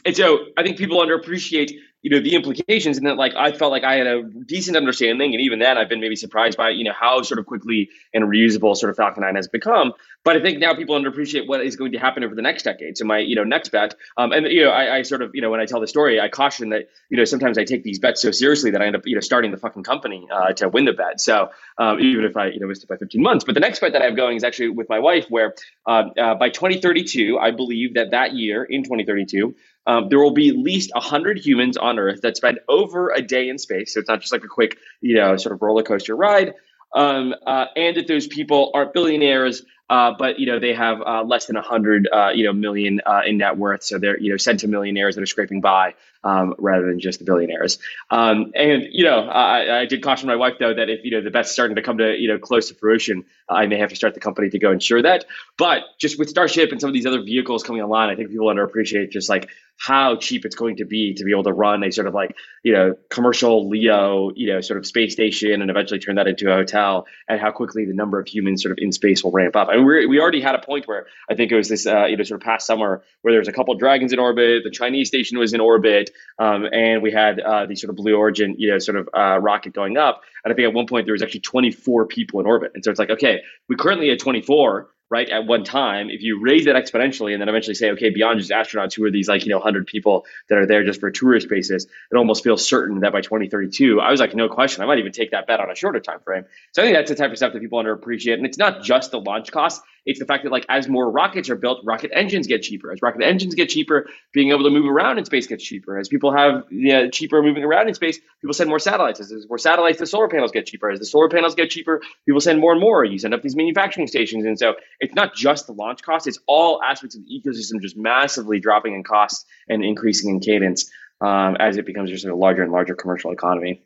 And 0.05 0.17
so 0.17 0.47
I 0.57 0.63
think 0.63 0.79
people 0.79 0.99
underappreciate 0.99 1.73
you 2.07 2.11
know 2.11 2.21
the 2.21 2.37
implications 2.37 2.99
and 2.99 3.07
that 3.09 3.17
like 3.17 3.35
i 3.35 3.51
felt 3.51 3.73
like 3.73 3.83
i 3.83 3.97
had 3.97 4.07
a 4.07 4.23
decent 4.23 4.77
understanding 4.77 5.35
and 5.35 5.43
even 5.43 5.59
then 5.59 5.77
i've 5.77 5.89
been 5.89 5.99
maybe 5.99 6.15
surprised 6.15 6.57
by 6.57 6.69
you 6.71 6.85
know 6.85 6.93
how 6.93 7.21
sort 7.21 7.41
of 7.41 7.47
quickly 7.47 7.91
and 8.15 8.23
reusable 8.27 8.77
sort 8.77 8.91
of 8.91 8.97
falcon 8.97 9.25
9 9.25 9.35
has 9.35 9.49
become. 9.49 9.93
But 10.23 10.37
i 10.37 10.41
think 10.41 10.61
now 10.61 10.73
people 10.73 10.97
underappreciate 10.97 11.49
what 11.49 11.67
is 11.67 11.75
going 11.75 11.93
to 11.93 11.99
happen 11.99 12.23
over 12.23 12.37
the 12.37 12.43
next 12.43 12.63
decade. 12.63 12.97
So 12.97 13.05
my 13.07 13.19
you 13.19 13.35
know 13.35 13.43
next 13.43 13.71
bet 13.71 13.97
um, 14.17 14.31
and 14.31 14.47
you 14.47 14.63
know 14.63 14.71
I, 14.71 14.99
I, 14.99 15.03
sort 15.03 15.21
of 15.21 15.33
you 15.35 15.43
know 15.43 15.51
when 15.51 15.59
i 15.59 15.67
tell 15.67 15.81
the 15.81 15.89
story 15.89 16.21
i 16.21 16.29
caution 16.29 16.69
that 16.69 16.89
you 17.11 17.17
know 17.17 17.25
sometimes 17.25 17.59
i 17.59 17.65
take 17.65 17.83
these 17.83 17.99
bets 17.99 18.23
so 18.23 18.31
seriously 18.31 18.71
that 18.71 18.81
i 18.81 18.87
end 18.87 18.95
up 18.95 19.03
you 19.05 19.17
know 19.17 19.21
starting 19.21 19.51
the 19.51 19.57
fucking 19.57 19.83
company 19.83 20.29
uh, 20.33 20.53
to 20.53 20.69
win 20.69 20.85
the 20.85 20.93
bet. 20.93 21.21
So 21.21 21.51
um, 21.77 21.99
even 21.99 22.25
if 22.25 22.37
i 22.37 22.47
you 22.47 22.61
know 22.61 22.69
missed 22.69 22.85
it 22.85 22.89
by 22.89 22.99
15 22.99 23.21
months. 23.21 23.45
But 23.45 23.55
the 23.55 23.61
next 23.67 23.81
bet 23.81 23.95
that 23.95 24.03
i 24.03 24.05
have 24.05 24.15
going 24.15 24.37
is 24.37 24.45
actually 24.45 24.69
with 24.69 24.89
my 24.89 25.01
wife 25.01 25.27
where 25.29 25.55
uh, 25.87 26.05
uh, 26.17 26.35
by 26.37 26.51
2032 26.51 27.37
i 27.37 27.51
believe 27.51 27.95
that 27.95 28.13
that 28.13 28.33
year 28.33 28.63
in 28.63 28.85
2032 28.85 29.57
um, 29.87 30.09
there 30.09 30.19
will 30.19 30.33
be 30.33 30.49
at 30.49 30.57
least 30.57 30.91
100 30.95 31.39
humans 31.39 31.77
on 31.77 31.99
Earth 31.99 32.23
that 32.23 32.37
spend 32.37 32.61
over 32.69 33.11
a 33.11 33.23
day 33.23 33.49
in 33.49 33.59
space. 33.59 33.95
So 33.95 34.01
it's 34.01 34.09
not 34.09 34.21
just 34.21 34.33
like 34.33 34.45
a 34.45 34.49
quick, 34.49 34.79
you 35.01 35.17
know, 35.17 35.37
sort 35.37 35.55
of 35.55 35.63
roller 35.63 35.83
coaster 35.83 36.17
ride. 36.17 36.55
Um, 36.95 37.35
uh, 37.47 37.67
and 37.77 37.97
that 37.97 38.07
those 38.07 38.27
people 38.27 38.71
aren't 38.73 38.95
billionaires, 38.95 39.63
uh, 39.91 40.13
but 40.19 40.39
you 40.39 40.47
know 40.47 40.59
they 40.59 40.73
have 40.73 41.01
uh, 41.03 41.23
less 41.25 41.47
than 41.47 41.57
100 41.57 42.09
uh, 42.11 42.31
you 42.35 42.45
know 42.45 42.53
million 42.53 43.01
uh, 43.05 43.21
in 43.27 43.39
net 43.39 43.57
worth, 43.59 43.83
so 43.83 43.99
they're 43.99 44.19
you 44.19 44.31
know 44.31 44.37
centimillionaires 44.37 45.15
that 45.15 45.23
are 45.23 45.27
scraping 45.27 45.61
by 45.61 45.95
um, 46.27 46.55
rather 46.59 46.87
than 46.87 46.99
just 46.99 47.21
the 47.21 47.25
billionaires. 47.25 47.79
Um, 48.11 48.51
and 48.55 48.83
you 48.91 49.05
know, 49.05 49.21
I, 49.21 49.83
I, 49.83 49.87
did 49.87 50.03
caution 50.03 50.27
my 50.27 50.35
wife 50.35 50.55
though 50.59 50.75
that 50.75 50.91
if 50.91 51.05
you 51.05 51.13
know 51.13 51.21
the 51.21 51.31
bet's 51.31 51.53
starting 51.53 51.77
to 51.77 51.83
come 51.83 51.99
to 51.99 52.17
you 52.19 52.29
know 52.29 52.39
close 52.39 52.69
to 52.69 52.75
fruition, 52.75 53.25
I 53.49 53.67
may 53.67 53.79
have 53.79 53.91
to 53.91 53.97
start 53.97 54.15
the 54.15 54.21
company 54.21 54.51
to 54.51 54.59
go 54.59 54.73
ensure 54.73 55.01
that. 55.03 55.25
But 55.57 55.83
just 56.01 56.19
with 56.19 56.29
Starship 56.29 56.73
and 56.73 56.81
some 56.81 56.89
of 56.89 56.95
these 56.95 57.07
other 57.07 57.23
vehicles 57.23 57.63
coming 57.63 57.81
online, 57.81 58.11
I 58.11 58.17
think 58.17 58.31
people 58.31 58.49
underappreciate 58.49 59.11
just 59.11 59.29
like 59.29 59.49
how 59.79 60.17
cheap 60.17 60.45
it's 60.45 60.57
going 60.57 60.77
to 60.77 60.85
be 60.85 61.15
to 61.15 61.25
be 61.25 61.31
able 61.31 61.45
to 61.45 61.53
run 61.53 61.85
a 61.85 61.93
sort 61.93 62.07
of 62.07 62.15
like 62.15 62.35
you 62.65 62.73
know 62.73 62.97
commercial 63.09 63.69
Leo 63.69 64.33
you 64.35 64.53
know 64.53 64.61
sort 64.61 64.79
of 64.79 64.87
space 64.87 65.13
station 65.13 65.63
and 65.63 65.71
eventually 65.71 66.01
turn 66.01 66.17
that 66.17 66.27
into 66.27 66.51
a 66.51 66.57
hotel, 66.57 67.07
and 67.29 67.41
how 67.41 67.53
quickly 67.53 67.85
the 67.85 67.95
number 67.95 68.19
of 68.19 68.27
humans 68.27 68.63
sort 68.63 68.73
of 68.73 68.79
in 68.81 68.91
space 68.91 69.23
will 69.23 69.33
ramp 69.33 69.55
up. 69.55 69.69
I 69.69 69.77
mean, 69.77 69.87
we 69.87 70.07
we 70.07 70.21
already 70.21 70.41
had 70.41 70.57
a 70.57 70.61
point 70.61 70.89
where 70.89 71.07
I 71.31 71.37
think 71.37 71.53
it 71.53 71.57
was 71.57 71.69
this 71.69 71.87
uh, 71.87 72.07
you 72.07 72.17
know 72.17 72.25
sort 72.25 72.41
of 72.41 72.45
past 72.45 72.67
summer 72.67 73.05
where 73.23 73.33
there 73.33 73.41
was 73.41 73.49
a 73.49 73.53
couple 73.53 73.73
dragons 73.77 74.13
in 74.13 74.19
orbit, 74.19 74.65
the 74.65 74.71
Chinese 74.71 75.07
station 75.07 75.39
was 75.39 75.53
in 75.53 75.61
orbit 75.61 76.11
um, 76.39 76.67
and 76.73 77.03
we 77.03 77.11
had 77.11 77.41
uh, 77.41 77.67
the 77.67 77.77
sort 77.77 77.91
of 77.91 77.97
Blue 77.97 78.15
Origin, 78.15 78.55
you 78.59 78.71
know, 78.71 78.79
sort 78.79 78.97
of 78.97 79.09
uh, 79.15 79.39
rocket 79.39 79.73
going 79.73 79.97
up. 79.97 80.23
And 80.45 80.53
I 80.53 80.57
think 80.57 80.67
at 80.67 80.75
one 80.75 80.87
point 80.87 81.07
there 81.07 81.13
was 81.13 81.23
actually 81.23 81.41
24 81.41 82.07
people 82.07 82.41
in 82.41 82.47
orbit. 82.47 82.73
And 82.75 82.85
so 82.85 82.91
it's 82.91 82.99
like, 82.99 83.11
okay, 83.11 83.43
we 83.69 83.77
currently 83.77 84.11
at 84.11 84.19
24, 84.19 84.89
right, 85.09 85.29
at 85.29 85.47
one 85.47 85.65
time. 85.65 86.11
If 86.11 86.23
you 86.23 86.41
raise 86.41 86.65
that 86.67 86.77
exponentially 86.77 87.33
and 87.33 87.41
then 87.41 87.49
eventually 87.49 87.75
say, 87.75 87.91
okay, 87.93 88.11
beyond 88.11 88.41
just 88.41 88.51
astronauts, 88.51 88.95
who 88.95 89.05
are 89.05 89.11
these 89.11 89.29
like, 89.29 89.45
you 89.45 89.51
know, 89.51 89.59
100 89.59 89.87
people 89.87 90.27
that 90.49 90.59
are 90.59 90.67
there 90.67 90.85
just 90.85 91.01
for 91.01 91.11
tourist 91.11 91.49
basis, 91.49 91.85
it 91.85 92.17
almost 92.17 92.43
feels 92.43 92.67
certain 92.67 93.01
that 93.01 93.13
by 93.13 93.21
2032, 93.21 94.01
I 94.01 94.11
was 94.11 94.21
like, 94.21 94.35
no 94.35 94.49
question, 94.49 94.83
I 94.83 94.87
might 94.87 94.99
even 94.99 95.13
take 95.13 95.31
that 95.31 95.47
bet 95.47 95.61
on 95.61 95.71
a 95.71 95.75
shorter 95.75 96.01
time 96.01 96.21
frame. 96.21 96.45
So 96.73 96.83
I 96.83 96.87
think 96.87 96.97
that's 96.97 97.11
the 97.11 97.17
type 97.17 97.31
of 97.31 97.37
stuff 97.37 97.53
that 97.53 97.61
people 97.61 97.83
underappreciate. 97.83 98.35
And 98.35 98.47
it's 98.47 98.59
not 98.59 98.83
just 98.83 99.11
the 99.11 99.21
launch 99.21 99.53
costs 99.53 99.83
It's 100.07 100.21
the 100.21 100.25
fact 100.25 100.45
that 100.45 100.53
like 100.53 100.65
as 100.69 100.89
more 100.89 101.11
rockets 101.11 101.51
are 101.51 101.57
built, 101.57 101.81
rocket 101.85 102.13
engines 102.15 102.47
get 102.47 102.63
cheaper. 102.63 102.93
As 102.93 103.03
rocket 103.03 103.23
engines 103.23 103.55
get 103.57 103.69
cheaper, 103.69 104.09
being 104.33 104.51
able 104.51 104.63
to 104.63 104.71
move 104.71 104.87
around 104.89 105.19
in 105.19 105.25
space 105.25 105.49
gets 105.49 105.65
cheaper. 105.65 105.99
As 105.99 106.09
people 106.09 106.33
have 106.33 106.65
you 106.71 106.93
know, 106.93 107.11
cheaper 107.11 107.43
moving 107.43 107.65
around 107.65 107.89
in 107.89 107.95
space, 107.95 108.19
people 108.41 108.55
send 108.55 108.69
more 108.69 108.79
satellites. 108.79 109.19
As 109.19 109.29
there's 109.29 109.49
more 109.49 109.59
satellites, 109.59 109.99
the 109.99 110.07
solar 110.07 110.29
panels 110.29 110.53
get 110.53 110.67
cheaper. 110.67 110.89
As 110.89 111.01
the 111.01 111.05
solar 111.05 111.29
panels 111.29 111.57
get 111.57 111.71
cheaper, 111.71 112.01
people 112.25 112.41
send 112.41 112.61
more 112.61 112.73
and 112.73 112.81
more. 112.81 113.05
You 113.05 113.19
send 113.19 113.35
up 113.35 113.43
these 113.43 113.57
manufacturing 113.57 114.07
stations, 114.07 114.45
and 114.45 114.59
so 114.59 114.75
it's 115.01 115.15
not 115.15 115.35
just 115.35 115.67
the 115.67 115.73
launch 115.73 116.03
cost; 116.03 116.29
it's 116.29 116.39
all 116.47 116.81
aspects 116.83 117.17
of 117.17 117.23
the 117.25 117.43
ecosystem 117.43 117.83
just 117.83 117.97
massively 117.97 118.61
dropping 118.61 118.95
in 118.95 119.03
costs 119.03 119.45
and 119.69 119.85
increasing 119.85 120.31
in 120.31 120.41
cadence 120.41 120.91
um, 121.21 121.57
as 121.59 121.77
it 121.77 121.87
becomes 121.87 122.11
just 122.11 122.25
a 122.25 122.35
larger 122.35 122.63
and 122.63 122.73
larger 122.73 122.95
commercial 122.95 123.33
economy. 123.33 123.83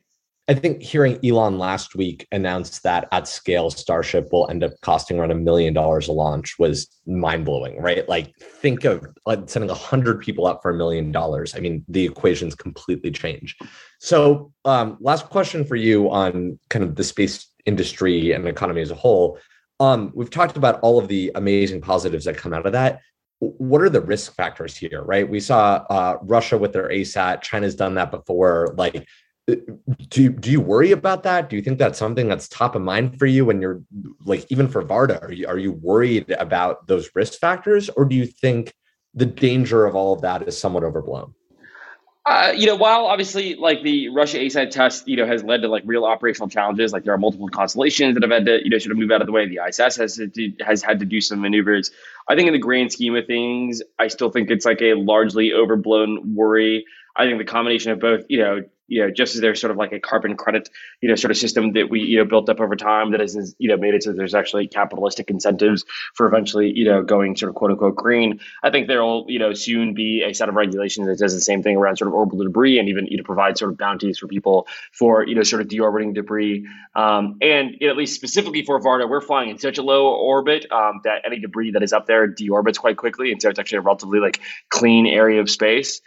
I 0.50 0.54
think 0.54 0.82
hearing 0.82 1.16
Elon 1.24 1.60
last 1.60 1.94
week 1.94 2.26
announce 2.32 2.80
that 2.80 3.06
at 3.12 3.28
scale 3.28 3.70
Starship 3.70 4.32
will 4.32 4.50
end 4.50 4.64
up 4.64 4.72
costing 4.82 5.16
around 5.16 5.30
a 5.30 5.36
million 5.36 5.72
dollars 5.72 6.08
a 6.08 6.12
launch 6.12 6.58
was 6.58 6.88
mind 7.06 7.44
blowing, 7.44 7.80
right? 7.80 8.08
Like 8.08 8.36
think 8.36 8.82
of 8.82 9.06
like 9.26 9.48
sending 9.48 9.70
a 9.70 9.74
hundred 9.74 10.20
people 10.20 10.48
up 10.48 10.60
for 10.60 10.72
a 10.72 10.76
million 10.76 11.12
dollars. 11.12 11.54
I 11.54 11.60
mean, 11.60 11.84
the 11.86 12.04
equations 12.04 12.56
completely 12.56 13.12
change. 13.12 13.56
So, 14.00 14.50
um, 14.64 14.96
last 14.98 15.26
question 15.26 15.64
for 15.64 15.76
you 15.76 16.10
on 16.10 16.58
kind 16.68 16.84
of 16.84 16.96
the 16.96 17.04
space 17.04 17.46
industry 17.64 18.32
and 18.32 18.48
economy 18.48 18.80
as 18.80 18.90
a 18.90 18.96
whole. 18.96 19.38
Um, 19.78 20.10
we've 20.16 20.30
talked 20.30 20.56
about 20.56 20.80
all 20.80 20.98
of 20.98 21.06
the 21.06 21.30
amazing 21.36 21.80
positives 21.80 22.24
that 22.24 22.36
come 22.36 22.52
out 22.52 22.66
of 22.66 22.72
that 22.72 23.02
what 23.38 23.80
are 23.80 23.88
the 23.88 24.02
risk 24.02 24.34
factors 24.34 24.76
here 24.76 25.02
right 25.02 25.26
we 25.26 25.40
saw 25.40 25.82
uh, 25.88 26.18
russia 26.24 26.58
with 26.58 26.74
their 26.74 26.90
asat 26.90 27.40
china's 27.40 27.74
done 27.74 27.94
that 27.94 28.10
before 28.10 28.74
like 28.76 29.06
do 30.08 30.30
do 30.30 30.50
you 30.50 30.60
worry 30.60 30.92
about 30.92 31.22
that? 31.24 31.50
Do 31.50 31.56
you 31.56 31.62
think 31.62 31.78
that's 31.78 31.98
something 31.98 32.28
that's 32.28 32.48
top 32.48 32.74
of 32.74 32.82
mind 32.82 33.18
for 33.18 33.26
you 33.26 33.44
when 33.44 33.60
you're 33.60 33.82
like 34.24 34.46
even 34.50 34.68
for 34.68 34.82
Varda? 34.82 35.22
Are 35.22 35.32
you 35.32 35.46
are 35.46 35.58
you 35.58 35.72
worried 35.72 36.30
about 36.32 36.86
those 36.86 37.10
risk 37.14 37.38
factors, 37.38 37.88
or 37.90 38.04
do 38.04 38.16
you 38.16 38.26
think 38.26 38.74
the 39.14 39.26
danger 39.26 39.86
of 39.86 39.94
all 39.94 40.12
of 40.12 40.22
that 40.22 40.46
is 40.46 40.58
somewhat 40.58 40.84
overblown? 40.84 41.34
Uh, 42.26 42.52
you 42.54 42.66
know, 42.66 42.76
while 42.76 43.06
obviously 43.06 43.54
like 43.54 43.82
the 43.82 44.10
Russia 44.10 44.38
ASAT 44.38 44.70
test, 44.70 45.08
you 45.08 45.16
know, 45.16 45.26
has 45.26 45.42
led 45.42 45.62
to 45.62 45.68
like 45.68 45.82
real 45.86 46.04
operational 46.04 46.48
challenges, 46.48 46.92
like 46.92 47.02
there 47.02 47.14
are 47.14 47.18
multiple 47.18 47.48
constellations 47.48 48.14
that 48.14 48.22
have 48.22 48.30
had 48.30 48.44
to, 48.44 48.62
you 48.62 48.68
know, 48.68 48.78
sort 48.78 48.92
of 48.92 48.98
move 48.98 49.10
out 49.10 49.22
of 49.22 49.26
the 49.26 49.32
way. 49.32 49.48
The 49.48 49.58
ISS 49.66 49.96
has 49.96 50.16
to, 50.16 50.52
has 50.60 50.82
had 50.82 51.00
to 51.00 51.06
do 51.06 51.20
some 51.20 51.40
maneuvers. 51.40 51.90
I 52.28 52.36
think 52.36 52.46
in 52.46 52.52
the 52.52 52.60
grand 52.60 52.92
scheme 52.92 53.16
of 53.16 53.26
things, 53.26 53.82
I 53.98 54.08
still 54.08 54.30
think 54.30 54.50
it's 54.50 54.66
like 54.66 54.82
a 54.82 54.94
largely 54.94 55.52
overblown 55.54 56.34
worry. 56.34 56.84
I 57.16 57.24
think 57.24 57.38
the 57.38 57.44
combination 57.44 57.92
of 57.92 58.00
both, 58.00 58.26
you 58.28 58.38
know, 58.38 58.62
you 58.90 59.00
know, 59.00 59.10
just 59.10 59.36
as 59.36 59.40
there's 59.40 59.60
sort 59.60 59.70
of 59.70 59.76
like 59.76 59.92
a 59.92 60.00
carbon 60.00 60.36
credit, 60.36 60.68
you 61.00 61.08
know, 61.08 61.14
sort 61.14 61.30
of 61.30 61.36
system 61.36 61.72
that 61.74 61.88
we, 61.88 62.00
you 62.00 62.18
know, 62.18 62.24
built 62.24 62.48
up 62.48 62.60
over 62.60 62.74
time 62.74 63.12
that 63.12 63.20
has, 63.20 63.54
you 63.58 63.68
know, 63.68 63.76
made 63.76 63.94
it 63.94 64.02
so 64.02 64.12
there's 64.12 64.34
actually 64.34 64.66
capitalistic 64.66 65.30
incentives 65.30 65.84
for 66.14 66.26
eventually, 66.26 66.72
you 66.76 66.84
know, 66.84 67.02
going 67.02 67.36
sort 67.36 67.50
of 67.50 67.54
quote 67.54 67.70
unquote 67.70 67.94
green. 67.94 68.40
I 68.64 68.70
think 68.70 68.88
there 68.88 69.02
will, 69.02 69.26
you 69.28 69.38
know, 69.38 69.54
soon 69.54 69.94
be 69.94 70.24
a 70.24 70.32
set 70.34 70.48
of 70.48 70.56
regulations 70.56 71.06
that 71.06 71.18
does 71.18 71.32
the 71.32 71.40
same 71.40 71.62
thing 71.62 71.76
around 71.76 71.96
sort 71.96 72.08
of 72.08 72.14
orbital 72.14 72.44
debris 72.44 72.80
and 72.80 72.88
even, 72.88 73.06
you 73.06 73.16
know, 73.16 73.22
provide 73.22 73.56
sort 73.56 73.70
of 73.70 73.78
bounties 73.78 74.18
for 74.18 74.26
people 74.26 74.66
for, 74.92 75.24
you 75.24 75.36
know, 75.36 75.44
sort 75.44 75.62
of 75.62 75.68
deorbiting 75.68 76.12
debris. 76.12 76.66
Um, 76.96 77.38
and 77.40 77.76
you 77.80 77.86
know, 77.86 77.92
at 77.92 77.96
least 77.96 78.16
specifically 78.16 78.64
for 78.64 78.80
Varda, 78.80 79.08
we're 79.08 79.20
flying 79.20 79.50
in 79.50 79.58
such 79.58 79.78
a 79.78 79.82
low 79.82 80.08
orbit 80.08 80.66
um, 80.72 81.00
that 81.04 81.22
any 81.24 81.38
debris 81.38 81.70
that 81.72 81.84
is 81.84 81.92
up 81.92 82.06
there 82.06 82.26
deorbits 82.26 82.78
quite 82.78 82.96
quickly. 82.96 83.30
And 83.30 83.40
so 83.40 83.48
it's 83.48 83.60
actually 83.60 83.78
a 83.78 83.82
relatively 83.82 84.18
like 84.18 84.40
clean 84.68 85.06
area 85.06 85.40
of 85.40 85.48
space 85.48 86.00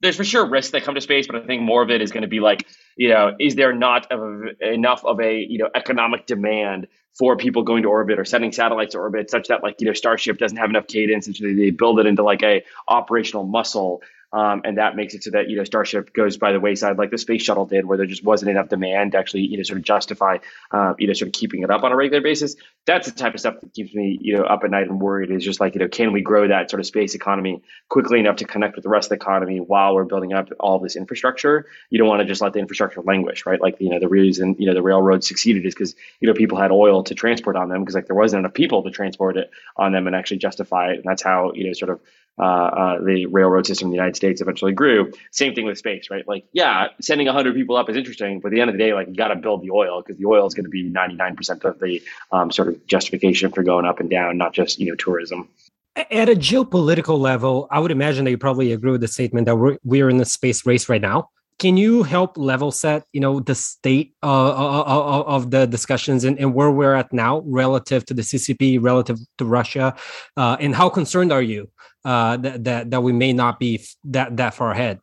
there's 0.00 0.16
for 0.16 0.24
sure 0.24 0.46
risks 0.46 0.72
that 0.72 0.84
come 0.84 0.94
to 0.94 1.00
space, 1.00 1.26
but 1.26 1.36
I 1.36 1.46
think 1.46 1.62
more 1.62 1.82
of 1.82 1.90
it 1.90 2.00
is 2.00 2.12
going 2.12 2.22
to 2.22 2.28
be 2.28 2.40
like, 2.40 2.66
you 2.96 3.08
know, 3.08 3.34
is 3.38 3.54
there 3.56 3.72
not 3.72 4.10
of 4.12 4.44
enough 4.60 5.04
of 5.04 5.20
a 5.20 5.40
you 5.40 5.58
know 5.58 5.68
economic 5.74 6.26
demand 6.26 6.86
for 7.18 7.36
people 7.36 7.62
going 7.62 7.82
to 7.82 7.88
orbit 7.88 8.18
or 8.18 8.24
sending 8.24 8.52
satellites 8.52 8.92
to 8.92 8.98
orbit 8.98 9.28
such 9.28 9.48
that 9.48 9.62
like 9.62 9.80
you 9.80 9.86
know 9.86 9.92
Starship 9.92 10.38
doesn't 10.38 10.58
have 10.58 10.70
enough 10.70 10.86
cadence 10.86 11.26
and 11.26 11.36
so 11.36 11.44
they 11.44 11.70
build 11.70 11.98
it 11.98 12.06
into 12.06 12.22
like 12.22 12.42
a 12.42 12.62
operational 12.86 13.44
muscle 13.44 14.02
um, 14.32 14.62
and 14.64 14.76
that 14.76 14.94
makes 14.94 15.14
it 15.14 15.24
so 15.24 15.30
that 15.30 15.48
you 15.48 15.56
know 15.56 15.64
Starship 15.64 16.12
goes 16.12 16.36
by 16.36 16.52
the 16.52 16.60
wayside, 16.60 16.98
like 16.98 17.10
the 17.10 17.18
space 17.18 17.42
shuttle 17.42 17.64
did, 17.64 17.86
where 17.86 17.96
there 17.96 18.06
just 18.06 18.22
wasn't 18.22 18.50
enough 18.50 18.68
demand 18.68 19.12
to 19.12 19.18
actually 19.18 19.42
you 19.42 19.56
know 19.56 19.62
sort 19.62 19.78
of 19.78 19.84
justify 19.84 20.38
uh, 20.70 20.94
you 20.98 21.06
know 21.06 21.14
sort 21.14 21.28
of 21.28 21.32
keeping 21.32 21.62
it 21.62 21.70
up 21.70 21.82
on 21.82 21.92
a 21.92 21.96
regular 21.96 22.20
basis. 22.20 22.56
That's 22.84 23.10
the 23.10 23.18
type 23.18 23.34
of 23.34 23.40
stuff 23.40 23.60
that 23.60 23.72
keeps 23.72 23.94
me 23.94 24.18
you 24.20 24.36
know 24.36 24.42
up 24.44 24.64
at 24.64 24.70
night 24.70 24.88
and 24.88 25.00
worried. 25.00 25.30
Is 25.30 25.42
just 25.42 25.60
like 25.60 25.74
you 25.74 25.80
know 25.80 25.88
can 25.88 26.12
we 26.12 26.20
grow 26.20 26.46
that 26.48 26.70
sort 26.70 26.80
of 26.80 26.86
space 26.86 27.14
economy 27.14 27.62
quickly 27.88 28.20
enough 28.20 28.36
to 28.36 28.44
connect 28.44 28.74
with 28.74 28.82
the 28.82 28.90
rest 28.90 29.06
of 29.06 29.18
the 29.18 29.24
economy 29.24 29.60
while 29.60 29.94
we're 29.94 30.04
building 30.04 30.34
up 30.34 30.50
all 30.60 30.78
this 30.78 30.96
infrastructure? 30.96 31.66
You 31.88 31.98
don't 31.98 32.08
want 32.08 32.20
to 32.20 32.26
just 32.26 32.42
let 32.42 32.52
the 32.52 32.58
infrastructure 32.58 33.00
languish, 33.00 33.46
right? 33.46 33.60
Like 33.60 33.80
you 33.80 33.88
know 33.88 33.98
the 33.98 34.08
reason 34.08 34.56
you 34.58 34.66
know 34.66 34.74
the 34.74 34.82
railroad 34.82 35.24
succeeded 35.24 35.64
is 35.64 35.74
because 35.74 35.94
you 36.20 36.28
know 36.28 36.34
people 36.34 36.58
had 36.58 36.70
oil 36.70 37.02
to 37.04 37.14
transport 37.14 37.56
on 37.56 37.70
them 37.70 37.80
because 37.80 37.94
like 37.94 38.06
there 38.06 38.16
wasn't 38.16 38.40
enough 38.40 38.52
people 38.52 38.82
to 38.82 38.90
transport 38.90 39.38
it 39.38 39.50
on 39.74 39.92
them 39.92 40.06
and 40.06 40.14
actually 40.14 40.36
justify 40.36 40.90
it, 40.90 40.96
and 40.96 41.04
that's 41.04 41.22
how 41.22 41.52
you 41.54 41.66
know 41.66 41.72
sort 41.72 41.90
of 41.90 42.00
uh, 42.38 42.42
uh, 42.42 43.02
the 43.02 43.26
railroad 43.26 43.66
system 43.66 43.86
in 43.86 43.90
the 43.90 43.96
United 43.96 44.16
States 44.16 44.40
eventually 44.40 44.72
grew. 44.72 45.12
Same 45.32 45.54
thing 45.54 45.64
with 45.64 45.78
space, 45.78 46.08
right? 46.10 46.26
Like, 46.26 46.44
yeah, 46.52 46.88
sending 47.00 47.26
100 47.26 47.54
people 47.54 47.76
up 47.76 47.88
is 47.90 47.96
interesting, 47.96 48.40
but 48.40 48.48
at 48.48 48.54
the 48.54 48.60
end 48.60 48.70
of 48.70 48.74
the 48.74 48.78
day, 48.78 48.94
like, 48.94 49.08
you 49.08 49.14
got 49.14 49.28
to 49.28 49.36
build 49.36 49.62
the 49.62 49.70
oil 49.70 50.02
because 50.02 50.18
the 50.18 50.26
oil 50.26 50.46
is 50.46 50.54
going 50.54 50.64
to 50.64 50.70
be 50.70 50.88
99% 50.90 51.64
of 51.64 51.78
the 51.80 52.02
um, 52.32 52.50
sort 52.50 52.68
of 52.68 52.86
justification 52.86 53.50
for 53.50 53.62
going 53.62 53.86
up 53.86 54.00
and 54.00 54.10
down, 54.10 54.38
not 54.38 54.52
just, 54.52 54.78
you 54.78 54.86
know, 54.86 54.94
tourism. 54.94 55.48
At 55.96 56.28
a 56.28 56.34
geopolitical 56.34 57.18
level, 57.18 57.66
I 57.70 57.80
would 57.80 57.90
imagine 57.90 58.24
that 58.24 58.30
you 58.30 58.38
probably 58.38 58.72
agree 58.72 58.92
with 58.92 59.00
the 59.00 59.08
statement 59.08 59.46
that 59.46 59.56
we're, 59.56 59.78
we're 59.82 60.08
in 60.08 60.20
a 60.20 60.24
space 60.24 60.64
race 60.64 60.88
right 60.88 61.02
now 61.02 61.30
can 61.58 61.76
you 61.76 62.02
help 62.04 62.38
level 62.38 62.70
set 62.70 63.04
you 63.12 63.20
know 63.20 63.40
the 63.40 63.54
state 63.54 64.14
uh, 64.22 64.26
uh, 64.26 64.84
uh, 64.86 65.22
of 65.26 65.50
the 65.50 65.66
discussions 65.66 66.24
and, 66.24 66.38
and, 66.38 66.54
where 66.54 66.70
we're 66.70 66.94
at 66.94 67.12
now 67.12 67.42
relative 67.46 68.04
to 68.06 68.14
the 68.14 68.22
ccp 68.22 68.82
relative 68.82 69.18
to 69.36 69.44
russia 69.44 69.94
uh, 70.36 70.56
and 70.60 70.74
how 70.74 70.88
concerned 70.88 71.32
are 71.32 71.42
you 71.42 71.68
uh, 72.08 72.38
that, 72.38 72.64
that 72.64 72.90
that 72.90 73.02
we 73.02 73.12
may 73.12 73.34
not 73.34 73.60
be 73.60 73.84
that 74.04 74.36
that 74.38 74.54
far 74.54 74.70
ahead. 74.70 74.98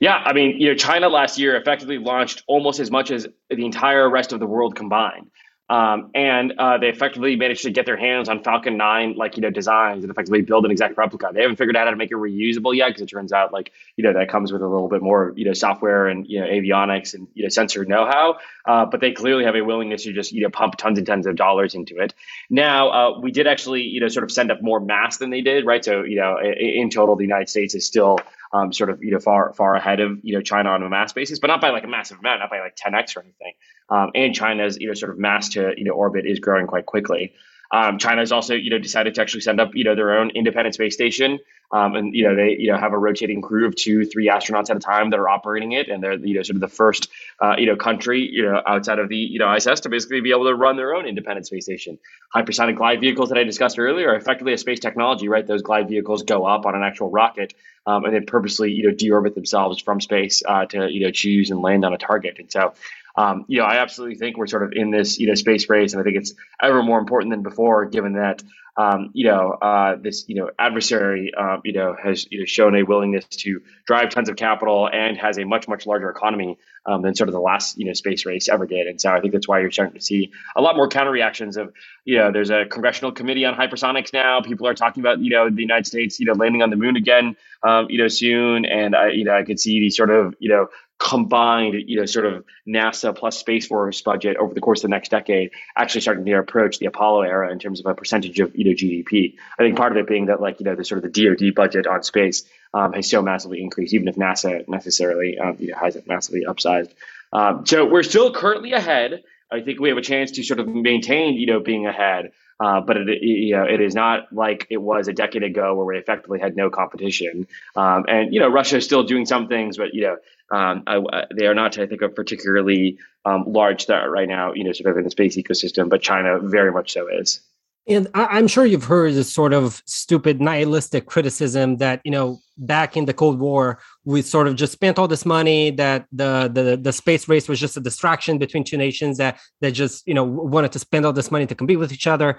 Yeah 0.00 0.16
i 0.16 0.32
mean 0.32 0.58
you 0.58 0.68
know 0.68 0.74
china 0.74 1.08
last 1.08 1.38
year 1.38 1.54
effectively 1.54 1.98
launched 1.98 2.42
almost 2.48 2.80
as 2.80 2.90
much 2.90 3.12
as 3.12 3.28
the 3.48 3.64
entire 3.64 4.10
rest 4.10 4.32
of 4.32 4.40
the 4.40 4.46
world 4.46 4.74
combined 4.74 5.30
um, 5.72 6.10
and 6.14 6.52
uh, 6.58 6.76
they 6.76 6.90
effectively 6.90 7.34
managed 7.34 7.62
to 7.62 7.70
get 7.70 7.86
their 7.86 7.96
hands 7.96 8.28
on 8.28 8.44
Falcon 8.44 8.76
9, 8.76 9.14
like, 9.16 9.38
you 9.38 9.40
know, 9.40 9.48
designs 9.48 10.04
and 10.04 10.10
effectively 10.10 10.42
build 10.42 10.66
an 10.66 10.70
exact 10.70 10.98
replica. 10.98 11.30
They 11.32 11.40
haven't 11.40 11.56
figured 11.56 11.78
out 11.78 11.86
how 11.86 11.92
to 11.92 11.96
make 11.96 12.10
it 12.10 12.16
reusable 12.16 12.76
yet 12.76 12.88
because 12.88 13.00
it 13.00 13.06
turns 13.06 13.32
out, 13.32 13.54
like, 13.54 13.72
you 13.96 14.04
know, 14.04 14.12
that 14.12 14.28
comes 14.28 14.52
with 14.52 14.60
a 14.60 14.68
little 14.68 14.90
bit 14.90 15.00
more, 15.00 15.32
you 15.34 15.46
know, 15.46 15.54
software 15.54 16.08
and, 16.08 16.26
you 16.28 16.40
know, 16.40 16.46
avionics 16.46 17.14
and, 17.14 17.26
you 17.32 17.42
know, 17.42 17.48
sensor 17.48 17.86
know 17.86 18.04
how. 18.04 18.36
Uh, 18.66 18.84
but 18.84 19.00
they 19.00 19.12
clearly 19.12 19.44
have 19.44 19.56
a 19.56 19.62
willingness 19.62 20.02
to 20.02 20.12
just, 20.12 20.30
you 20.32 20.42
know, 20.42 20.50
pump 20.50 20.76
tons 20.76 20.98
and 20.98 21.06
tons 21.06 21.26
of 21.26 21.36
dollars 21.36 21.74
into 21.74 21.98
it. 22.00 22.12
Now, 22.50 22.90
uh, 22.90 23.20
we 23.20 23.32
did 23.32 23.46
actually, 23.46 23.80
you 23.80 24.00
know, 24.00 24.08
sort 24.08 24.24
of 24.24 24.30
send 24.30 24.50
up 24.50 24.60
more 24.60 24.78
mass 24.78 25.16
than 25.16 25.30
they 25.30 25.40
did, 25.40 25.64
right? 25.64 25.82
So, 25.82 26.02
you 26.02 26.16
know, 26.16 26.36
in, 26.36 26.52
in 26.52 26.90
total, 26.90 27.16
the 27.16 27.24
United 27.24 27.48
States 27.48 27.74
is 27.74 27.86
still 27.86 28.18
um, 28.52 28.72
sort 28.72 28.90
of 28.90 29.02
you 29.02 29.10
know 29.10 29.18
far 29.18 29.52
far 29.54 29.74
ahead 29.74 30.00
of 30.00 30.18
you 30.22 30.34
know 30.34 30.42
China 30.42 30.70
on 30.70 30.82
a 30.82 30.88
mass 30.88 31.12
basis, 31.12 31.38
but 31.38 31.46
not 31.46 31.60
by 31.60 31.70
like 31.70 31.84
a 31.84 31.88
massive 31.88 32.18
amount, 32.18 32.40
not 32.40 32.50
by 32.50 32.60
like 32.60 32.76
10x 32.76 33.16
or 33.16 33.20
anything. 33.22 33.54
Um, 33.88 34.10
and 34.14 34.34
China's 34.34 34.78
you 34.78 34.88
know 34.88 34.94
sort 34.94 35.12
of 35.12 35.18
mass 35.18 35.50
to 35.50 35.72
you 35.76 35.84
know 35.84 35.92
orbit 35.92 36.26
is 36.26 36.38
growing 36.38 36.66
quite 36.66 36.86
quickly. 36.86 37.32
Um, 37.72 37.98
China 37.98 38.20
has 38.20 38.32
also, 38.32 38.54
you 38.54 38.68
know, 38.68 38.78
decided 38.78 39.14
to 39.14 39.22
actually 39.22 39.40
send 39.40 39.58
up, 39.58 39.74
you 39.74 39.84
know, 39.84 39.94
their 39.94 40.18
own 40.18 40.30
independent 40.30 40.74
space 40.74 40.92
station, 40.92 41.38
um, 41.72 41.96
and 41.96 42.14
you 42.14 42.28
know 42.28 42.36
they, 42.36 42.56
you 42.58 42.70
know, 42.70 42.76
have 42.76 42.92
a 42.92 42.98
rotating 42.98 43.40
crew 43.40 43.66
of 43.66 43.74
two, 43.74 44.04
three 44.04 44.28
astronauts 44.28 44.68
at 44.68 44.76
a 44.76 44.80
time 44.80 45.08
that 45.10 45.18
are 45.18 45.28
operating 45.28 45.72
it, 45.72 45.88
and 45.88 46.02
they're, 46.02 46.14
you 46.14 46.34
know, 46.34 46.42
sort 46.42 46.56
of 46.56 46.60
the 46.60 46.68
first, 46.68 47.08
uh, 47.40 47.54
you 47.56 47.64
know, 47.64 47.76
country, 47.76 48.28
you 48.30 48.42
know, 48.42 48.60
outside 48.66 48.98
of 48.98 49.08
the, 49.08 49.16
you 49.16 49.38
know, 49.38 49.52
ISS 49.54 49.80
to 49.80 49.88
basically 49.88 50.20
be 50.20 50.32
able 50.32 50.44
to 50.44 50.54
run 50.54 50.76
their 50.76 50.94
own 50.94 51.06
independent 51.06 51.46
space 51.46 51.64
station. 51.64 51.98
Hypersonic 52.36 52.76
glide 52.76 53.00
vehicles 53.00 53.30
that 53.30 53.38
I 53.38 53.44
discussed 53.44 53.78
earlier 53.78 54.10
are 54.10 54.16
effectively 54.16 54.52
a 54.52 54.58
space 54.58 54.80
technology, 54.80 55.28
right? 55.28 55.46
Those 55.46 55.62
glide 55.62 55.88
vehicles 55.88 56.24
go 56.24 56.44
up 56.44 56.66
on 56.66 56.74
an 56.74 56.82
actual 56.82 57.10
rocket, 57.10 57.54
um, 57.86 58.04
and 58.04 58.14
then 58.14 58.26
purposely, 58.26 58.70
you 58.72 58.88
know, 58.88 58.94
deorbit 58.94 59.34
themselves 59.34 59.80
from 59.80 59.98
space 59.98 60.42
uh, 60.46 60.66
to, 60.66 60.92
you 60.92 61.06
know, 61.06 61.10
choose 61.10 61.50
and 61.50 61.62
land 61.62 61.86
on 61.86 61.94
a 61.94 61.98
target, 61.98 62.36
and 62.38 62.52
so 62.52 62.74
um, 63.16 63.44
you 63.48 63.58
know, 63.58 63.64
I 63.64 63.76
absolutely 63.76 64.16
think 64.16 64.36
we're 64.36 64.46
sort 64.46 64.62
of 64.62 64.72
in 64.72 64.90
this, 64.90 65.18
you 65.18 65.26
know, 65.26 65.34
space 65.34 65.68
race, 65.68 65.92
and 65.92 66.00
I 66.00 66.04
think 66.04 66.16
it's 66.16 66.34
ever 66.62 66.82
more 66.82 66.98
important 66.98 67.32
than 67.32 67.42
before, 67.42 67.86
given 67.86 68.14
that, 68.14 68.42
um, 68.76 69.10
you 69.12 69.26
know, 69.26 69.50
uh, 69.50 69.96
this, 69.96 70.24
you 70.28 70.36
know, 70.36 70.50
adversary, 70.58 71.30
uh, 71.38 71.58
you 71.62 71.74
know, 71.74 71.94
has 72.02 72.26
you 72.30 72.40
know, 72.40 72.44
shown 72.46 72.74
a 72.74 72.82
willingness 72.84 73.26
to 73.26 73.60
drive 73.86 74.08
tons 74.08 74.30
of 74.30 74.36
capital 74.36 74.88
and 74.90 75.18
has 75.18 75.36
a 75.38 75.44
much, 75.44 75.68
much 75.68 75.86
larger 75.86 76.08
economy 76.08 76.58
um, 76.86 77.02
than 77.02 77.14
sort 77.14 77.28
of 77.28 77.34
the 77.34 77.40
last, 77.40 77.78
you 77.78 77.84
know, 77.84 77.92
space 77.92 78.24
race 78.24 78.48
ever 78.48 78.66
did. 78.66 78.86
And 78.86 78.98
so 79.00 79.10
I 79.10 79.20
think 79.20 79.34
that's 79.34 79.46
why 79.46 79.60
you're 79.60 79.70
starting 79.70 79.94
to 79.94 80.00
see 80.00 80.32
a 80.56 80.62
lot 80.62 80.74
more 80.74 80.88
counter 80.88 81.10
reactions 81.10 81.58
of, 81.58 81.72
you 82.04 82.16
know, 82.16 82.32
there's 82.32 82.50
a 82.50 82.64
congressional 82.64 83.12
committee 83.12 83.44
on 83.44 83.54
hypersonics 83.54 84.12
now. 84.12 84.40
People 84.40 84.66
are 84.66 84.74
talking 84.74 85.02
about, 85.02 85.20
you 85.20 85.30
know, 85.30 85.50
the 85.50 85.60
United 85.60 85.86
States, 85.86 86.18
you 86.18 86.26
know, 86.26 86.32
landing 86.32 86.62
on 86.62 86.70
the 86.70 86.76
moon 86.76 86.96
again, 86.96 87.36
um, 87.62 87.86
you 87.90 87.98
know, 87.98 88.08
soon. 88.08 88.64
And 88.64 88.96
I, 88.96 89.10
you 89.10 89.24
know, 89.24 89.36
I 89.36 89.44
could 89.44 89.60
see 89.60 89.80
these 89.80 89.96
sort 89.96 90.10
of, 90.10 90.34
you 90.38 90.48
know, 90.48 90.68
combined, 90.98 91.74
you 91.86 91.98
know, 91.98 92.06
sort 92.06 92.26
of 92.26 92.44
NASA 92.66 93.16
plus 93.16 93.38
Space 93.38 93.66
Force 93.66 94.00
budget 94.02 94.36
over 94.36 94.54
the 94.54 94.60
course 94.60 94.80
of 94.80 94.82
the 94.82 94.94
next 94.94 95.10
decade 95.10 95.50
actually 95.76 96.00
starting 96.00 96.24
to 96.24 96.32
approach 96.38 96.78
the 96.78 96.86
Apollo 96.86 97.22
era 97.22 97.50
in 97.50 97.58
terms 97.58 97.80
of 97.80 97.86
a 97.86 97.94
percentage 97.94 98.38
of, 98.40 98.54
you 98.56 98.64
know, 98.64 98.70
GDP. 98.70 99.34
I 99.58 99.62
think 99.62 99.76
part 99.76 99.92
of 99.92 99.98
it 99.98 100.06
being 100.06 100.26
that, 100.26 100.40
like, 100.40 100.60
you 100.60 100.64
know, 100.64 100.76
the 100.76 100.84
sort 100.84 101.04
of 101.04 101.12
the 101.12 101.24
DoD 101.24 101.54
budget 101.54 101.86
on 101.86 102.02
space 102.02 102.44
um, 102.72 102.92
has 102.92 103.10
so 103.10 103.20
massively 103.20 103.60
increased, 103.62 103.94
even 103.94 104.08
if 104.08 104.16
NASA 104.16 104.66
necessarily, 104.68 105.38
um, 105.38 105.56
you 105.58 105.68
know, 105.68 105.76
hasn't 105.76 106.06
massively 106.06 106.44
upsized. 106.48 106.92
Um, 107.32 107.66
so 107.66 107.84
we're 107.86 108.02
still 108.02 108.32
currently 108.32 108.72
ahead. 108.72 109.22
I 109.50 109.60
think 109.60 109.80
we 109.80 109.88
have 109.88 109.98
a 109.98 110.02
chance 110.02 110.32
to 110.32 110.42
sort 110.42 110.60
of 110.60 110.68
maintain, 110.68 111.34
you 111.34 111.46
know, 111.46 111.60
being 111.60 111.86
ahead. 111.86 112.32
Uh, 112.60 112.80
but 112.80 112.96
it, 112.96 113.22
you 113.22 113.56
know, 113.56 113.64
it 113.64 113.80
is 113.80 113.94
not 113.94 114.32
like 114.32 114.68
it 114.70 114.76
was 114.76 115.08
a 115.08 115.12
decade 115.12 115.42
ago 115.42 115.74
where 115.74 115.84
we 115.84 115.98
effectively 115.98 116.38
had 116.38 116.56
no 116.56 116.70
competition. 116.70 117.48
Um, 117.74 118.04
and 118.06 118.32
you 118.32 118.38
know, 118.38 118.48
Russia 118.48 118.76
is 118.76 118.84
still 118.84 119.02
doing 119.02 119.26
some 119.26 119.48
things, 119.48 119.76
but 119.76 119.94
you 119.94 120.02
know, 120.02 120.16
um, 120.52 120.82
I, 120.86 121.24
they 121.34 121.46
are 121.46 121.54
not, 121.54 121.78
I 121.78 121.86
think, 121.86 122.02
a 122.02 122.08
particularly 122.08 122.98
um, 123.24 123.44
large 123.46 123.86
threat 123.86 124.10
right 124.10 124.28
now. 124.28 124.52
You 124.52 124.64
know, 124.64 124.72
sort 124.72 124.90
of 124.90 124.98
in 124.98 125.04
the 125.04 125.10
space 125.10 125.36
ecosystem, 125.36 125.88
but 125.88 126.02
China 126.02 126.38
very 126.40 126.70
much 126.70 126.92
so 126.92 127.08
is. 127.08 127.40
And 127.88 128.06
I, 128.14 128.38
am 128.38 128.46
sure 128.46 128.64
you've 128.64 128.84
heard 128.84 129.14
this 129.14 129.32
sort 129.32 129.52
of 129.52 129.82
stupid 129.86 130.40
nihilistic 130.40 131.06
criticism 131.06 131.78
that 131.78 132.00
you 132.04 132.12
know 132.12 132.38
back 132.56 132.96
in 132.96 133.06
the 133.06 133.14
Cold 133.14 133.40
War 133.40 133.80
we 134.04 134.22
sort 134.22 134.46
of 134.46 134.54
just 134.54 134.72
spent 134.72 135.00
all 135.00 135.08
this 135.08 135.26
money 135.26 135.70
that 135.72 136.06
the 136.12 136.48
the 136.52 136.76
the 136.76 136.92
space 136.92 137.28
race 137.28 137.48
was 137.48 137.58
just 137.58 137.76
a 137.76 137.80
distraction 137.80 138.38
between 138.38 138.62
two 138.62 138.76
nations 138.76 139.18
that 139.18 139.40
that 139.62 139.72
just 139.72 140.06
you 140.06 140.14
know 140.14 140.22
wanted 140.22 140.70
to 140.72 140.78
spend 140.78 141.04
all 141.04 141.12
this 141.12 141.32
money 141.32 141.46
to 141.46 141.56
compete 141.56 141.78
with 141.78 141.92
each 141.92 142.06
other. 142.06 142.36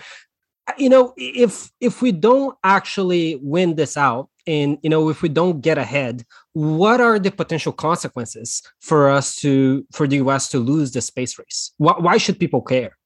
You 0.77 0.87
know, 0.87 1.13
if 1.17 1.71
if 1.81 2.01
we 2.01 2.13
don't 2.13 2.55
actually 2.63 3.37
win 3.41 3.75
this 3.75 3.97
out, 3.97 4.29
and 4.45 4.77
you 4.81 4.89
know 4.89 5.09
if 5.09 5.21
we 5.21 5.29
don't 5.29 5.61
get 5.61 5.77
ahead, 5.77 6.25
what 6.53 7.01
are 7.01 7.19
the 7.19 7.31
potential 7.31 7.71
consequences 7.71 8.61
for 8.79 9.09
us 9.09 9.35
to 9.37 9.85
for 9.91 10.07
the 10.07 10.17
U.S. 10.17 10.49
to 10.49 10.59
lose 10.59 10.91
the 10.91 11.01
space 11.01 11.37
race? 11.39 11.71
Why, 11.77 11.93
why 11.97 12.17
should 12.17 12.39
people 12.39 12.61
care? 12.61 12.97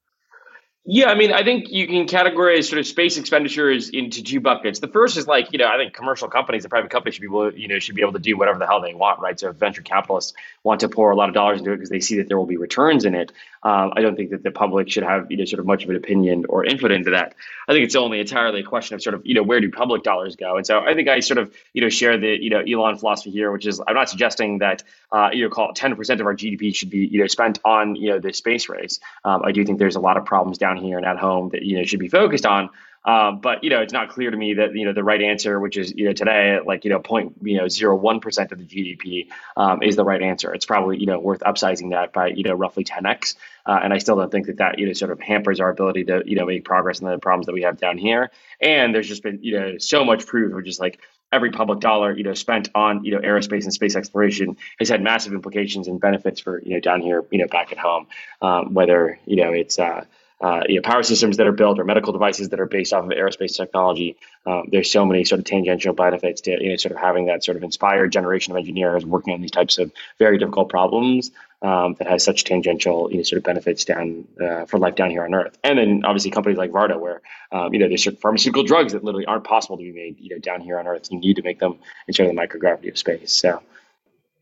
Yeah, 0.90 1.10
I 1.10 1.16
mean, 1.16 1.34
I 1.34 1.44
think 1.44 1.68
you 1.68 1.86
can 1.86 2.06
categorize 2.06 2.64
sort 2.64 2.78
of 2.78 2.86
space 2.86 3.18
expenditures 3.18 3.90
into 3.90 4.22
two 4.22 4.40
buckets. 4.40 4.78
The 4.78 4.88
first 4.88 5.18
is 5.18 5.26
like, 5.26 5.52
you 5.52 5.58
know, 5.58 5.66
I 5.66 5.76
think 5.76 5.92
commercial 5.92 6.28
companies 6.28 6.64
and 6.64 6.70
private 6.70 6.90
companies 6.90 7.16
should 7.16 7.20
be 7.20 7.26
able, 7.26 7.52
you 7.52 7.68
know, 7.68 7.78
should 7.78 7.94
be 7.94 8.00
able 8.00 8.14
to 8.14 8.18
do 8.18 8.38
whatever 8.38 8.58
the 8.58 8.66
hell 8.66 8.80
they 8.80 8.94
want, 8.94 9.20
right? 9.20 9.38
So 9.38 9.50
if 9.50 9.56
venture 9.56 9.82
capitalists 9.82 10.32
want 10.64 10.80
to 10.80 10.88
pour 10.88 11.10
a 11.10 11.14
lot 11.14 11.28
of 11.28 11.34
dollars 11.34 11.58
into 11.58 11.72
it 11.72 11.76
because 11.76 11.90
they 11.90 12.00
see 12.00 12.16
that 12.16 12.28
there 12.28 12.38
will 12.38 12.46
be 12.46 12.56
returns 12.56 13.04
in 13.04 13.14
it, 13.14 13.32
um, 13.62 13.92
I 13.96 14.02
don't 14.02 14.16
think 14.16 14.30
that 14.30 14.42
the 14.42 14.50
public 14.50 14.90
should 14.90 15.02
have, 15.02 15.30
you 15.30 15.36
know, 15.36 15.44
sort 15.44 15.60
of 15.60 15.66
much 15.66 15.84
of 15.84 15.90
an 15.90 15.96
opinion 15.96 16.46
or 16.48 16.64
input 16.64 16.90
into 16.90 17.10
that. 17.10 17.34
I 17.66 17.72
think 17.72 17.84
it's 17.84 17.96
only 17.96 18.20
entirely 18.20 18.60
a 18.60 18.64
question 18.64 18.94
of 18.94 19.02
sort 19.02 19.14
of, 19.14 19.26
you 19.26 19.34
know, 19.34 19.42
where 19.42 19.60
do 19.60 19.70
public 19.70 20.02
dollars 20.02 20.36
go? 20.36 20.56
And 20.56 20.66
so 20.66 20.80
I 20.80 20.94
think 20.94 21.08
I 21.08 21.20
sort 21.20 21.38
of, 21.38 21.54
you 21.72 21.82
know, 21.82 21.88
share 21.88 22.18
the, 22.18 22.36
you 22.40 22.50
know, 22.50 22.60
Elon 22.60 22.98
philosophy 22.98 23.30
here, 23.30 23.50
which 23.50 23.66
is 23.66 23.80
I'm 23.86 23.94
not 23.94 24.08
suggesting 24.08 24.58
that, 24.58 24.82
uh, 25.10 25.30
you 25.32 25.42
know, 25.42 25.50
call 25.50 25.72
10% 25.72 26.20
of 26.20 26.26
our 26.26 26.34
GDP 26.34 26.74
should 26.74 26.90
be, 26.90 27.06
you 27.06 27.20
know, 27.20 27.26
spent 27.26 27.58
on, 27.64 27.96
you 27.96 28.10
know, 28.10 28.18
the 28.18 28.32
space 28.32 28.68
race. 28.68 29.00
Um, 29.24 29.42
I 29.44 29.52
do 29.52 29.64
think 29.64 29.78
there's 29.78 29.96
a 29.96 30.00
lot 30.00 30.16
of 30.16 30.24
problems 30.24 30.58
down 30.58 30.76
here 30.76 30.96
and 30.96 31.06
at 31.06 31.18
home 31.18 31.50
that, 31.50 31.62
you 31.62 31.78
know, 31.78 31.84
should 31.84 32.00
be 32.00 32.08
focused 32.08 32.46
on. 32.46 32.70
Um, 33.08 33.40
but 33.40 33.64
you 33.64 33.70
know, 33.70 33.80
it's 33.80 33.94
not 33.94 34.10
clear 34.10 34.30
to 34.30 34.36
me 34.36 34.52
that 34.54 34.76
you 34.76 34.84
know 34.84 34.92
the 34.92 35.02
right 35.02 35.22
answer, 35.22 35.58
which 35.58 35.78
is 35.78 35.94
you 35.96 36.04
know 36.04 36.12
today 36.12 36.58
like 36.64 36.84
you 36.84 36.90
know 36.90 37.00
point 37.00 37.36
you 37.40 37.56
know 37.56 37.66
zero 37.66 37.96
one 37.96 38.20
percent 38.20 38.52
of 38.52 38.58
the 38.58 38.66
GDP 38.66 39.28
um, 39.56 39.82
is 39.82 39.96
the 39.96 40.04
right 40.04 40.20
answer. 40.20 40.52
It's 40.52 40.66
probably 40.66 40.98
you 40.98 41.06
know 41.06 41.18
worth 41.18 41.40
upsizing 41.40 41.92
that 41.92 42.12
by 42.12 42.26
you 42.28 42.42
know 42.42 42.52
roughly 42.52 42.84
ten 42.84 43.06
x. 43.06 43.34
Uh, 43.64 43.80
and 43.82 43.94
I 43.94 43.98
still 43.98 44.16
don't 44.16 44.30
think 44.30 44.46
that 44.48 44.58
that 44.58 44.78
you 44.78 44.86
know 44.86 44.92
sort 44.92 45.10
of 45.10 45.20
hampers 45.20 45.58
our 45.58 45.70
ability 45.70 46.04
to 46.04 46.22
you 46.26 46.36
know 46.36 46.44
make 46.44 46.66
progress 46.66 47.00
in 47.00 47.08
the 47.08 47.16
problems 47.16 47.46
that 47.46 47.54
we 47.54 47.62
have 47.62 47.78
down 47.78 47.96
here. 47.96 48.30
And 48.60 48.94
there's 48.94 49.08
just 49.08 49.22
been 49.22 49.38
you 49.40 49.58
know 49.58 49.78
so 49.78 50.04
much 50.04 50.26
proof 50.26 50.54
of 50.54 50.62
just 50.66 50.78
like 50.78 51.00
every 51.32 51.50
public 51.50 51.80
dollar 51.80 52.14
you 52.14 52.24
know 52.24 52.34
spent 52.34 52.68
on 52.74 53.04
you 53.04 53.12
know 53.12 53.20
aerospace 53.20 53.64
and 53.64 53.72
space 53.72 53.96
exploration 53.96 54.58
has 54.80 54.90
had 54.90 55.02
massive 55.02 55.32
implications 55.32 55.88
and 55.88 55.98
benefits 55.98 56.40
for 56.40 56.60
you 56.62 56.74
know 56.74 56.80
down 56.80 57.00
here 57.00 57.24
you 57.30 57.38
know 57.38 57.48
back 57.48 57.72
at 57.72 57.78
home. 57.78 58.06
Um, 58.42 58.74
whether 58.74 59.18
you 59.24 59.36
know 59.36 59.54
it's 59.54 59.78
uh, 59.78 60.04
uh, 60.40 60.62
you 60.68 60.76
know, 60.76 60.82
power 60.82 61.02
systems 61.02 61.36
that 61.38 61.46
are 61.46 61.52
built 61.52 61.78
or 61.78 61.84
medical 61.84 62.12
devices 62.12 62.50
that 62.50 62.60
are 62.60 62.66
based 62.66 62.92
off 62.92 63.04
of 63.04 63.10
aerospace 63.10 63.56
technology. 63.56 64.16
Um, 64.46 64.68
there's 64.70 64.90
so 64.90 65.04
many 65.04 65.24
sort 65.24 65.40
of 65.40 65.44
tangential 65.44 65.92
benefits 65.94 66.42
to 66.42 66.62
you 66.62 66.70
know 66.70 66.76
sort 66.76 66.92
of 66.92 66.98
having 66.98 67.26
that 67.26 67.44
sort 67.44 67.56
of 67.56 67.64
inspired 67.64 68.12
generation 68.12 68.52
of 68.52 68.58
engineers 68.58 69.04
working 69.04 69.34
on 69.34 69.40
these 69.40 69.50
types 69.50 69.78
of 69.78 69.90
very 70.18 70.38
difficult 70.38 70.68
problems 70.68 71.32
um, 71.62 71.96
that 71.98 72.06
has 72.06 72.22
such 72.22 72.44
tangential 72.44 73.10
you 73.10 73.16
know 73.16 73.22
sort 73.24 73.38
of 73.38 73.44
benefits 73.44 73.84
down 73.84 74.26
uh, 74.40 74.64
for 74.66 74.78
life 74.78 74.94
down 74.94 75.10
here 75.10 75.24
on 75.24 75.34
Earth. 75.34 75.58
And 75.64 75.78
then 75.78 76.04
obviously 76.04 76.30
companies 76.30 76.58
like 76.58 76.70
Varda, 76.70 77.00
where 77.00 77.20
um, 77.50 77.72
you 77.72 77.80
know 77.80 77.88
there's 77.88 78.04
certain 78.04 78.20
pharmaceutical 78.20 78.62
drugs 78.62 78.92
that 78.92 79.02
literally 79.02 79.26
aren't 79.26 79.44
possible 79.44 79.76
to 79.76 79.82
be 79.82 79.92
made 79.92 80.20
you 80.20 80.30
know 80.30 80.38
down 80.38 80.60
here 80.60 80.78
on 80.78 80.86
Earth. 80.86 81.08
You 81.10 81.18
need 81.18 81.36
to 81.36 81.42
make 81.42 81.58
them 81.58 81.78
in 82.06 82.14
sort 82.14 82.28
of 82.28 82.36
the 82.36 82.40
microgravity 82.40 82.90
of 82.90 82.98
space. 82.98 83.32
So. 83.32 83.60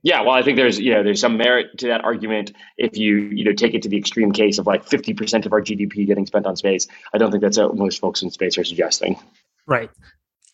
Yeah, 0.03 0.20
well, 0.22 0.32
I 0.32 0.42
think 0.42 0.57
there's 0.57 0.78
you 0.78 0.94
know 0.94 1.03
there's 1.03 1.20
some 1.20 1.36
merit 1.36 1.78
to 1.78 1.88
that 1.88 2.05
argument 2.05 2.53
if 2.76 2.97
you 2.97 3.16
you 3.16 3.44
know 3.44 3.53
take 3.53 3.74
it 3.74 3.82
to 3.82 3.88
the 3.88 3.97
extreme 3.97 4.32
case 4.32 4.59
of 4.59 4.66
like 4.66 4.86
50% 4.86 5.47
of 5.47 5.53
our 5.53 5.61
GDP 5.61 6.07
getting 6.07 6.26
spent 6.26 6.47
on 6.47 6.57
space. 6.57 6.86
I 7.12 7.18
don't 7.18 7.30
think 7.30 7.42
that's 7.42 7.59
what 7.59 7.76
most 7.76 8.01
folks 8.01 8.22
in 8.22 8.30
space 8.30 8.57
are 8.59 8.64
suggesting. 8.64 9.18
Right, 9.66 9.90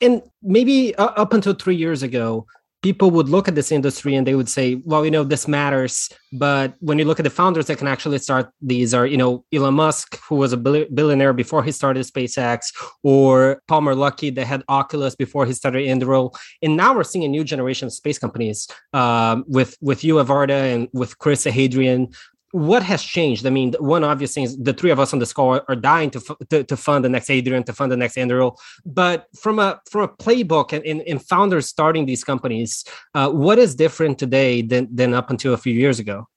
and 0.01 0.23
maybe 0.43 0.95
uh, 0.95 1.07
up 1.07 1.33
until 1.33 1.55
three 1.55 1.77
years 1.77 2.03
ago, 2.03 2.47
people 2.83 3.13
would 3.13 3.29
look 3.29 3.49
at 3.49 3.55
this 3.55 3.71
industry 3.71 4.15
and 4.15 4.27
they 4.27 4.35
would 4.35 4.49
say, 4.49 4.75
well, 4.85 5.05
you 5.05 5.11
know, 5.11 5.23
this 5.23 5.47
matters. 5.47 6.11
But 6.33 6.75
when 6.81 6.99
you 6.99 7.05
look 7.05 7.21
at 7.21 7.23
the 7.23 7.31
founders 7.31 7.67
that 7.67 7.79
can 7.79 7.87
actually 7.87 8.19
start 8.19 8.51
these 8.61 8.93
are, 8.93 9.07
you 9.07 9.17
know, 9.17 9.45
Elon 9.53 9.75
Musk, 9.75 10.19
who 10.29 10.37
was 10.37 10.53
a 10.53 10.57
billionaire 10.57 11.33
before 11.33 11.63
he 11.63 11.71
started 11.71 12.05
SpaceX, 12.05 12.73
or 13.03 13.63
Palmer 13.69 13.95
Luckey 13.95 14.35
that 14.35 14.47
had 14.47 14.65
Oculus 14.69 15.15
before 15.15 15.47
he 15.47 15.53
started 15.53 15.87
Anduril. 15.87 16.35
And 16.61 16.77
now 16.77 16.95
we're 16.95 17.05
seeing 17.05 17.25
a 17.25 17.29
new 17.29 17.45
generation 17.45 17.87
of 17.87 17.93
space 17.93 18.19
companies 18.19 18.69
um, 18.93 19.45
with 19.47 19.77
with 19.81 20.03
you, 20.03 20.15
Varda, 20.17 20.75
and 20.75 20.89
with 20.93 21.19
Chris 21.19 21.45
Hadrian, 21.45 22.09
what 22.53 22.83
has 22.83 23.03
changed? 23.03 23.45
I 23.47 23.51
mean, 23.51 23.75
one 23.81 24.05
obvious 24.05 24.35
thing 24.35 24.45
is 24.45 24.57
the 24.57 24.73
three 24.73 24.91
of 24.91 25.01
us 25.01 25.13
on 25.13 25.19
the 25.19 25.27
score 25.27 25.65
are 25.69 25.77
dying 25.77 26.11
to, 26.11 26.37
to, 26.51 26.63
to 26.65 26.77
fund 26.77 27.05
the 27.05 27.09
next 27.09 27.29
Hadrian, 27.29 27.65
to 27.65 27.73
fund 27.73 27.91
the 27.91 27.97
next 27.97 28.17
Anduril. 28.17 28.57
But 28.87 29.27
from 29.41 29.59
a 29.59 29.81
from 29.91 30.03
a 30.03 30.09
playbook 30.09 30.73
and 30.73 30.85
in, 30.85 31.01
in 31.01 31.19
founders 31.19 31.67
starting 31.67 32.07
these 32.07 32.25
companies, 32.25 32.85
uh, 33.15 33.31
what 33.31 33.59
is 33.59 33.75
different 33.75 34.19
today 34.19 34.63
than 34.63 34.95
than 34.95 35.15
up 35.15 35.31
until 35.31 35.55
a 35.55 35.59
few 35.59 35.73
years 35.73 35.99
ago? 35.99 36.29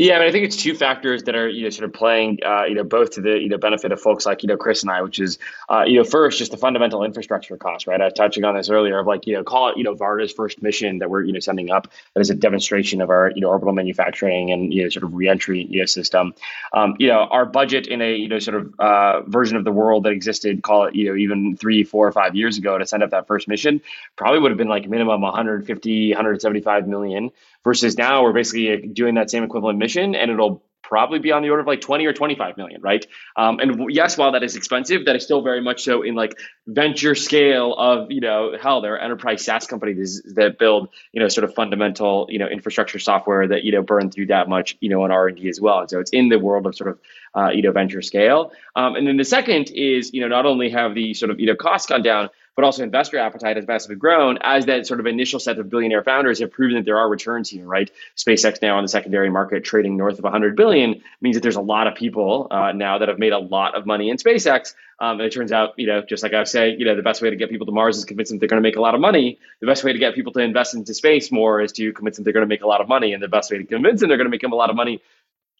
Yeah, 0.00 0.16
I, 0.16 0.20
mean, 0.20 0.28
I 0.28 0.32
think 0.32 0.46
it's 0.46 0.56
two 0.56 0.74
factors 0.74 1.24
that 1.24 1.36
are 1.36 1.46
you 1.46 1.64
know 1.64 1.68
sort 1.68 1.84
of 1.84 1.92
playing 1.92 2.38
uh, 2.42 2.64
you 2.64 2.74
know 2.74 2.84
both 2.84 3.10
to 3.16 3.20
the 3.20 3.38
you 3.38 3.50
know 3.50 3.58
benefit 3.58 3.92
of 3.92 4.00
folks 4.00 4.24
like 4.24 4.42
you 4.42 4.46
know 4.46 4.56
Chris 4.56 4.80
and 4.80 4.90
I, 4.90 5.02
which 5.02 5.18
is 5.18 5.38
uh, 5.68 5.82
you 5.86 5.98
know 5.98 6.04
first 6.04 6.38
just 6.38 6.52
the 6.52 6.56
fundamental 6.56 7.04
infrastructure 7.04 7.58
cost, 7.58 7.86
right? 7.86 8.00
I 8.00 8.04
was 8.04 8.14
touching 8.14 8.44
on 8.44 8.56
this 8.56 8.70
earlier 8.70 8.98
of 8.98 9.06
like 9.06 9.26
you 9.26 9.34
know 9.34 9.44
call 9.44 9.68
it 9.68 9.76
you 9.76 9.84
know 9.84 9.94
Varda's 9.94 10.32
first 10.32 10.62
mission 10.62 11.00
that 11.00 11.10
we're 11.10 11.24
you 11.24 11.34
know 11.34 11.38
sending 11.38 11.70
up 11.70 11.92
that 12.14 12.20
is 12.22 12.30
a 12.30 12.34
demonstration 12.34 13.02
of 13.02 13.10
our 13.10 13.30
you 13.34 13.42
know 13.42 13.48
orbital 13.48 13.74
manufacturing 13.74 14.50
and 14.50 14.72
you 14.72 14.84
know 14.84 14.88
sort 14.88 15.04
of 15.04 15.12
reentry 15.12 15.66
you 15.68 15.80
know, 15.80 15.84
system. 15.84 16.32
Um, 16.72 16.96
you 16.98 17.08
know 17.08 17.18
our 17.18 17.44
budget 17.44 17.86
in 17.86 18.00
a 18.00 18.14
you 18.14 18.28
know 18.28 18.38
sort 18.38 18.56
of 18.56 18.80
uh, 18.80 19.20
version 19.24 19.58
of 19.58 19.64
the 19.64 19.72
world 19.72 20.04
that 20.04 20.12
existed, 20.12 20.62
call 20.62 20.84
it 20.84 20.94
you 20.94 21.10
know 21.10 21.14
even 21.14 21.58
three, 21.58 21.84
four, 21.84 22.08
or 22.08 22.12
five 22.12 22.34
years 22.34 22.56
ago 22.56 22.78
to 22.78 22.86
send 22.86 23.02
up 23.02 23.10
that 23.10 23.26
first 23.26 23.48
mission 23.48 23.82
probably 24.16 24.40
would 24.40 24.50
have 24.50 24.56
been 24.56 24.66
like 24.66 24.88
minimum 24.88 25.20
150, 25.20 26.08
175 26.08 26.88
million 26.88 27.30
versus 27.64 27.98
now 27.98 28.22
we're 28.22 28.32
basically 28.32 28.86
doing 28.88 29.16
that 29.16 29.30
same 29.30 29.42
equivalent 29.44 29.78
mission 29.78 29.89
and 29.96 30.30
it'll 30.30 30.62
probably 30.82 31.20
be 31.20 31.30
on 31.30 31.40
the 31.42 31.50
order 31.50 31.60
of 31.60 31.68
like 31.68 31.80
20 31.80 32.04
or 32.04 32.12
25 32.12 32.56
million 32.56 32.82
right? 32.82 33.06
Um, 33.36 33.60
and 33.60 33.86
yes 33.90 34.18
while 34.18 34.32
that 34.32 34.42
is 34.42 34.56
expensive 34.56 35.04
that 35.04 35.14
is 35.14 35.22
still 35.22 35.40
very 35.40 35.60
much 35.60 35.84
so 35.84 36.02
in 36.02 36.16
like 36.16 36.36
venture 36.66 37.14
scale 37.14 37.74
of 37.74 38.10
you 38.10 38.20
know 38.20 38.56
hell 38.60 38.80
there 38.80 38.94
are 38.94 38.98
enterprise 38.98 39.44
saas 39.44 39.66
companies 39.66 40.20
that 40.34 40.58
build 40.58 40.88
you 41.12 41.20
know 41.20 41.28
sort 41.28 41.44
of 41.44 41.54
fundamental 41.54 42.26
you 42.28 42.40
know 42.40 42.48
infrastructure 42.48 42.98
software 42.98 43.46
that 43.46 43.62
you 43.62 43.70
know 43.70 43.82
burn 43.82 44.10
through 44.10 44.26
that 44.26 44.48
much 44.48 44.76
you 44.80 44.88
know 44.88 45.02
on 45.04 45.12
r&d 45.12 45.48
as 45.48 45.60
well. 45.60 45.80
And 45.80 45.90
so 45.90 46.00
it's 46.00 46.10
in 46.10 46.28
the 46.28 46.38
world 46.40 46.66
of 46.66 46.74
sort 46.74 46.90
of 46.90 46.98
uh, 47.36 47.50
you 47.50 47.62
know 47.62 47.70
venture 47.70 48.02
scale. 48.02 48.52
Um, 48.74 48.96
and 48.96 49.06
then 49.06 49.16
the 49.16 49.24
second 49.24 49.70
is 49.70 50.12
you 50.12 50.20
know 50.20 50.28
not 50.28 50.44
only 50.44 50.70
have 50.70 50.94
the 50.94 51.14
sort 51.14 51.30
of 51.30 51.38
you 51.38 51.46
know 51.46 51.54
costs 51.54 51.86
gone 51.86 52.02
down 52.02 52.30
but 52.56 52.64
also 52.64 52.82
investor 52.82 53.18
appetite 53.18 53.56
has 53.56 53.66
massively 53.66 53.96
grown 53.96 54.38
as 54.42 54.66
that 54.66 54.86
sort 54.86 55.00
of 55.00 55.06
initial 55.06 55.40
set 55.40 55.58
of 55.58 55.70
billionaire 55.70 56.02
founders 56.02 56.40
have 56.40 56.50
proven 56.50 56.76
that 56.76 56.84
there 56.84 56.98
are 56.98 57.08
returns 57.08 57.48
here, 57.48 57.64
right? 57.64 57.90
SpaceX 58.16 58.60
now 58.60 58.76
on 58.76 58.84
the 58.84 58.88
secondary 58.88 59.30
market 59.30 59.64
trading 59.64 59.96
north 59.96 60.18
of 60.18 60.24
100 60.24 60.56
billion 60.56 61.02
means 61.20 61.36
that 61.36 61.42
there's 61.42 61.56
a 61.56 61.60
lot 61.60 61.86
of 61.86 61.94
people 61.94 62.48
uh, 62.50 62.72
now 62.72 62.98
that 62.98 63.08
have 63.08 63.18
made 63.18 63.32
a 63.32 63.38
lot 63.38 63.74
of 63.74 63.86
money 63.86 64.10
in 64.10 64.16
SpaceX. 64.16 64.74
Um, 64.98 65.12
and 65.12 65.22
it 65.22 65.32
turns 65.32 65.50
out, 65.50 65.72
you 65.78 65.86
know, 65.86 66.02
just 66.02 66.22
like 66.22 66.34
I 66.34 66.40
was 66.40 66.50
saying, 66.50 66.78
you 66.78 66.84
know, 66.84 66.94
the 66.94 67.02
best 67.02 67.22
way 67.22 67.30
to 67.30 67.36
get 67.36 67.48
people 67.48 67.66
to 67.66 67.72
Mars 67.72 67.96
is 67.96 68.04
convince 68.04 68.28
them 68.28 68.38
they're 68.38 68.48
going 68.48 68.62
to 68.62 68.66
make 68.66 68.76
a 68.76 68.82
lot 68.82 68.94
of 68.94 69.00
money. 69.00 69.38
The 69.60 69.66
best 69.66 69.82
way 69.82 69.94
to 69.94 69.98
get 69.98 70.14
people 70.14 70.32
to 70.34 70.40
invest 70.40 70.74
into 70.74 70.92
space 70.92 71.32
more 71.32 71.62
is 71.62 71.72
to 71.72 71.92
convince 71.94 72.16
them 72.16 72.24
they're 72.24 72.34
going 72.34 72.44
to 72.44 72.48
make 72.48 72.62
a 72.62 72.66
lot 72.66 72.82
of 72.82 72.88
money. 72.88 73.14
And 73.14 73.22
the 73.22 73.28
best 73.28 73.50
way 73.50 73.58
to 73.58 73.64
convince 73.64 74.00
them 74.00 74.08
they're 74.08 74.18
going 74.18 74.26
to 74.26 74.30
make 74.30 74.42
them 74.42 74.52
a 74.52 74.56
lot 74.56 74.68
of 74.68 74.76
money 74.76 75.00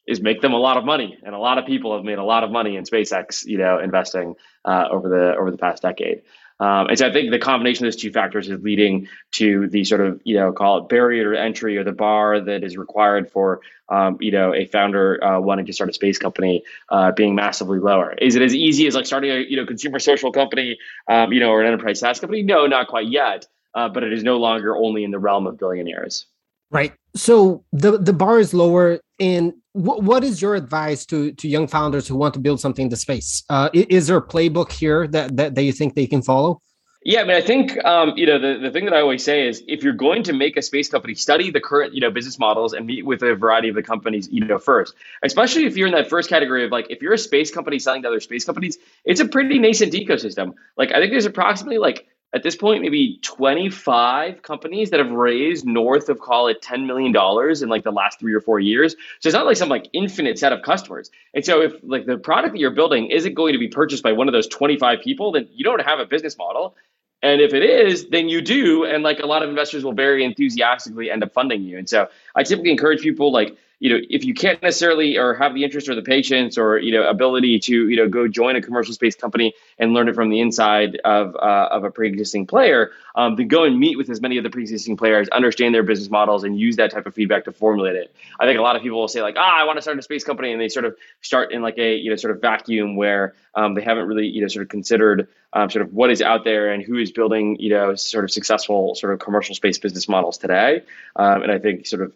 is 0.07 0.21
make 0.21 0.41
them 0.41 0.53
a 0.53 0.57
lot 0.57 0.77
of 0.77 0.85
money. 0.85 1.17
And 1.23 1.33
a 1.33 1.39
lot 1.39 1.57
of 1.57 1.65
people 1.65 1.95
have 1.95 2.03
made 2.03 2.17
a 2.17 2.23
lot 2.23 2.43
of 2.43 2.51
money 2.51 2.75
in 2.75 2.83
SpaceX, 2.83 3.45
you 3.45 3.57
know, 3.57 3.79
investing 3.79 4.35
uh, 4.65 4.87
over 4.91 5.09
the 5.09 5.35
over 5.35 5.51
the 5.51 5.57
past 5.57 5.81
decade. 5.81 6.21
Um, 6.61 6.89
and 6.89 6.97
so 6.97 7.07
I 7.07 7.11
think 7.11 7.31
the 7.31 7.39
combination 7.39 7.85
of 7.85 7.91
those 7.91 8.01
two 8.01 8.11
factors 8.11 8.47
is 8.47 8.61
leading 8.61 9.07
to 9.31 9.67
the 9.69 9.83
sort 9.83 10.01
of, 10.01 10.21
you 10.23 10.35
know, 10.35 10.51
call 10.51 10.77
it 10.77 10.89
barrier 10.89 11.33
to 11.33 11.41
entry 11.41 11.75
or 11.75 11.83
the 11.83 11.91
bar 11.91 12.39
that 12.39 12.63
is 12.63 12.77
required 12.77 13.31
for, 13.31 13.61
um, 13.89 14.17
you 14.21 14.31
know, 14.31 14.53
a 14.53 14.67
founder 14.67 15.21
uh, 15.23 15.39
wanting 15.39 15.65
to 15.65 15.73
start 15.73 15.89
a 15.89 15.93
space 15.93 16.19
company 16.19 16.63
uh, 16.89 17.11
being 17.13 17.33
massively 17.33 17.79
lower. 17.79 18.13
Is 18.13 18.35
it 18.35 18.43
as 18.43 18.53
easy 18.53 18.85
as 18.85 18.93
like 18.93 19.07
starting 19.07 19.31
a, 19.31 19.39
you 19.39 19.57
know, 19.57 19.65
consumer 19.65 19.97
social 19.97 20.31
company, 20.31 20.77
um, 21.07 21.33
you 21.33 21.39
know, 21.39 21.49
or 21.49 21.61
an 21.61 21.67
enterprise 21.67 21.99
SaaS 21.99 22.19
company? 22.19 22.43
No, 22.43 22.67
not 22.67 22.87
quite 22.87 23.07
yet. 23.09 23.47
Uh, 23.73 23.87
but 23.87 24.03
it 24.03 24.11
is 24.11 24.21
no 24.21 24.37
longer 24.37 24.75
only 24.75 25.03
in 25.03 25.11
the 25.11 25.19
realm 25.19 25.47
of 25.47 25.57
billionaires. 25.57 26.25
Right. 26.71 26.93
So 27.15 27.65
the 27.73 27.97
the 27.97 28.13
bar 28.13 28.39
is 28.39 28.53
lower. 28.53 29.01
And 29.19 29.53
w- 29.75 30.01
what 30.01 30.23
is 30.23 30.41
your 30.41 30.55
advice 30.55 31.05
to 31.07 31.33
to 31.33 31.47
young 31.47 31.67
founders 31.67 32.07
who 32.07 32.15
want 32.15 32.33
to 32.35 32.39
build 32.39 32.61
something 32.61 32.83
in 32.83 32.89
the 32.89 32.97
space? 32.97 33.43
Uh, 33.49 33.69
is 33.73 34.07
there 34.07 34.17
a 34.17 34.25
playbook 34.25 34.71
here 34.71 35.07
that, 35.07 35.35
that 35.35 35.55
that 35.55 35.63
you 35.63 35.73
think 35.73 35.95
they 35.95 36.07
can 36.07 36.21
follow? 36.21 36.61
Yeah, 37.03 37.21
I 37.21 37.23
mean, 37.23 37.35
I 37.35 37.41
think 37.41 37.83
um, 37.83 38.13
you 38.15 38.27
know 38.27 38.37
the, 38.37 38.59
the 38.59 38.69
thing 38.69 38.85
that 38.85 38.93
I 38.93 39.01
always 39.01 39.23
say 39.23 39.47
is 39.47 39.63
if 39.67 39.83
you're 39.83 39.93
going 39.93 40.21
to 40.23 40.33
make 40.33 40.55
a 40.55 40.61
space 40.61 40.87
company, 40.87 41.15
study 41.15 41.49
the 41.49 41.59
current 41.59 41.95
you 41.95 41.99
know 41.99 42.11
business 42.11 42.37
models 42.37 42.73
and 42.73 42.85
meet 42.85 43.05
with 43.05 43.23
a 43.23 43.33
variety 43.33 43.69
of 43.69 43.75
the 43.75 43.81
companies 43.81 44.29
you 44.31 44.45
know 44.45 44.59
first. 44.59 44.93
Especially 45.23 45.65
if 45.65 45.75
you're 45.75 45.87
in 45.87 45.93
that 45.93 46.09
first 46.09 46.29
category 46.29 46.63
of 46.63 46.71
like 46.71 46.87
if 46.91 47.01
you're 47.01 47.13
a 47.13 47.17
space 47.17 47.49
company 47.49 47.79
selling 47.79 48.03
to 48.03 48.07
other 48.07 48.19
space 48.19 48.45
companies, 48.45 48.77
it's 49.03 49.19
a 49.19 49.27
pretty 49.27 49.57
nascent 49.57 49.93
ecosystem. 49.93 50.53
Like 50.77 50.91
I 50.91 50.99
think 50.99 51.11
there's 51.11 51.25
approximately 51.25 51.79
like 51.79 52.07
at 52.33 52.43
this 52.43 52.55
point 52.55 52.81
maybe 52.81 53.19
25 53.23 54.41
companies 54.41 54.89
that 54.89 54.99
have 54.99 55.11
raised 55.11 55.65
north 55.65 56.09
of 56.09 56.19
call 56.19 56.47
it 56.47 56.61
10 56.61 56.87
million 56.87 57.11
dollars 57.11 57.61
in 57.61 57.69
like 57.69 57.83
the 57.83 57.91
last 57.91 58.19
three 58.19 58.33
or 58.33 58.41
four 58.41 58.59
years 58.59 58.93
so 59.19 59.27
it's 59.27 59.33
not 59.35 59.45
like 59.45 59.57
some 59.57 59.69
like 59.69 59.87
infinite 59.93 60.39
set 60.39 60.53
of 60.53 60.61
customers 60.61 61.11
and 61.33 61.45
so 61.45 61.61
if 61.61 61.73
like 61.83 62.05
the 62.05 62.17
product 62.17 62.53
that 62.53 62.59
you're 62.59 62.71
building 62.71 63.07
isn't 63.07 63.33
going 63.33 63.53
to 63.53 63.59
be 63.59 63.67
purchased 63.67 64.03
by 64.03 64.11
one 64.11 64.27
of 64.27 64.33
those 64.33 64.47
25 64.47 64.99
people 65.01 65.31
then 65.31 65.47
you 65.51 65.63
don't 65.63 65.81
have 65.81 65.99
a 65.99 66.05
business 66.05 66.37
model 66.37 66.75
and 67.23 67.39
if 67.39 67.53
it 67.53 67.63
is, 67.63 68.07
then 68.09 68.29
you 68.29 68.41
do. 68.41 68.83
And 68.83 69.03
like 69.03 69.19
a 69.19 69.27
lot 69.27 69.43
of 69.43 69.49
investors 69.49 69.83
will 69.83 69.93
very 69.93 70.23
enthusiastically 70.23 71.11
end 71.11 71.23
up 71.23 71.33
funding 71.33 71.63
you. 71.63 71.77
And 71.77 71.87
so 71.87 72.07
I 72.35 72.43
typically 72.43 72.71
encourage 72.71 73.01
people 73.01 73.31
like, 73.31 73.55
you 73.81 73.89
know, 73.89 73.99
if 74.11 74.23
you 74.23 74.35
can't 74.35 74.61
necessarily 74.61 75.17
or 75.17 75.33
have 75.33 75.55
the 75.55 75.63
interest 75.63 75.89
or 75.89 75.95
the 75.95 76.03
patience 76.03 76.55
or, 76.55 76.77
you 76.77 76.91
know, 76.91 77.09
ability 77.09 77.57
to, 77.57 77.89
you 77.89 77.95
know, 77.95 78.07
go 78.07 78.27
join 78.27 78.55
a 78.55 78.61
commercial 78.61 78.93
space 78.93 79.15
company 79.15 79.55
and 79.79 79.91
learn 79.91 80.07
it 80.07 80.13
from 80.13 80.29
the 80.29 80.39
inside 80.39 81.01
of, 81.03 81.35
uh, 81.35 81.69
of 81.71 81.83
a 81.83 81.89
pre-existing 81.89 82.45
player, 82.45 82.91
um, 83.15 83.35
then 83.37 83.47
go 83.47 83.63
and 83.63 83.79
meet 83.79 83.97
with 83.97 84.07
as 84.11 84.21
many 84.21 84.37
of 84.37 84.43
the 84.43 84.51
pre-existing 84.51 84.97
players, 84.97 85.27
understand 85.29 85.73
their 85.73 85.81
business 85.81 86.11
models 86.11 86.43
and 86.43 86.59
use 86.59 86.75
that 86.75 86.91
type 86.91 87.07
of 87.07 87.15
feedback 87.15 87.45
to 87.45 87.51
formulate 87.51 87.95
it. 87.95 88.13
I 88.39 88.45
think 88.45 88.59
a 88.59 88.61
lot 88.61 88.75
of 88.75 88.83
people 88.83 88.99
will 88.99 89.07
say 89.07 89.23
like, 89.23 89.35
ah, 89.35 89.59
I 89.59 89.63
want 89.63 89.77
to 89.77 89.81
start 89.81 89.97
a 89.97 90.03
space 90.03 90.23
company. 90.23 90.51
And 90.51 90.61
they 90.61 90.69
sort 90.69 90.85
of 90.85 90.95
start 91.21 91.51
in 91.51 91.63
like 91.63 91.79
a, 91.79 91.95
you 91.95 92.11
know, 92.11 92.17
sort 92.17 92.35
of 92.35 92.39
vacuum 92.39 92.95
where 92.95 93.33
um, 93.55 93.73
they 93.73 93.81
haven't 93.81 94.05
really, 94.05 94.27
you 94.27 94.41
know, 94.41 94.47
sort 94.47 94.61
of 94.61 94.69
considered 94.69 95.27
um, 95.53 95.71
sort 95.71 95.83
of 95.83 95.91
what 95.91 96.11
is 96.11 96.21
out 96.21 96.43
there 96.43 96.71
and 96.71 96.83
who 96.83 96.97
is 96.97 97.11
building, 97.11 97.57
you 97.59 97.71
know, 97.71 97.95
sort 97.95 98.25
of 98.25 98.29
successful 98.29 98.93
sort 98.93 99.11
of 99.11 99.19
commercial 99.19 99.55
space 99.55 99.79
business 99.79 100.07
models 100.07 100.37
today. 100.37 100.83
Um, 101.15 101.41
and 101.41 101.51
I 101.51 101.57
think 101.57 101.87
sort 101.87 102.03
of 102.03 102.13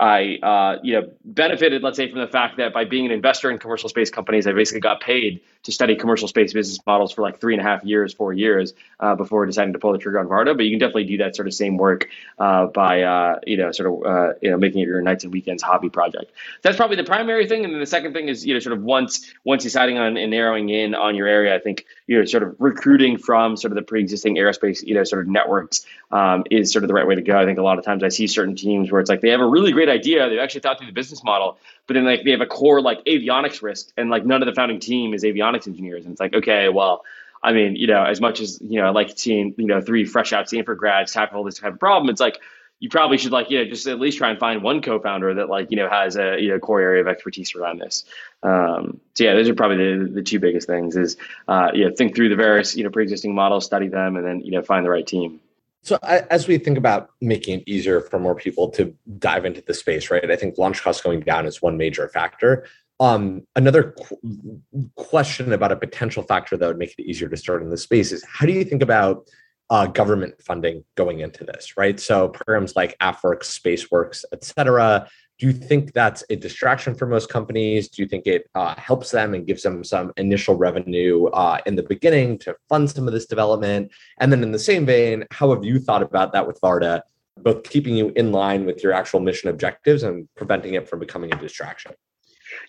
I, 0.00 0.38
uh, 0.42 0.78
you 0.82 0.94
know, 0.94 1.10
benefited, 1.24 1.82
let's 1.82 1.96
say, 1.96 2.08
from 2.08 2.20
the 2.20 2.28
fact 2.28 2.58
that 2.58 2.72
by 2.72 2.84
being 2.84 3.06
an 3.06 3.10
investor 3.10 3.50
in 3.50 3.58
commercial 3.58 3.88
space 3.88 4.10
companies, 4.10 4.46
I 4.46 4.52
basically 4.52 4.80
got 4.80 5.00
paid 5.00 5.40
to 5.64 5.72
study 5.72 5.96
commercial 5.96 6.28
space 6.28 6.52
business 6.52 6.78
models 6.86 7.12
for 7.12 7.22
like 7.22 7.40
three 7.40 7.54
and 7.54 7.60
a 7.60 7.64
half 7.64 7.82
years, 7.84 8.14
four 8.14 8.32
years 8.32 8.74
uh, 9.00 9.16
before 9.16 9.44
deciding 9.44 9.72
to 9.72 9.80
pull 9.80 9.92
the 9.92 9.98
trigger 9.98 10.20
on 10.20 10.28
Varda. 10.28 10.56
But 10.56 10.66
you 10.66 10.70
can 10.70 10.78
definitely 10.78 11.04
do 11.04 11.16
that 11.18 11.34
sort 11.34 11.48
of 11.48 11.54
same 11.54 11.78
work 11.78 12.08
uh, 12.38 12.66
by, 12.66 13.02
uh, 13.02 13.40
you 13.44 13.56
know, 13.56 13.72
sort 13.72 13.92
of, 13.92 14.06
uh, 14.06 14.34
you 14.40 14.50
know, 14.52 14.56
making 14.56 14.82
it 14.82 14.86
your 14.86 15.02
nights 15.02 15.24
and 15.24 15.32
weekends 15.32 15.64
hobby 15.64 15.88
project. 15.88 16.30
That's 16.62 16.76
probably 16.76 16.96
the 16.96 17.04
primary 17.04 17.48
thing, 17.48 17.64
and 17.64 17.74
then 17.74 17.80
the 17.80 17.86
second 17.86 18.12
thing 18.12 18.28
is, 18.28 18.46
you 18.46 18.54
know, 18.54 18.60
sort 18.60 18.76
of 18.78 18.84
once 18.84 19.34
once 19.44 19.64
deciding 19.64 19.98
on 19.98 20.16
and 20.16 20.30
narrowing 20.30 20.68
in 20.68 20.94
on 20.94 21.16
your 21.16 21.26
area, 21.26 21.56
I 21.56 21.58
think 21.58 21.86
you 22.06 22.18
know, 22.18 22.24
sort 22.24 22.42
of 22.42 22.56
recruiting 22.58 23.18
from 23.18 23.56
sort 23.56 23.72
of 23.72 23.76
the 23.76 23.82
pre-existing 23.82 24.36
aerospace, 24.36 24.82
you 24.82 24.94
know, 24.94 25.04
sort 25.04 25.22
of 25.22 25.28
networks 25.28 25.84
um, 26.10 26.44
is 26.50 26.72
sort 26.72 26.84
of 26.84 26.88
the 26.88 26.94
right 26.94 27.06
way 27.06 27.14
to 27.14 27.22
go. 27.22 27.38
I 27.38 27.44
think 27.44 27.58
a 27.58 27.62
lot 27.62 27.78
of 27.78 27.84
times 27.84 28.02
I 28.02 28.08
see 28.08 28.26
certain 28.26 28.56
teams 28.56 28.90
where 28.90 29.00
it's 29.00 29.10
like 29.10 29.20
they 29.20 29.28
have 29.30 29.40
a 29.40 29.46
really 29.46 29.72
great 29.72 29.87
idea, 29.88 30.28
they've 30.28 30.38
actually 30.38 30.60
thought 30.60 30.78
through 30.78 30.88
the 30.88 30.92
business 30.92 31.22
model, 31.24 31.58
but 31.86 31.94
then 31.94 32.04
like 32.04 32.24
they 32.24 32.30
have 32.32 32.40
a 32.40 32.46
core 32.46 32.80
like 32.80 33.04
avionics 33.04 33.62
risk, 33.62 33.90
and 33.96 34.10
like 34.10 34.24
none 34.24 34.42
of 34.42 34.46
the 34.46 34.54
founding 34.54 34.80
team 34.80 35.14
is 35.14 35.24
avionics 35.24 35.66
engineers, 35.66 36.04
and 36.04 36.12
it's 36.12 36.20
like 36.20 36.34
okay, 36.34 36.68
well. 36.68 37.04
I 37.40 37.52
mean, 37.52 37.76
you 37.76 37.86
know, 37.86 38.02
as 38.02 38.20
much 38.20 38.40
as 38.40 38.60
you 38.60 38.80
know, 38.80 38.86
I 38.86 38.90
like 38.90 39.16
seeing 39.16 39.54
you 39.58 39.66
know 39.66 39.80
three 39.80 40.04
fresh 40.04 40.32
out 40.32 40.48
Stanford 40.48 40.76
grads 40.76 41.12
tackle 41.12 41.44
this 41.44 41.60
type 41.60 41.74
of 41.74 41.78
problem. 41.78 42.10
It's 42.10 42.20
like 42.20 42.40
you 42.80 42.88
probably 42.88 43.18
should 43.18 43.32
like 43.32 43.50
you 43.50 43.58
know 43.58 43.70
just 43.70 43.86
at 43.86 43.98
least 43.98 44.18
try 44.18 44.30
and 44.30 44.38
find 44.38 44.62
one 44.62 44.82
co-founder 44.82 45.34
that 45.34 45.48
like 45.48 45.70
you 45.70 45.76
know 45.76 45.88
has 45.88 46.16
a 46.16 46.40
you 46.40 46.50
know 46.50 46.58
core 46.58 46.80
area 46.80 47.00
of 47.00 47.08
expertise 47.08 47.54
around 47.54 47.80
this. 47.80 48.04
Um, 48.42 49.00
so 49.14 49.24
yeah, 49.24 49.34
those 49.34 49.48
are 49.48 49.54
probably 49.54 49.76
the, 49.76 50.10
the 50.14 50.22
two 50.22 50.38
biggest 50.38 50.66
things: 50.66 50.96
is 50.96 51.16
uh, 51.48 51.70
you 51.74 51.84
know 51.84 51.94
think 51.94 52.14
through 52.14 52.28
the 52.28 52.36
various 52.36 52.76
you 52.76 52.84
know 52.84 52.90
pre-existing 52.90 53.34
models, 53.34 53.64
study 53.64 53.88
them, 53.88 54.16
and 54.16 54.24
then 54.24 54.40
you 54.40 54.52
know 54.52 54.62
find 54.62 54.84
the 54.84 54.90
right 54.90 55.06
team. 55.06 55.40
So 55.82 55.98
as 56.02 56.48
we 56.48 56.58
think 56.58 56.76
about 56.76 57.10
making 57.20 57.60
it 57.60 57.68
easier 57.68 58.00
for 58.00 58.18
more 58.18 58.34
people 58.34 58.68
to 58.70 58.94
dive 59.18 59.44
into 59.44 59.62
the 59.62 59.74
space, 59.74 60.10
right? 60.10 60.30
I 60.30 60.36
think 60.36 60.58
launch 60.58 60.82
costs 60.82 61.02
going 61.02 61.20
down 61.20 61.46
is 61.46 61.62
one 61.62 61.76
major 61.76 62.08
factor. 62.08 62.66
Um, 63.00 63.42
another 63.54 63.92
qu- 63.92 64.60
question 64.96 65.52
about 65.52 65.70
a 65.70 65.76
potential 65.76 66.24
factor 66.24 66.56
that 66.56 66.66
would 66.66 66.78
make 66.78 66.94
it 66.98 67.02
easier 67.02 67.28
to 67.28 67.36
start 67.36 67.62
in 67.62 67.70
the 67.70 67.78
space 67.78 68.10
is 68.10 68.24
how 68.24 68.44
do 68.44 68.52
you 68.52 68.64
think 68.64 68.82
about 68.82 69.28
uh, 69.70 69.86
government 69.86 70.34
funding 70.42 70.84
going 70.96 71.20
into 71.20 71.44
this, 71.44 71.76
right? 71.76 72.00
So 72.00 72.28
programs 72.28 72.74
like 72.74 72.98
AFWERX, 72.98 73.42
SpaceWERX, 73.44 74.24
et 74.32 74.42
cetera. 74.42 75.08
Do 75.38 75.46
you 75.46 75.52
think 75.52 75.92
that's 75.92 76.24
a 76.30 76.36
distraction 76.36 76.96
for 76.96 77.06
most 77.06 77.28
companies? 77.28 77.88
Do 77.88 78.02
you 78.02 78.08
think 78.08 78.26
it 78.26 78.50
uh, 78.56 78.74
helps 78.74 79.12
them 79.12 79.34
and 79.34 79.46
gives 79.46 79.62
them 79.62 79.84
some 79.84 80.12
initial 80.16 80.56
revenue 80.56 81.26
uh, 81.26 81.58
in 81.64 81.76
the 81.76 81.84
beginning 81.84 82.38
to 82.40 82.56
fund 82.68 82.90
some 82.90 83.06
of 83.06 83.12
this 83.12 83.26
development? 83.26 83.92
And 84.18 84.32
then, 84.32 84.42
in 84.42 84.50
the 84.50 84.58
same 84.58 84.84
vein, 84.84 85.26
how 85.30 85.54
have 85.54 85.64
you 85.64 85.78
thought 85.78 86.02
about 86.02 86.32
that 86.32 86.46
with 86.46 86.60
Varda, 86.60 87.02
both 87.36 87.62
keeping 87.62 87.96
you 87.96 88.12
in 88.16 88.32
line 88.32 88.66
with 88.66 88.82
your 88.82 88.92
actual 88.92 89.20
mission 89.20 89.48
objectives 89.48 90.02
and 90.02 90.28
preventing 90.34 90.74
it 90.74 90.88
from 90.88 90.98
becoming 90.98 91.32
a 91.32 91.36
distraction? 91.36 91.92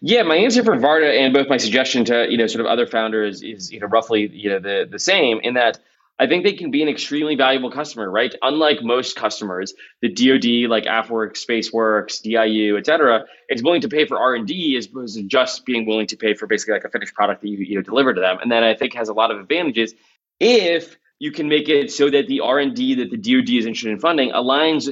Yeah, 0.01 0.23
my 0.23 0.35
answer 0.35 0.63
for 0.63 0.75
Varda 0.75 1.17
and 1.17 1.33
both 1.33 1.49
my 1.49 1.57
suggestion 1.57 2.05
to 2.05 2.29
you 2.29 2.37
know 2.37 2.45
sort 2.47 2.61
of 2.61 2.67
other 2.67 2.85
founders 2.85 3.41
is 3.41 3.71
you 3.71 3.79
know 3.79 3.87
roughly 3.87 4.29
you 4.31 4.49
know 4.49 4.59
the 4.59 4.87
the 4.89 4.99
same 4.99 5.39
in 5.41 5.55
that 5.55 5.79
I 6.19 6.27
think 6.27 6.43
they 6.43 6.53
can 6.53 6.69
be 6.69 6.81
an 6.81 6.89
extremely 6.89 7.35
valuable 7.35 7.71
customer, 7.71 8.11
right? 8.11 8.35
Unlike 8.41 8.79
most 8.83 9.15
customers, 9.15 9.73
the 10.01 10.09
DoD, 10.09 10.69
like 10.69 10.83
AFWERX, 10.83 11.45
SpaceWERX, 11.45 12.21
DIU, 12.21 12.77
et 12.77 12.85
cetera, 12.85 13.23
is 13.49 13.63
willing 13.63 13.81
to 13.81 13.87
pay 13.87 14.05
for 14.05 14.19
R 14.19 14.35
and 14.35 14.45
D 14.45 14.75
as 14.75 14.87
opposed 14.87 15.15
to 15.15 15.23
just 15.23 15.65
being 15.65 15.85
willing 15.85 16.07
to 16.07 16.17
pay 16.17 16.33
for 16.33 16.45
basically 16.45 16.73
like 16.73 16.83
a 16.83 16.89
finished 16.89 17.13
product 17.13 17.41
that 17.41 17.47
you, 17.47 17.57
you 17.59 17.75
know 17.75 17.81
deliver 17.81 18.13
to 18.13 18.19
them. 18.19 18.37
And 18.41 18.51
then 18.51 18.63
I 18.63 18.75
think 18.75 18.93
has 18.95 19.07
a 19.07 19.13
lot 19.13 19.31
of 19.31 19.39
advantages 19.39 19.93
if 20.41 20.97
you 21.19 21.31
can 21.31 21.47
make 21.47 21.69
it 21.69 21.91
so 21.91 22.09
that 22.09 22.27
the 22.27 22.41
R 22.41 22.59
and 22.59 22.75
D 22.75 22.95
that 22.95 23.11
the 23.11 23.17
DoD 23.17 23.49
is 23.51 23.65
interested 23.65 23.91
in 23.91 23.99
funding 23.99 24.31
aligns 24.31 24.89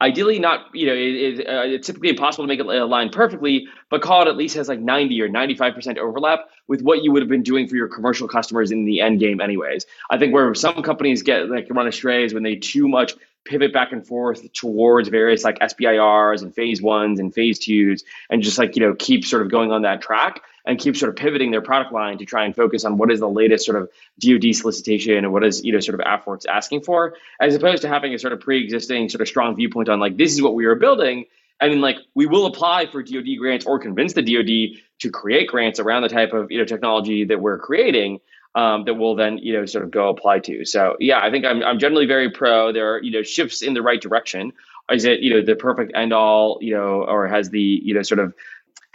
ideally 0.00 0.38
not 0.38 0.66
you 0.74 0.86
know 0.86 0.92
it, 0.92 1.40
it, 1.40 1.48
uh, 1.48 1.62
it's 1.64 1.86
typically 1.86 2.10
impossible 2.10 2.44
to 2.44 2.48
make 2.48 2.60
it 2.60 2.66
align 2.66 3.08
perfectly 3.08 3.66
but 3.88 4.02
call 4.02 4.22
it 4.22 4.28
at 4.28 4.36
least 4.36 4.56
has 4.56 4.68
like 4.68 4.80
90 4.80 5.20
or 5.22 5.28
95% 5.28 5.98
overlap 5.98 6.40
with 6.68 6.82
what 6.82 7.02
you 7.02 7.12
would 7.12 7.22
have 7.22 7.28
been 7.28 7.42
doing 7.42 7.68
for 7.68 7.76
your 7.76 7.88
commercial 7.88 8.28
customers 8.28 8.70
in 8.70 8.84
the 8.84 9.00
end 9.00 9.20
game 9.20 9.40
anyways. 9.40 9.86
I 10.10 10.18
think 10.18 10.34
where 10.34 10.52
some 10.54 10.82
companies 10.82 11.22
get 11.22 11.48
like 11.48 11.68
run 11.70 11.86
astray 11.86 12.24
is 12.24 12.34
when 12.34 12.42
they 12.42 12.56
too 12.56 12.88
much 12.88 13.14
pivot 13.44 13.72
back 13.72 13.92
and 13.92 14.04
forth 14.04 14.52
towards 14.52 15.08
various 15.08 15.44
like 15.44 15.58
SBIRs 15.60 16.42
and 16.42 16.52
phase 16.52 16.82
ones 16.82 17.20
and 17.20 17.32
phase 17.32 17.60
twos 17.60 18.02
and 18.28 18.42
just 18.42 18.58
like 18.58 18.74
you 18.76 18.82
know 18.82 18.94
keep 18.98 19.24
sort 19.24 19.42
of 19.42 19.50
going 19.50 19.70
on 19.70 19.82
that 19.82 20.02
track 20.02 20.42
and 20.66 20.78
keep 20.78 20.96
sort 20.96 21.08
of 21.08 21.16
pivoting 21.16 21.52
their 21.52 21.62
product 21.62 21.92
line 21.92 22.18
to 22.18 22.24
try 22.24 22.44
and 22.44 22.54
focus 22.54 22.84
on 22.84 22.98
what 22.98 23.10
is 23.10 23.20
the 23.20 23.28
latest 23.28 23.64
sort 23.64 23.80
of 23.80 23.88
DoD 24.18 24.54
solicitation 24.54 25.16
and 25.16 25.32
what 25.32 25.44
is 25.44 25.64
you 25.64 25.72
know 25.72 25.80
sort 25.80 25.98
of 25.98 26.04
AFWERX 26.04 26.46
asking 26.46 26.82
for, 26.82 27.14
as 27.40 27.54
opposed 27.54 27.82
to 27.82 27.88
having 27.88 28.12
a 28.12 28.18
sort 28.18 28.32
of 28.32 28.40
pre-existing 28.40 29.08
sort 29.08 29.20
of 29.20 29.28
strong 29.28 29.54
viewpoint 29.54 29.88
on 29.88 30.00
like 30.00 30.16
this 30.16 30.32
is 30.32 30.42
what 30.42 30.54
we 30.54 30.66
are 30.66 30.74
building, 30.74 31.24
and 31.60 31.72
then 31.72 31.80
like 31.80 31.98
we 32.14 32.26
will 32.26 32.46
apply 32.46 32.86
for 32.86 33.02
DoD 33.02 33.38
grants 33.38 33.64
or 33.64 33.78
convince 33.78 34.12
the 34.12 34.22
DoD 34.22 34.82
to 34.98 35.10
create 35.10 35.48
grants 35.48 35.78
around 35.78 36.02
the 36.02 36.08
type 36.08 36.32
of 36.32 36.50
you 36.50 36.58
know 36.58 36.64
technology 36.64 37.24
that 37.24 37.40
we're 37.40 37.58
creating. 37.58 38.20
Um, 38.54 38.86
that 38.86 38.94
will 38.94 39.14
then 39.14 39.36
you 39.36 39.52
know 39.52 39.66
sort 39.66 39.84
of 39.84 39.90
go 39.90 40.08
apply 40.08 40.38
to. 40.38 40.64
So 40.64 40.96
yeah, 40.98 41.20
I 41.22 41.30
think 41.30 41.44
I'm 41.44 41.62
I'm 41.62 41.78
generally 41.78 42.06
very 42.06 42.30
pro. 42.30 42.72
There 42.72 42.94
are 42.94 43.02
you 43.02 43.10
know 43.10 43.22
shifts 43.22 43.60
in 43.60 43.74
the 43.74 43.82
right 43.82 44.00
direction. 44.00 44.54
Is 44.90 45.04
it 45.04 45.20
you 45.20 45.34
know 45.34 45.42
the 45.42 45.56
perfect 45.56 45.92
end 45.94 46.14
all 46.14 46.56
you 46.62 46.72
know 46.72 47.04
or 47.04 47.28
has 47.28 47.50
the 47.50 47.60
you 47.60 47.92
know 47.92 48.00
sort 48.00 48.18
of 48.18 48.32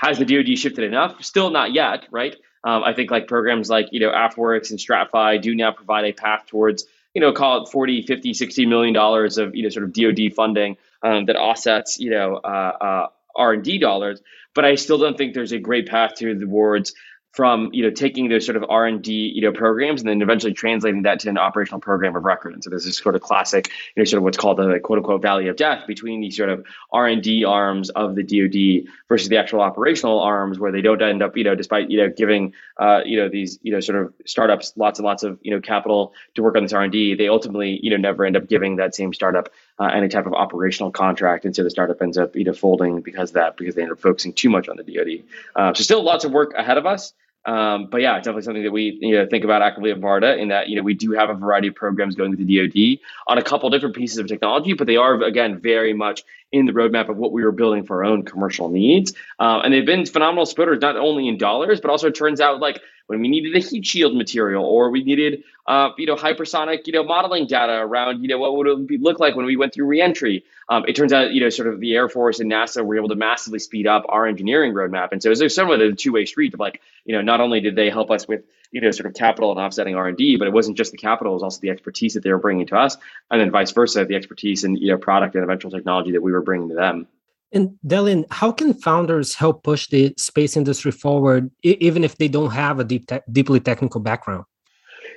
has 0.02 0.18
the 0.18 0.26
DoD 0.26 0.58
shifted 0.58 0.84
enough? 0.84 1.24
Still 1.24 1.52
not 1.52 1.74
yet, 1.74 2.08
right? 2.10 2.36
Um, 2.64 2.84
I 2.84 2.94
think 2.94 3.12
like 3.12 3.28
programs 3.28 3.70
like, 3.70 3.90
you 3.92 4.00
know, 4.00 4.12
AFWERX 4.12 4.72
and 4.72 4.80
StratFi 4.80 5.40
do 5.40 5.54
now 5.54 5.72
provide 5.72 6.06
a 6.06 6.12
path 6.12 6.48
towards, 6.48 6.86
you 7.14 7.22
know, 7.22 7.32
call 7.32 7.64
it 7.64 7.70
40, 7.70 8.02
50, 8.02 8.34
60 8.34 8.66
million 8.66 8.96
dollars 8.96 9.38
of, 9.38 9.56
you 9.56 9.62
know, 9.62 9.70
sort 9.70 9.86
of 9.86 9.94
DoD 9.94 10.34
funding 10.36 10.78
um, 11.04 11.26
that 11.26 11.36
offsets, 11.36 12.00
you 12.00 12.10
know, 12.10 12.38
uh, 12.38 12.38
uh, 12.82 13.08
R&D 13.36 13.78
dollars. 13.78 14.22
But 14.56 14.66
I 14.66 14.74
still 14.74 14.98
don't 14.98 15.18
think 15.18 15.36
there's 15.36 15.52
a 15.52 15.60
great 15.60 15.88
path 15.88 16.14
towards 16.18 16.94
from 17.32 17.70
you 17.74 17.84
know 17.84 17.92
taking 17.92 18.28
those 18.30 18.46
sort 18.46 18.58
of 18.58 18.66
R 18.70 18.86
and 18.86 19.02
D 19.02 19.32
you 19.34 19.42
know 19.42 19.52
programs 19.52 20.02
and 20.02 20.10
then 20.10 20.22
eventually 20.22 20.54
translating 20.54 21.04
that 21.04 21.20
to 21.22 21.30
an 21.30 21.38
operational 21.38 21.80
program 21.80 22.16
of 22.16 22.24
record. 22.24 22.54
And 22.54 22.64
so 22.64 22.70
there's 22.70 22.86
this 22.86 22.98
sort 22.98 23.16
of 23.16 23.22
classic 23.22 23.70
you 23.96 24.02
know 24.02 24.06
sort 24.06 24.20
of 24.20 24.24
what's 24.24 24.38
called 24.38 24.58
the 24.58 24.80
quote 24.80 25.00
unquote 25.00 25.22
valley 25.22 25.48
of 25.48 25.56
death 25.56 25.88
between 25.88 26.22
these 26.22 26.36
sort 26.36 26.50
of 26.50 26.66
R 26.92 27.08
and 27.08 27.24
D 27.24 27.46
arms 27.46 27.90
of 27.90 28.16
the 28.16 28.24
DoD 28.24 28.92
versus 29.08 29.30
the 29.30 29.38
actual 29.38 29.62
operational 29.62 30.20
arms 30.20 30.60
where 30.60 30.72
they 30.72 30.82
don't 30.82 31.02
end 31.02 31.24
up 31.24 31.38
you 31.38 31.44
know 31.44 31.56
despite 31.56 31.90
you 31.90 31.98
know 31.98 32.10
giving 32.10 32.54
uh, 32.78 33.02
you 33.06 33.18
know 33.18 33.30
these 33.30 33.60
you 33.62 33.72
know 33.72 33.80
sort 33.80 34.02
of 34.02 34.14
startups 34.26 34.74
lots 34.76 35.00
and 35.00 35.06
lots 35.06 35.24
of 35.24 35.40
you 35.42 35.52
know 35.52 35.62
capital 35.62 36.14
to 36.36 36.44
work 36.44 36.56
on 36.56 36.64
this 36.64 36.74
R 36.74 36.84
and 36.84 36.92
D, 36.92 37.16
they 37.16 37.30
ultimately 37.30 37.80
you 37.82 37.92
know 37.92 37.98
never 37.98 38.26
end 38.26 38.36
up 38.36 38.48
giving 38.48 38.78
that 38.78 38.94
same 38.94 39.14
startup 39.14 39.50
uh, 39.80 39.86
any 39.86 40.08
type 40.08 40.26
of 40.26 40.34
operational 40.34 40.92
contract, 40.92 41.46
and 41.46 41.56
so 41.56 41.64
the 41.64 41.70
startup 41.70 42.02
ends 42.02 42.18
up 42.18 42.36
know 42.44 42.54
folding 42.54 43.02
because 43.02 43.32
of 43.32 43.36
that 43.36 43.58
because 43.58 43.76
they 43.76 43.82
end 43.82 43.92
up 43.92 44.00
focusing 44.00 44.34
too 44.34 44.50
much 44.50 44.70
on 44.70 44.78
the 44.78 44.84
DoD. 44.84 45.24
Uh, 45.56 45.74
so 45.74 45.84
still 45.84 46.04
lots 46.04 46.26
of 46.26 46.32
work 46.32 46.54
ahead 46.56 46.78
of 46.78 46.86
us. 46.86 47.14
Um, 47.46 47.88
but 47.90 48.02
yeah, 48.02 48.18
definitely 48.18 48.44
something 48.44 48.64
that 48.64 48.72
we 48.72 48.98
you 49.02 49.18
know 49.18 49.26
think 49.26 49.44
about 49.44 49.62
actively 49.62 49.92
at 49.92 50.00
Varda. 50.00 50.38
In 50.38 50.50
that 50.50 50.70
you 50.70 50.76
know 50.76 50.84
we 50.84 50.94
do 50.94 51.12
have 51.12 51.30
a 51.30 51.34
variety 51.34 51.70
of 51.70 51.76
programs 51.76 52.16
going 52.16 52.32
with 52.32 52.46
the 52.46 52.58
DoD 52.58 53.00
on 53.28 53.38
a 53.38 53.42
couple 53.44 53.70
different 53.70 53.96
pieces 53.96 54.20
of 54.20 54.28
technology, 54.28 54.74
but 54.74 54.88
they 54.88 54.98
are 54.98 55.22
again 55.24 55.60
very 55.60 55.94
much 55.94 56.24
in 56.52 56.66
the 56.66 56.72
roadmap 56.72 57.10
of 57.10 57.18
what 57.18 57.32
we 57.32 57.44
were 57.44 57.52
building 57.52 57.84
for 57.84 58.04
our 58.04 58.12
own 58.12 58.24
commercial 58.24 58.70
needs. 58.70 59.14
Uh, 59.40 59.62
and 59.64 59.74
they've 59.74 59.86
been 59.86 60.06
phenomenal 60.06 60.46
splitters, 60.46 60.82
not 60.82 60.98
only 60.98 61.28
in 61.28 61.38
dollars, 61.38 61.80
but 61.80 61.90
also 61.90 62.08
it 62.08 62.16
turns 62.16 62.42
out 62.42 62.60
like 62.60 62.82
when 63.08 63.20
we 63.20 63.28
needed 63.28 63.56
a 63.56 63.60
heat 63.60 63.86
shield 63.86 64.16
material 64.16 64.64
or 64.64 64.90
we 64.90 65.04
needed 65.04 65.44
uh, 65.68 65.90
you 65.98 66.06
know 66.06 66.16
hypersonic 66.16 66.88
you 66.88 66.94
know 66.94 67.04
modeling 67.04 67.46
data 67.46 67.74
around 67.74 68.22
you 68.22 68.28
know 68.28 68.38
what 68.38 68.56
would 68.56 68.68
it 68.68 69.02
look 69.02 69.20
like 69.20 69.36
when 69.36 69.46
we 69.46 69.58
went 69.58 69.74
through 69.74 69.86
reentry 69.86 70.46
um, 70.72 70.86
it 70.88 70.96
turns 70.96 71.12
out 71.12 71.34
you 71.34 71.42
know 71.42 71.50
sort 71.50 71.68
of 71.68 71.80
the 71.82 71.94
air 71.94 72.10
force 72.10 72.40
and 72.40 72.50
nasa 72.50 72.84
were 72.84 72.96
able 72.96 73.10
to 73.10 73.16
massively 73.16 73.60
speed 73.60 73.86
up 73.86 74.04
our 74.10 74.26
engineering 74.26 74.74
roadmap 74.74 75.10
and 75.12 75.22
so 75.22 75.34
there's 75.36 75.54
somewhat 75.54 75.82
of 75.82 75.94
a 75.94 75.96
two-way 75.96 76.26
street 76.26 76.54
of 76.54 76.60
like 76.60 76.82
you 77.06 77.14
know 77.14 77.22
not 77.22 77.42
only 77.42 77.60
did 77.60 77.76
they 77.76 77.90
help 77.90 78.10
us 78.10 78.28
with 78.28 78.44
you 78.72 78.82
know 78.82 78.90
sort 78.90 79.06
of 79.06 79.14
capital 79.14 79.52
and 79.52 79.60
offsetting 79.60 79.96
r&d 79.96 80.38
but 80.38 80.48
it 80.48 80.54
wasn't 80.54 80.76
just 80.76 80.92
the 80.92 80.98
capital 80.98 81.34
it 81.34 81.36
was 81.36 81.44
also 81.44 81.60
the 81.62 81.70
expertise 81.70 82.14
that 82.14 82.24
they 82.24 82.32
were 82.32 82.40
bringing 82.40 82.66
to 82.66 82.76
us 82.76 82.98
and 83.30 83.40
then 83.40 83.52
vice 83.52 83.72
versa 83.72 84.06
the 84.06 84.16
expertise 84.16 84.64
and 84.64 84.80
you 84.80 84.88
know 84.88 84.98
product 84.98 85.36
and 85.36 85.44
eventual 85.44 85.70
technology 85.70 86.12
that 86.14 86.22
we 86.22 86.32
were 86.32 86.42
bringing 86.42 86.70
to 86.70 86.76
them 86.76 87.06
and 87.54 87.78
Delian, 87.86 88.24
how 88.32 88.54
can 88.54 88.74
founders 88.74 89.36
help 89.36 89.64
push 89.64 89.90
the 89.90 90.14
space 90.18 90.56
industry 90.56 90.92
forward, 90.92 91.52
even 91.64 92.06
if 92.06 92.16
they 92.16 92.30
don't 92.30 92.52
have 92.52 92.80
a 92.80 92.86
deep, 92.86 93.08
te- 93.08 93.20
deeply 93.30 93.60
technical 93.60 94.00
background? 94.00 94.46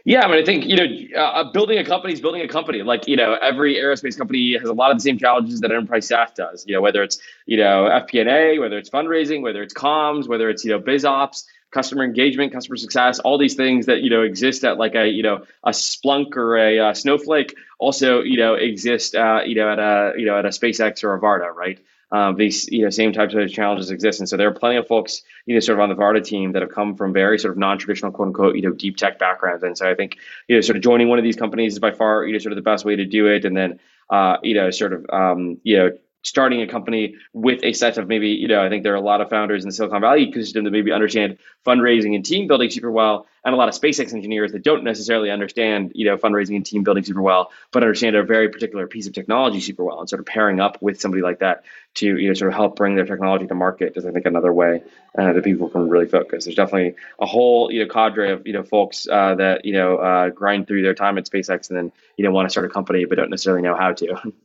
Yeah, 0.06 0.20
I 0.22 0.28
mean, 0.28 0.42
I 0.42 0.44
think 0.44 0.66
you 0.66 0.76
know, 0.76 1.18
uh, 1.18 1.50
building 1.50 1.78
a 1.78 1.84
company 1.84 2.12
is 2.12 2.20
building 2.20 2.42
a 2.42 2.48
company. 2.48 2.82
Like 2.82 3.08
you 3.08 3.16
know, 3.16 3.38
every 3.40 3.76
aerospace 3.76 4.18
company 4.18 4.52
has 4.58 4.68
a 4.68 4.72
lot 4.74 4.90
of 4.90 4.98
the 4.98 5.00
same 5.00 5.18
challenges 5.18 5.60
that 5.60 5.70
enterprise 5.70 6.06
SaaS 6.08 6.30
does. 6.36 6.64
You 6.66 6.74
know, 6.74 6.82
whether 6.82 7.02
it's 7.02 7.18
you 7.46 7.56
know 7.56 7.88
FP&A, 7.90 8.58
whether 8.58 8.76
it's 8.76 8.90
fundraising, 8.90 9.40
whether 9.40 9.62
it's 9.62 9.72
comms, 9.72 10.28
whether 10.28 10.50
it's 10.50 10.62
you 10.62 10.72
know 10.72 10.78
biz 10.78 11.06
ops, 11.06 11.46
customer 11.70 12.04
engagement, 12.04 12.52
customer 12.52 12.76
success, 12.76 13.18
all 13.20 13.38
these 13.38 13.54
things 13.54 13.86
that 13.86 14.02
you 14.02 14.10
know 14.10 14.20
exist 14.20 14.62
at 14.62 14.76
like 14.76 14.94
a 14.94 15.08
you 15.08 15.22
know 15.22 15.42
a 15.64 15.70
Splunk 15.70 16.36
or 16.36 16.58
a, 16.58 16.78
uh, 16.80 16.92
Snowflake 16.92 17.54
also 17.78 18.20
you 18.20 18.36
know 18.36 18.54
exist 18.54 19.14
uh, 19.14 19.40
you 19.46 19.54
know 19.54 19.72
at 19.72 19.78
a 19.78 20.12
you 20.18 20.26
know 20.26 20.38
at 20.38 20.44
a 20.44 20.50
SpaceX 20.50 21.02
or 21.02 21.14
a 21.14 21.20
Varda, 21.20 21.50
right? 21.54 21.78
Um, 22.14 22.36
these 22.36 22.68
you 22.70 22.82
know 22.82 22.90
same 22.90 23.12
types 23.12 23.34
of 23.34 23.50
challenges 23.50 23.90
exist. 23.90 24.20
And 24.20 24.28
so 24.28 24.36
there 24.36 24.46
are 24.46 24.54
plenty 24.54 24.76
of 24.76 24.86
folks 24.86 25.22
you 25.46 25.54
know 25.54 25.60
sort 25.60 25.78
of 25.78 25.82
on 25.82 25.88
the 25.88 25.96
Varda 25.96 26.24
team 26.24 26.52
that 26.52 26.62
have 26.62 26.70
come 26.70 26.94
from 26.94 27.12
very 27.12 27.40
sort 27.40 27.50
of 27.50 27.58
non-traditional 27.58 28.12
quote 28.12 28.28
unquote 28.28 28.54
you 28.54 28.62
know 28.62 28.70
deep 28.70 28.96
tech 28.96 29.18
backgrounds. 29.18 29.64
And 29.64 29.76
so 29.76 29.90
I 29.90 29.94
think 29.96 30.18
you 30.46 30.54
know 30.54 30.60
sort 30.60 30.76
of 30.76 30.82
joining 30.82 31.08
one 31.08 31.18
of 31.18 31.24
these 31.24 31.34
companies 31.34 31.72
is 31.72 31.80
by 31.80 31.90
far 31.90 32.24
you 32.24 32.32
know 32.32 32.38
sort 32.38 32.52
of 32.52 32.56
the 32.56 32.62
best 32.62 32.84
way 32.84 32.94
to 32.94 33.04
do 33.04 33.26
it. 33.26 33.44
And 33.44 33.56
then 33.56 33.80
uh, 34.10 34.36
you 34.44 34.54
know 34.54 34.70
sort 34.70 34.92
of 34.92 35.06
um, 35.10 35.58
you 35.64 35.76
know 35.76 35.90
starting 36.22 36.62
a 36.62 36.68
company 36.68 37.16
with 37.34 37.62
a 37.62 37.74
set 37.74 37.98
of 37.98 38.08
maybe, 38.08 38.28
you 38.28 38.48
know, 38.48 38.64
I 38.64 38.70
think 38.70 38.82
there 38.82 38.94
are 38.94 38.96
a 38.96 39.00
lot 39.00 39.20
of 39.20 39.28
founders 39.28 39.62
in 39.62 39.68
the 39.68 39.74
Silicon 39.74 40.00
Valley 40.00 40.26
ecosystem 40.26 40.64
that 40.64 40.70
maybe 40.70 40.90
understand 40.90 41.36
fundraising 41.66 42.14
and 42.14 42.24
team 42.24 42.48
building 42.48 42.70
super 42.70 42.90
well, 42.90 43.26
and 43.44 43.54
a 43.54 43.56
lot 43.58 43.68
of 43.68 43.74
SpaceX 43.74 44.14
engineers 44.14 44.52
that 44.52 44.62
don't 44.62 44.84
necessarily 44.84 45.30
understand, 45.30 45.92
you 45.94 46.06
know, 46.06 46.16
fundraising 46.16 46.56
and 46.56 46.64
team 46.64 46.82
building 46.82 47.04
super 47.04 47.20
well, 47.20 47.50
but 47.72 47.82
understand 47.82 48.16
a 48.16 48.22
very 48.22 48.48
particular 48.48 48.86
piece 48.86 49.06
of 49.06 49.12
technology 49.12 49.60
super 49.60 49.84
well, 49.84 50.00
and 50.00 50.08
sort 50.08 50.20
of 50.20 50.26
pairing 50.26 50.60
up 50.60 50.80
with 50.80 51.00
somebody 51.00 51.22
like 51.22 51.40
that 51.40 51.64
to, 51.94 52.16
you 52.16 52.28
know, 52.28 52.34
sort 52.34 52.50
of 52.50 52.56
help 52.56 52.76
bring 52.76 52.94
their 52.94 53.04
technology 53.04 53.46
to 53.46 53.54
market 53.54 53.96
is, 53.96 54.06
I 54.06 54.12
think, 54.12 54.24
another 54.24 54.52
way 54.52 54.82
uh, 55.18 55.32
that 55.34 55.44
people 55.44 55.68
can 55.68 55.88
really 55.88 56.06
focus. 56.06 56.44
There's 56.44 56.56
definitely 56.56 56.94
a 57.20 57.26
whole, 57.26 57.70
you 57.70 57.84
know, 57.84 57.92
cadre 57.92 58.32
of, 58.32 58.46
you 58.46 58.54
know, 58.54 58.62
folks 58.62 59.06
uh, 59.06 59.34
that, 59.34 59.64
you 59.64 59.74
know, 59.74 59.98
uh, 59.98 60.30
grind 60.30 60.66
through 60.66 60.82
their 60.82 60.94
time 60.94 61.18
at 61.18 61.26
SpaceX 61.26 61.68
and 61.68 61.76
then, 61.76 61.92
you 62.16 62.24
know, 62.24 62.30
want 62.30 62.46
to 62.46 62.50
start 62.50 62.66
a 62.66 62.70
company 62.70 63.04
but 63.04 63.16
don't 63.16 63.30
necessarily 63.30 63.62
know 63.62 63.76
how 63.76 63.92
to. 63.92 64.32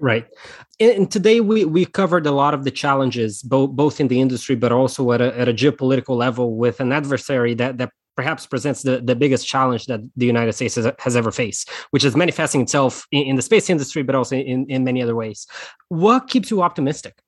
Right. 0.00 0.28
And 0.78 1.10
today 1.10 1.40
we, 1.40 1.64
we 1.64 1.84
covered 1.84 2.24
a 2.26 2.30
lot 2.30 2.54
of 2.54 2.62
the 2.62 2.70
challenges, 2.70 3.42
both 3.42 3.70
both 3.70 4.00
in 4.00 4.06
the 4.06 4.20
industry, 4.20 4.54
but 4.54 4.70
also 4.70 5.10
at 5.10 5.20
a, 5.20 5.36
at 5.36 5.48
a 5.48 5.52
geopolitical 5.52 6.16
level 6.16 6.54
with 6.54 6.78
an 6.78 6.92
adversary 6.92 7.54
that, 7.54 7.78
that 7.78 7.90
perhaps 8.18 8.46
presents 8.46 8.82
the, 8.82 9.00
the 9.00 9.14
biggest 9.14 9.46
challenge 9.46 9.86
that 9.86 10.00
the 10.16 10.26
United 10.26 10.52
States 10.52 10.74
has, 10.74 10.90
has 10.98 11.14
ever 11.14 11.30
faced, 11.30 11.70
which 11.92 12.04
is 12.04 12.16
manifesting 12.16 12.60
itself 12.60 13.06
in, 13.12 13.22
in 13.22 13.36
the 13.36 13.42
space 13.42 13.70
industry, 13.70 14.02
but 14.02 14.16
also 14.16 14.34
in, 14.34 14.66
in 14.68 14.82
many 14.82 15.00
other 15.00 15.14
ways. 15.14 15.46
What 15.86 16.26
keeps 16.26 16.50
you 16.50 16.60
optimistic? 16.60 17.22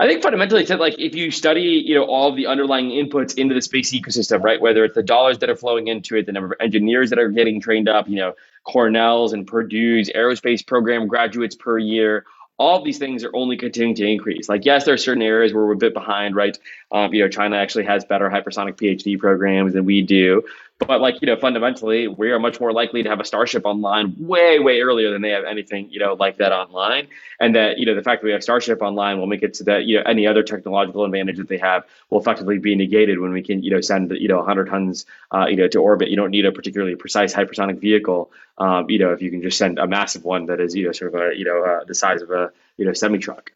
I 0.00 0.08
think 0.08 0.20
fundamentally, 0.20 0.62
it's 0.62 0.70
like 0.72 0.98
if 0.98 1.14
you 1.14 1.30
study, 1.30 1.84
you 1.86 1.94
know, 1.94 2.04
all 2.04 2.30
of 2.30 2.34
the 2.34 2.48
underlying 2.48 2.88
inputs 2.90 3.38
into 3.38 3.54
the 3.54 3.62
space 3.62 3.92
ecosystem, 3.92 4.42
right? 4.42 4.60
Whether 4.60 4.84
it's 4.84 4.96
the 4.96 5.04
dollars 5.04 5.38
that 5.38 5.48
are 5.50 5.56
flowing 5.56 5.86
into 5.86 6.16
it, 6.16 6.26
the 6.26 6.32
number 6.32 6.52
of 6.52 6.60
engineers 6.60 7.10
that 7.10 7.20
are 7.20 7.28
getting 7.28 7.60
trained 7.60 7.88
up, 7.88 8.08
you 8.08 8.16
know, 8.16 8.34
Cornell's 8.66 9.32
and 9.32 9.46
Purdue's 9.46 10.10
aerospace 10.16 10.66
program 10.66 11.06
graduates 11.06 11.54
per 11.54 11.78
year, 11.78 12.26
all 12.58 12.82
these 12.82 12.98
things 12.98 13.22
are 13.24 13.30
only 13.34 13.56
continuing 13.56 13.94
to 13.94 14.06
increase. 14.06 14.48
Like, 14.48 14.64
yes, 14.64 14.84
there 14.84 14.94
are 14.94 14.98
certain 14.98 15.22
areas 15.22 15.54
where 15.54 15.64
we're 15.64 15.72
a 15.72 15.76
bit 15.76 15.94
behind, 15.94 16.34
right? 16.34 16.58
Um, 16.90 17.14
you 17.14 17.22
know, 17.22 17.28
China 17.28 17.56
actually 17.56 17.84
has 17.84 18.04
better 18.04 18.28
hypersonic 18.28 18.74
PhD 18.74 19.18
programs 19.18 19.74
than 19.74 19.84
we 19.84 20.02
do, 20.02 20.42
but 20.86 21.00
like, 21.00 21.20
you 21.20 21.26
know, 21.26 21.36
fundamentally, 21.36 22.06
we 22.06 22.30
are 22.30 22.38
much 22.38 22.60
more 22.60 22.72
likely 22.72 23.02
to 23.02 23.08
have 23.08 23.18
a 23.18 23.24
Starship 23.24 23.66
online 23.66 24.14
way, 24.16 24.60
way 24.60 24.80
earlier 24.80 25.10
than 25.10 25.22
they 25.22 25.30
have 25.30 25.44
anything, 25.44 25.88
you 25.90 25.98
know, 25.98 26.14
like 26.14 26.38
that 26.38 26.52
online. 26.52 27.08
And 27.40 27.56
that, 27.56 27.78
you 27.78 27.86
know, 27.86 27.96
the 27.96 28.02
fact 28.02 28.22
that 28.22 28.26
we 28.26 28.32
have 28.32 28.44
Starship 28.44 28.80
online 28.80 29.18
will 29.18 29.26
make 29.26 29.42
it 29.42 29.56
so 29.56 29.64
that, 29.64 29.86
you 29.86 29.96
know, 29.96 30.04
any 30.06 30.28
other 30.28 30.44
technological 30.44 31.04
advantage 31.04 31.38
that 31.38 31.48
they 31.48 31.58
have 31.58 31.84
will 32.10 32.20
effectively 32.20 32.58
be 32.58 32.76
negated 32.76 33.18
when 33.18 33.32
we 33.32 33.42
can, 33.42 33.60
you 33.60 33.72
know, 33.72 33.80
send, 33.80 34.12
you 34.12 34.28
know, 34.28 34.36
100 34.38 34.68
tons, 34.68 35.04
uh, 35.34 35.46
you 35.46 35.56
know, 35.56 35.66
to 35.66 35.80
orbit. 35.80 36.10
You 36.10 36.16
don't 36.16 36.30
need 36.30 36.46
a 36.46 36.52
particularly 36.52 36.94
precise 36.94 37.34
hypersonic 37.34 37.80
vehicle, 37.80 38.30
um, 38.58 38.88
you 38.88 39.00
know, 39.00 39.12
if 39.12 39.20
you 39.20 39.32
can 39.32 39.42
just 39.42 39.58
send 39.58 39.80
a 39.80 39.88
massive 39.88 40.24
one 40.24 40.46
that 40.46 40.60
is, 40.60 40.76
you 40.76 40.86
know, 40.86 40.92
sort 40.92 41.12
of 41.12 41.20
a, 41.20 41.36
you 41.36 41.44
know, 41.44 41.64
uh, 41.64 41.84
the 41.84 41.94
size 41.94 42.22
of 42.22 42.30
a, 42.30 42.52
you 42.76 42.84
know, 42.84 42.92
semi 42.92 43.18
truck. 43.18 43.50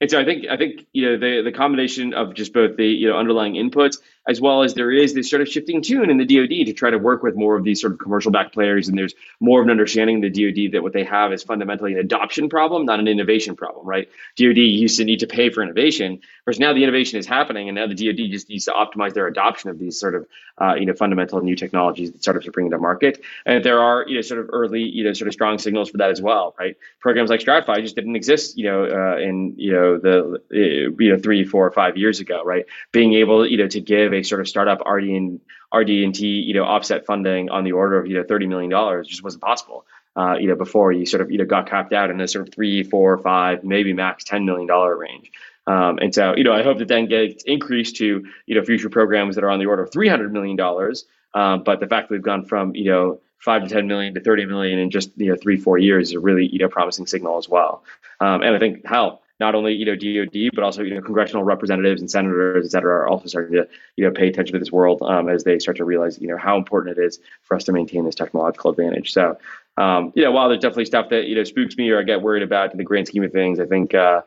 And 0.00 0.10
so 0.10 0.20
I 0.20 0.24
think 0.24 0.46
I 0.50 0.56
think 0.56 0.86
you 0.92 1.06
know 1.06 1.18
the 1.18 1.42
the 1.42 1.52
combination 1.52 2.12
of 2.12 2.34
just 2.34 2.52
both 2.52 2.76
the 2.76 2.86
you 2.86 3.08
know 3.08 3.16
underlying 3.16 3.54
inputs 3.54 3.98
as 4.28 4.40
well 4.40 4.62
as 4.62 4.74
there 4.74 4.90
is 4.90 5.14
this 5.14 5.30
sort 5.30 5.40
of 5.40 5.48
shifting 5.48 5.82
tune 5.82 6.10
in 6.10 6.18
the 6.18 6.24
DoD 6.24 6.66
to 6.66 6.72
try 6.72 6.90
to 6.90 6.98
work 6.98 7.22
with 7.22 7.36
more 7.36 7.56
of 7.56 7.62
these 7.62 7.80
sort 7.80 7.92
of 7.92 7.98
commercial 7.98 8.32
backed 8.32 8.52
players, 8.52 8.88
and 8.88 8.98
there's 8.98 9.14
more 9.40 9.60
of 9.60 9.66
an 9.66 9.70
understanding 9.70 10.16
in 10.16 10.20
the 10.20 10.30
DoD 10.30 10.72
that 10.72 10.82
what 10.82 10.92
they 10.92 11.04
have 11.04 11.32
is 11.32 11.42
fundamentally 11.42 11.92
an 11.92 11.98
adoption 11.98 12.48
problem, 12.48 12.84
not 12.84 12.98
an 12.98 13.06
innovation 13.06 13.54
problem, 13.54 13.86
right? 13.86 14.08
DoD 14.36 14.56
used 14.56 14.98
to 14.98 15.04
need 15.04 15.20
to 15.20 15.26
pay 15.26 15.50
for 15.50 15.62
innovation, 15.62 16.20
whereas 16.44 16.58
now 16.58 16.72
the 16.72 16.82
innovation 16.82 17.18
is 17.18 17.26
happening, 17.26 17.68
and 17.68 17.76
now 17.76 17.86
the 17.86 17.94
DoD 17.94 18.30
just 18.30 18.48
needs 18.48 18.64
to 18.64 18.72
optimize 18.72 19.14
their 19.14 19.28
adoption 19.28 19.70
of 19.70 19.78
these 19.78 19.98
sort 19.98 20.14
of 20.14 20.26
uh, 20.60 20.74
you 20.74 20.86
know 20.86 20.94
fundamental 20.94 21.40
new 21.40 21.54
technologies 21.54 22.10
that 22.10 22.22
startups 22.22 22.48
are 22.48 22.52
bringing 22.52 22.72
to 22.72 22.78
market, 22.78 23.22
and 23.44 23.64
there 23.64 23.80
are 23.80 24.04
you 24.08 24.16
know 24.16 24.22
sort 24.22 24.40
of 24.40 24.50
early 24.52 24.82
you 24.82 25.04
know 25.04 25.12
sort 25.12 25.28
of 25.28 25.34
strong 25.34 25.58
signals 25.58 25.90
for 25.90 25.98
that 25.98 26.10
as 26.10 26.20
well, 26.20 26.54
right? 26.58 26.76
Programs 26.98 27.30
like 27.30 27.40
StratFi 27.40 27.80
just 27.80 27.94
didn't 27.94 28.16
exist, 28.16 28.58
you 28.58 28.64
know, 28.64 28.84
uh, 28.84 29.18
in 29.18 29.54
you 29.56 29.72
know 29.72 29.85
the 29.98 30.40
uh, 30.52 31.02
you 31.02 31.10
know 31.10 31.18
three, 31.18 31.44
four, 31.44 31.66
or 31.66 31.72
five 31.72 31.96
years 31.96 32.20
ago, 32.20 32.42
right? 32.44 32.66
Being 32.92 33.14
able 33.14 33.46
you 33.46 33.58
know 33.58 33.68
to 33.68 33.80
give 33.80 34.12
a 34.12 34.22
sort 34.22 34.40
of 34.40 34.48
startup 34.48 34.80
RD 34.86 35.04
and 35.04 35.40
RD 35.74 35.90
and 35.90 36.14
T, 36.14 36.26
you 36.26 36.54
know, 36.54 36.64
offset 36.64 37.06
funding 37.06 37.50
on 37.50 37.64
the 37.64 37.72
order 37.72 37.98
of 37.98 38.06
you 38.06 38.16
know 38.16 38.24
thirty 38.24 38.46
million 38.46 38.70
dollars 38.70 39.08
just 39.08 39.22
wasn't 39.22 39.42
possible. 39.42 39.86
Uh, 40.16 40.36
you 40.40 40.48
know, 40.48 40.56
before 40.56 40.92
you 40.92 41.04
sort 41.04 41.20
of 41.20 41.30
you 41.30 41.38
know 41.38 41.44
got 41.44 41.68
capped 41.68 41.92
out 41.92 42.10
in 42.10 42.20
a 42.20 42.28
sort 42.28 42.48
of 42.48 42.54
three, 42.54 42.82
four, 42.82 43.18
five, 43.18 43.64
maybe 43.64 43.92
max 43.92 44.24
ten 44.24 44.44
million 44.44 44.66
dollar 44.66 44.96
range. 44.96 45.30
Um, 45.66 45.98
and 45.98 46.14
so, 46.14 46.36
you 46.36 46.44
know, 46.44 46.52
I 46.52 46.62
hope 46.62 46.78
that 46.78 46.88
then 46.88 47.06
gets 47.06 47.42
increased 47.44 47.96
to 47.96 48.26
you 48.46 48.54
know 48.54 48.62
future 48.62 48.88
programs 48.88 49.34
that 49.34 49.44
are 49.44 49.50
on 49.50 49.58
the 49.58 49.66
order 49.66 49.82
of 49.82 49.92
three 49.92 50.08
hundred 50.08 50.32
million 50.32 50.56
dollars. 50.56 51.04
Um, 51.34 51.64
but 51.64 51.80
the 51.80 51.86
fact 51.86 52.08
that 52.08 52.14
we've 52.14 52.22
gone 52.22 52.44
from 52.44 52.74
you 52.74 52.90
know 52.90 53.20
five 53.38 53.62
to 53.64 53.68
ten 53.68 53.88
million 53.88 54.14
to 54.14 54.20
thirty 54.20 54.46
million 54.46 54.78
in 54.78 54.90
just 54.90 55.10
you 55.16 55.30
know 55.30 55.36
three, 55.40 55.56
four 55.56 55.76
years 55.76 56.08
is 56.08 56.14
a 56.14 56.20
really 56.20 56.46
you 56.46 56.58
know 56.58 56.68
promising 56.68 57.06
signal 57.06 57.38
as 57.38 57.48
well. 57.48 57.84
Um, 58.20 58.42
and 58.42 58.54
I 58.54 58.58
think 58.58 58.86
how 58.86 59.20
not 59.40 59.54
only 59.54 59.74
you 59.74 59.84
know 59.84 59.94
DoD 59.94 60.50
but 60.54 60.64
also 60.64 60.82
you 60.82 60.94
know 60.94 61.00
congressional 61.00 61.42
representatives 61.42 62.00
and 62.00 62.10
senators, 62.10 62.66
et 62.66 62.70
cetera, 62.70 62.94
are 62.94 63.08
also 63.08 63.26
starting 63.26 63.52
to 63.52 63.68
you 63.96 64.04
know 64.04 64.10
pay 64.10 64.28
attention 64.28 64.52
to 64.54 64.58
this 64.58 64.72
world 64.72 65.02
um, 65.02 65.28
as 65.28 65.44
they 65.44 65.58
start 65.58 65.76
to 65.76 65.84
realize 65.84 66.18
you 66.20 66.28
know 66.28 66.36
how 66.36 66.56
important 66.56 66.98
it 66.98 67.02
is 67.02 67.20
for 67.42 67.56
us 67.56 67.64
to 67.64 67.72
maintain 67.72 68.04
this 68.04 68.14
technological 68.14 68.70
advantage. 68.70 69.12
So 69.12 69.36
um, 69.76 70.12
you 70.14 70.22
know 70.22 70.32
while 70.32 70.48
there's 70.48 70.60
definitely 70.60 70.86
stuff 70.86 71.10
that 71.10 71.26
you 71.26 71.34
know 71.34 71.44
spooks 71.44 71.76
me 71.76 71.90
or 71.90 72.00
I 72.00 72.02
get 72.02 72.22
worried 72.22 72.42
about 72.42 72.72
in 72.72 72.78
the 72.78 72.84
grand 72.84 73.08
scheme 73.08 73.24
of 73.24 73.32
things, 73.32 73.60
I 73.60 73.66
think 73.66 73.94
uh, 73.94 74.22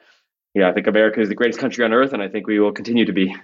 yeah 0.54 0.70
I 0.70 0.74
think 0.74 0.88
America 0.88 1.22
is 1.22 1.30
the 1.30 1.36
greatest 1.36 1.60
country 1.60 1.84
on 1.84 1.94
earth, 1.94 2.14
and 2.14 2.22
I 2.22 2.28
think 2.28 2.48
we 2.48 2.60
will 2.60 2.72
continue 2.72 3.06
to 3.06 3.14
be. 3.14 3.36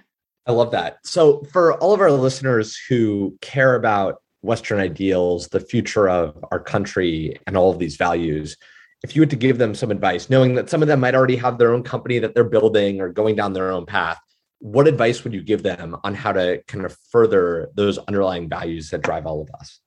I 0.46 0.52
love 0.52 0.70
that. 0.70 0.98
So 1.04 1.42
for 1.50 1.74
all 1.74 1.92
of 1.92 2.00
our 2.00 2.12
listeners 2.12 2.78
who 2.88 3.36
care 3.40 3.74
about 3.74 4.22
Western 4.42 4.78
ideals, 4.78 5.48
the 5.48 5.58
future 5.58 6.08
of 6.08 6.44
our 6.52 6.60
country, 6.60 7.36
and 7.48 7.56
all 7.56 7.72
of 7.72 7.80
these 7.80 7.96
values 7.96 8.56
if 9.02 9.14
you 9.14 9.22
had 9.22 9.30
to 9.30 9.36
give 9.36 9.58
them 9.58 9.74
some 9.74 9.90
advice, 9.90 10.30
knowing 10.30 10.54
that 10.54 10.70
some 10.70 10.82
of 10.82 10.88
them 10.88 11.00
might 11.00 11.14
already 11.14 11.36
have 11.36 11.58
their 11.58 11.72
own 11.72 11.82
company 11.82 12.18
that 12.18 12.34
they're 12.34 12.44
building 12.44 13.00
or 13.00 13.08
going 13.08 13.36
down 13.36 13.52
their 13.52 13.70
own 13.70 13.86
path, 13.86 14.18
what 14.58 14.88
advice 14.88 15.22
would 15.22 15.34
you 15.34 15.42
give 15.42 15.62
them 15.62 15.96
on 16.02 16.14
how 16.14 16.32
to 16.32 16.62
kind 16.66 16.84
of 16.84 16.96
further 17.10 17.68
those 17.74 17.98
underlying 17.98 18.48
values 18.48 18.90
that 18.90 19.02
drive 19.02 19.26
all 19.26 19.42
of 19.42 19.50
us? 19.60 19.80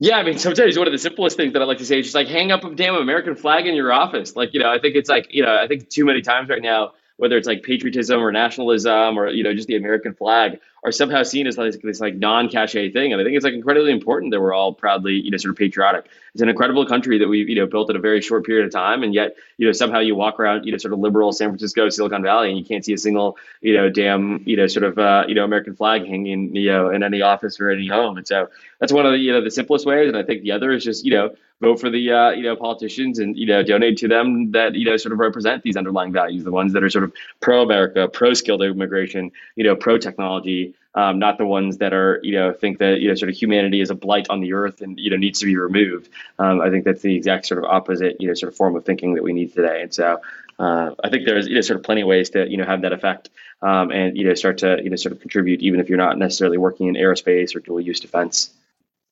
Yeah, 0.00 0.16
I 0.16 0.22
mean, 0.22 0.38
sometimes 0.38 0.76
one 0.76 0.86
of 0.86 0.92
the 0.92 0.98
simplest 0.98 1.36
things 1.36 1.52
that 1.52 1.62
I 1.62 1.64
like 1.64 1.78
to 1.78 1.86
say 1.86 2.00
is 2.00 2.06
just 2.06 2.14
like 2.14 2.28
hang 2.28 2.52
up 2.52 2.64
a 2.64 2.74
damn 2.74 2.94
American 2.94 3.36
flag 3.36 3.66
in 3.66 3.74
your 3.74 3.92
office. 3.92 4.34
Like, 4.36 4.52
you 4.52 4.60
know, 4.60 4.70
I 4.70 4.78
think 4.78 4.96
it's 4.96 5.08
like, 5.08 5.28
you 5.30 5.42
know, 5.42 5.56
I 5.56 5.66
think 5.66 5.88
too 5.88 6.04
many 6.04 6.20
times 6.20 6.48
right 6.48 6.62
now, 6.62 6.92
whether 7.16 7.36
it's 7.36 7.46
like 7.46 7.62
patriotism 7.62 8.20
or 8.20 8.32
nationalism 8.32 9.18
or, 9.18 9.28
you 9.28 9.44
know, 9.44 9.54
just 9.54 9.68
the 9.68 9.76
American 9.76 10.14
flag 10.14 10.58
are 10.84 10.92
somehow 10.92 11.22
seen 11.22 11.46
as 11.46 11.56
like 11.56 11.80
this 11.80 12.00
like 12.00 12.14
non-cachet 12.14 12.90
thing. 12.90 13.12
And 13.12 13.20
I 13.20 13.24
think 13.24 13.36
it's 13.36 13.44
like 13.44 13.54
incredibly 13.54 13.90
important 13.90 14.32
that 14.32 14.40
we're 14.40 14.52
all 14.52 14.74
proudly, 14.74 15.14
you 15.14 15.30
know, 15.30 15.38
sort 15.38 15.50
of 15.50 15.56
patriotic. 15.56 16.06
It's 16.34 16.42
an 16.42 16.50
incredible 16.50 16.84
country 16.84 17.18
that 17.18 17.28
we've, 17.28 17.48
you 17.48 17.56
know, 17.56 17.66
built 17.66 17.88
in 17.88 17.96
a 17.96 18.00
very 18.00 18.20
short 18.20 18.44
period 18.44 18.66
of 18.66 18.72
time. 18.72 19.02
And 19.02 19.14
yet, 19.14 19.36
you 19.56 19.66
know, 19.66 19.72
somehow 19.72 20.00
you 20.00 20.14
walk 20.14 20.38
around, 20.38 20.64
you 20.64 20.72
know, 20.72 20.78
sort 20.78 20.92
of 20.92 20.98
liberal 20.98 21.32
San 21.32 21.48
Francisco, 21.48 21.88
Silicon 21.88 22.22
Valley, 22.22 22.50
and 22.50 22.58
you 22.58 22.64
can't 22.64 22.84
see 22.84 22.92
a 22.92 22.98
single, 22.98 23.38
you 23.62 23.72
know, 23.74 23.88
damn, 23.88 24.42
you 24.46 24.56
know, 24.56 24.66
sort 24.66 24.84
of, 24.84 24.98
uh, 24.98 25.24
you 25.26 25.34
know, 25.34 25.44
American 25.44 25.74
flag 25.74 26.06
hanging, 26.06 26.54
you 26.54 26.70
know, 26.70 26.90
in 26.90 27.02
any 27.02 27.22
office 27.22 27.58
or 27.60 27.70
any 27.70 27.88
home. 27.88 28.18
And 28.18 28.26
so 28.26 28.50
that's 28.78 28.92
one 28.92 29.06
of 29.06 29.12
the, 29.12 29.18
you 29.18 29.32
know, 29.32 29.42
the 29.42 29.50
simplest 29.50 29.86
ways. 29.86 30.08
And 30.08 30.18
I 30.18 30.22
think 30.22 30.42
the 30.42 30.52
other 30.52 30.70
is 30.72 30.84
just, 30.84 31.04
you 31.04 31.12
know, 31.12 31.30
vote 31.60 31.80
for 31.80 31.90
the 31.90 32.10
uh, 32.10 32.30
you 32.30 32.42
know 32.42 32.56
politicians 32.56 33.18
and 33.18 33.36
you 33.36 33.46
know 33.46 33.62
donate 33.62 33.96
to 33.96 34.08
them 34.08 34.50
that 34.52 34.74
you 34.74 34.84
know 34.84 34.96
sort 34.96 35.12
of 35.12 35.18
represent 35.18 35.62
these 35.62 35.76
underlying 35.76 36.12
values, 36.12 36.44
the 36.44 36.50
ones 36.50 36.72
that 36.72 36.82
are 36.82 36.90
sort 36.90 37.04
of 37.04 37.12
pro 37.40 37.62
America, 37.62 38.08
pro 38.08 38.34
skilled 38.34 38.62
immigration, 38.62 39.30
you 39.56 39.64
know, 39.64 39.76
pro 39.76 39.96
technology, 39.98 40.73
um, 40.94 41.18
not 41.18 41.38
the 41.38 41.46
ones 41.46 41.78
that 41.78 41.92
are 41.92 42.20
you 42.22 42.32
know 42.32 42.52
think 42.52 42.78
that 42.78 43.00
you 43.00 43.08
know 43.08 43.14
sort 43.14 43.28
of 43.28 43.36
humanity 43.36 43.80
is 43.80 43.90
a 43.90 43.94
blight 43.94 44.28
on 44.30 44.40
the 44.40 44.52
earth 44.52 44.80
and 44.80 44.98
you 44.98 45.10
know 45.10 45.16
needs 45.16 45.40
to 45.40 45.46
be 45.46 45.56
removed. 45.56 46.08
Um, 46.38 46.60
I 46.60 46.70
think 46.70 46.84
that's 46.84 47.02
the 47.02 47.14
exact 47.14 47.46
sort 47.46 47.62
of 47.62 47.64
opposite 47.64 48.20
you 48.20 48.28
know 48.28 48.34
sort 48.34 48.52
of 48.52 48.56
form 48.56 48.76
of 48.76 48.84
thinking 48.84 49.14
that 49.14 49.22
we 49.22 49.32
need 49.32 49.52
today. 49.52 49.82
And 49.82 49.92
so 49.92 50.20
uh, 50.58 50.90
I 51.02 51.08
think 51.08 51.26
there's 51.26 51.48
you 51.48 51.54
know 51.54 51.60
sort 51.60 51.78
of 51.78 51.84
plenty 51.84 52.02
of 52.02 52.08
ways 52.08 52.30
to 52.30 52.48
you 52.48 52.56
know 52.56 52.64
have 52.64 52.82
that 52.82 52.92
effect 52.92 53.30
um, 53.62 53.90
and 53.90 54.16
you 54.16 54.24
know 54.24 54.34
start 54.34 54.58
to 54.58 54.80
you 54.82 54.90
know 54.90 54.96
sort 54.96 55.12
of 55.12 55.20
contribute 55.20 55.60
even 55.60 55.80
if 55.80 55.88
you're 55.88 55.98
not 55.98 56.18
necessarily 56.18 56.58
working 56.58 56.86
in 56.86 56.94
aerospace 56.94 57.54
or 57.54 57.60
dual 57.60 57.80
use 57.80 58.00
defense. 58.00 58.54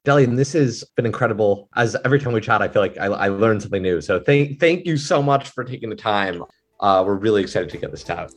Delian, 0.04 0.34
this 0.34 0.52
has 0.54 0.82
been 0.96 1.06
incredible. 1.06 1.68
As 1.76 1.96
every 2.04 2.18
time 2.18 2.32
we 2.32 2.40
chat, 2.40 2.60
I 2.60 2.66
feel 2.66 2.82
like 2.82 2.98
I, 2.98 3.06
I 3.06 3.28
learned 3.28 3.62
something 3.62 3.82
new. 3.82 4.00
So 4.00 4.18
thank 4.18 4.60
thank 4.60 4.86
you 4.86 4.96
so 4.96 5.22
much 5.22 5.48
for 5.48 5.64
taking 5.64 5.90
the 5.90 5.96
time. 5.96 6.44
Uh, 6.80 7.04
we're 7.06 7.14
really 7.14 7.42
excited 7.42 7.70
to 7.70 7.78
get 7.78 7.92
this 7.92 8.08
out. 8.10 8.32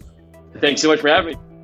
Thanks 0.59 0.81
so 0.81 0.87
much 0.87 1.01
for 1.01 1.09
having 1.09 1.33
me. 1.33 1.54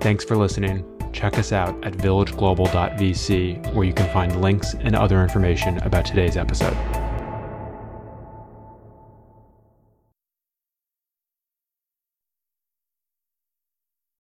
Thanks 0.00 0.24
for 0.24 0.36
listening. 0.36 0.84
Check 1.12 1.38
us 1.38 1.52
out 1.52 1.82
at 1.84 1.94
villageglobal.vc, 1.94 3.74
where 3.74 3.84
you 3.84 3.94
can 3.94 4.12
find 4.12 4.40
links 4.40 4.74
and 4.74 4.94
other 4.94 5.22
information 5.22 5.78
about 5.78 6.04
today's 6.04 6.36
episode. 6.36 6.76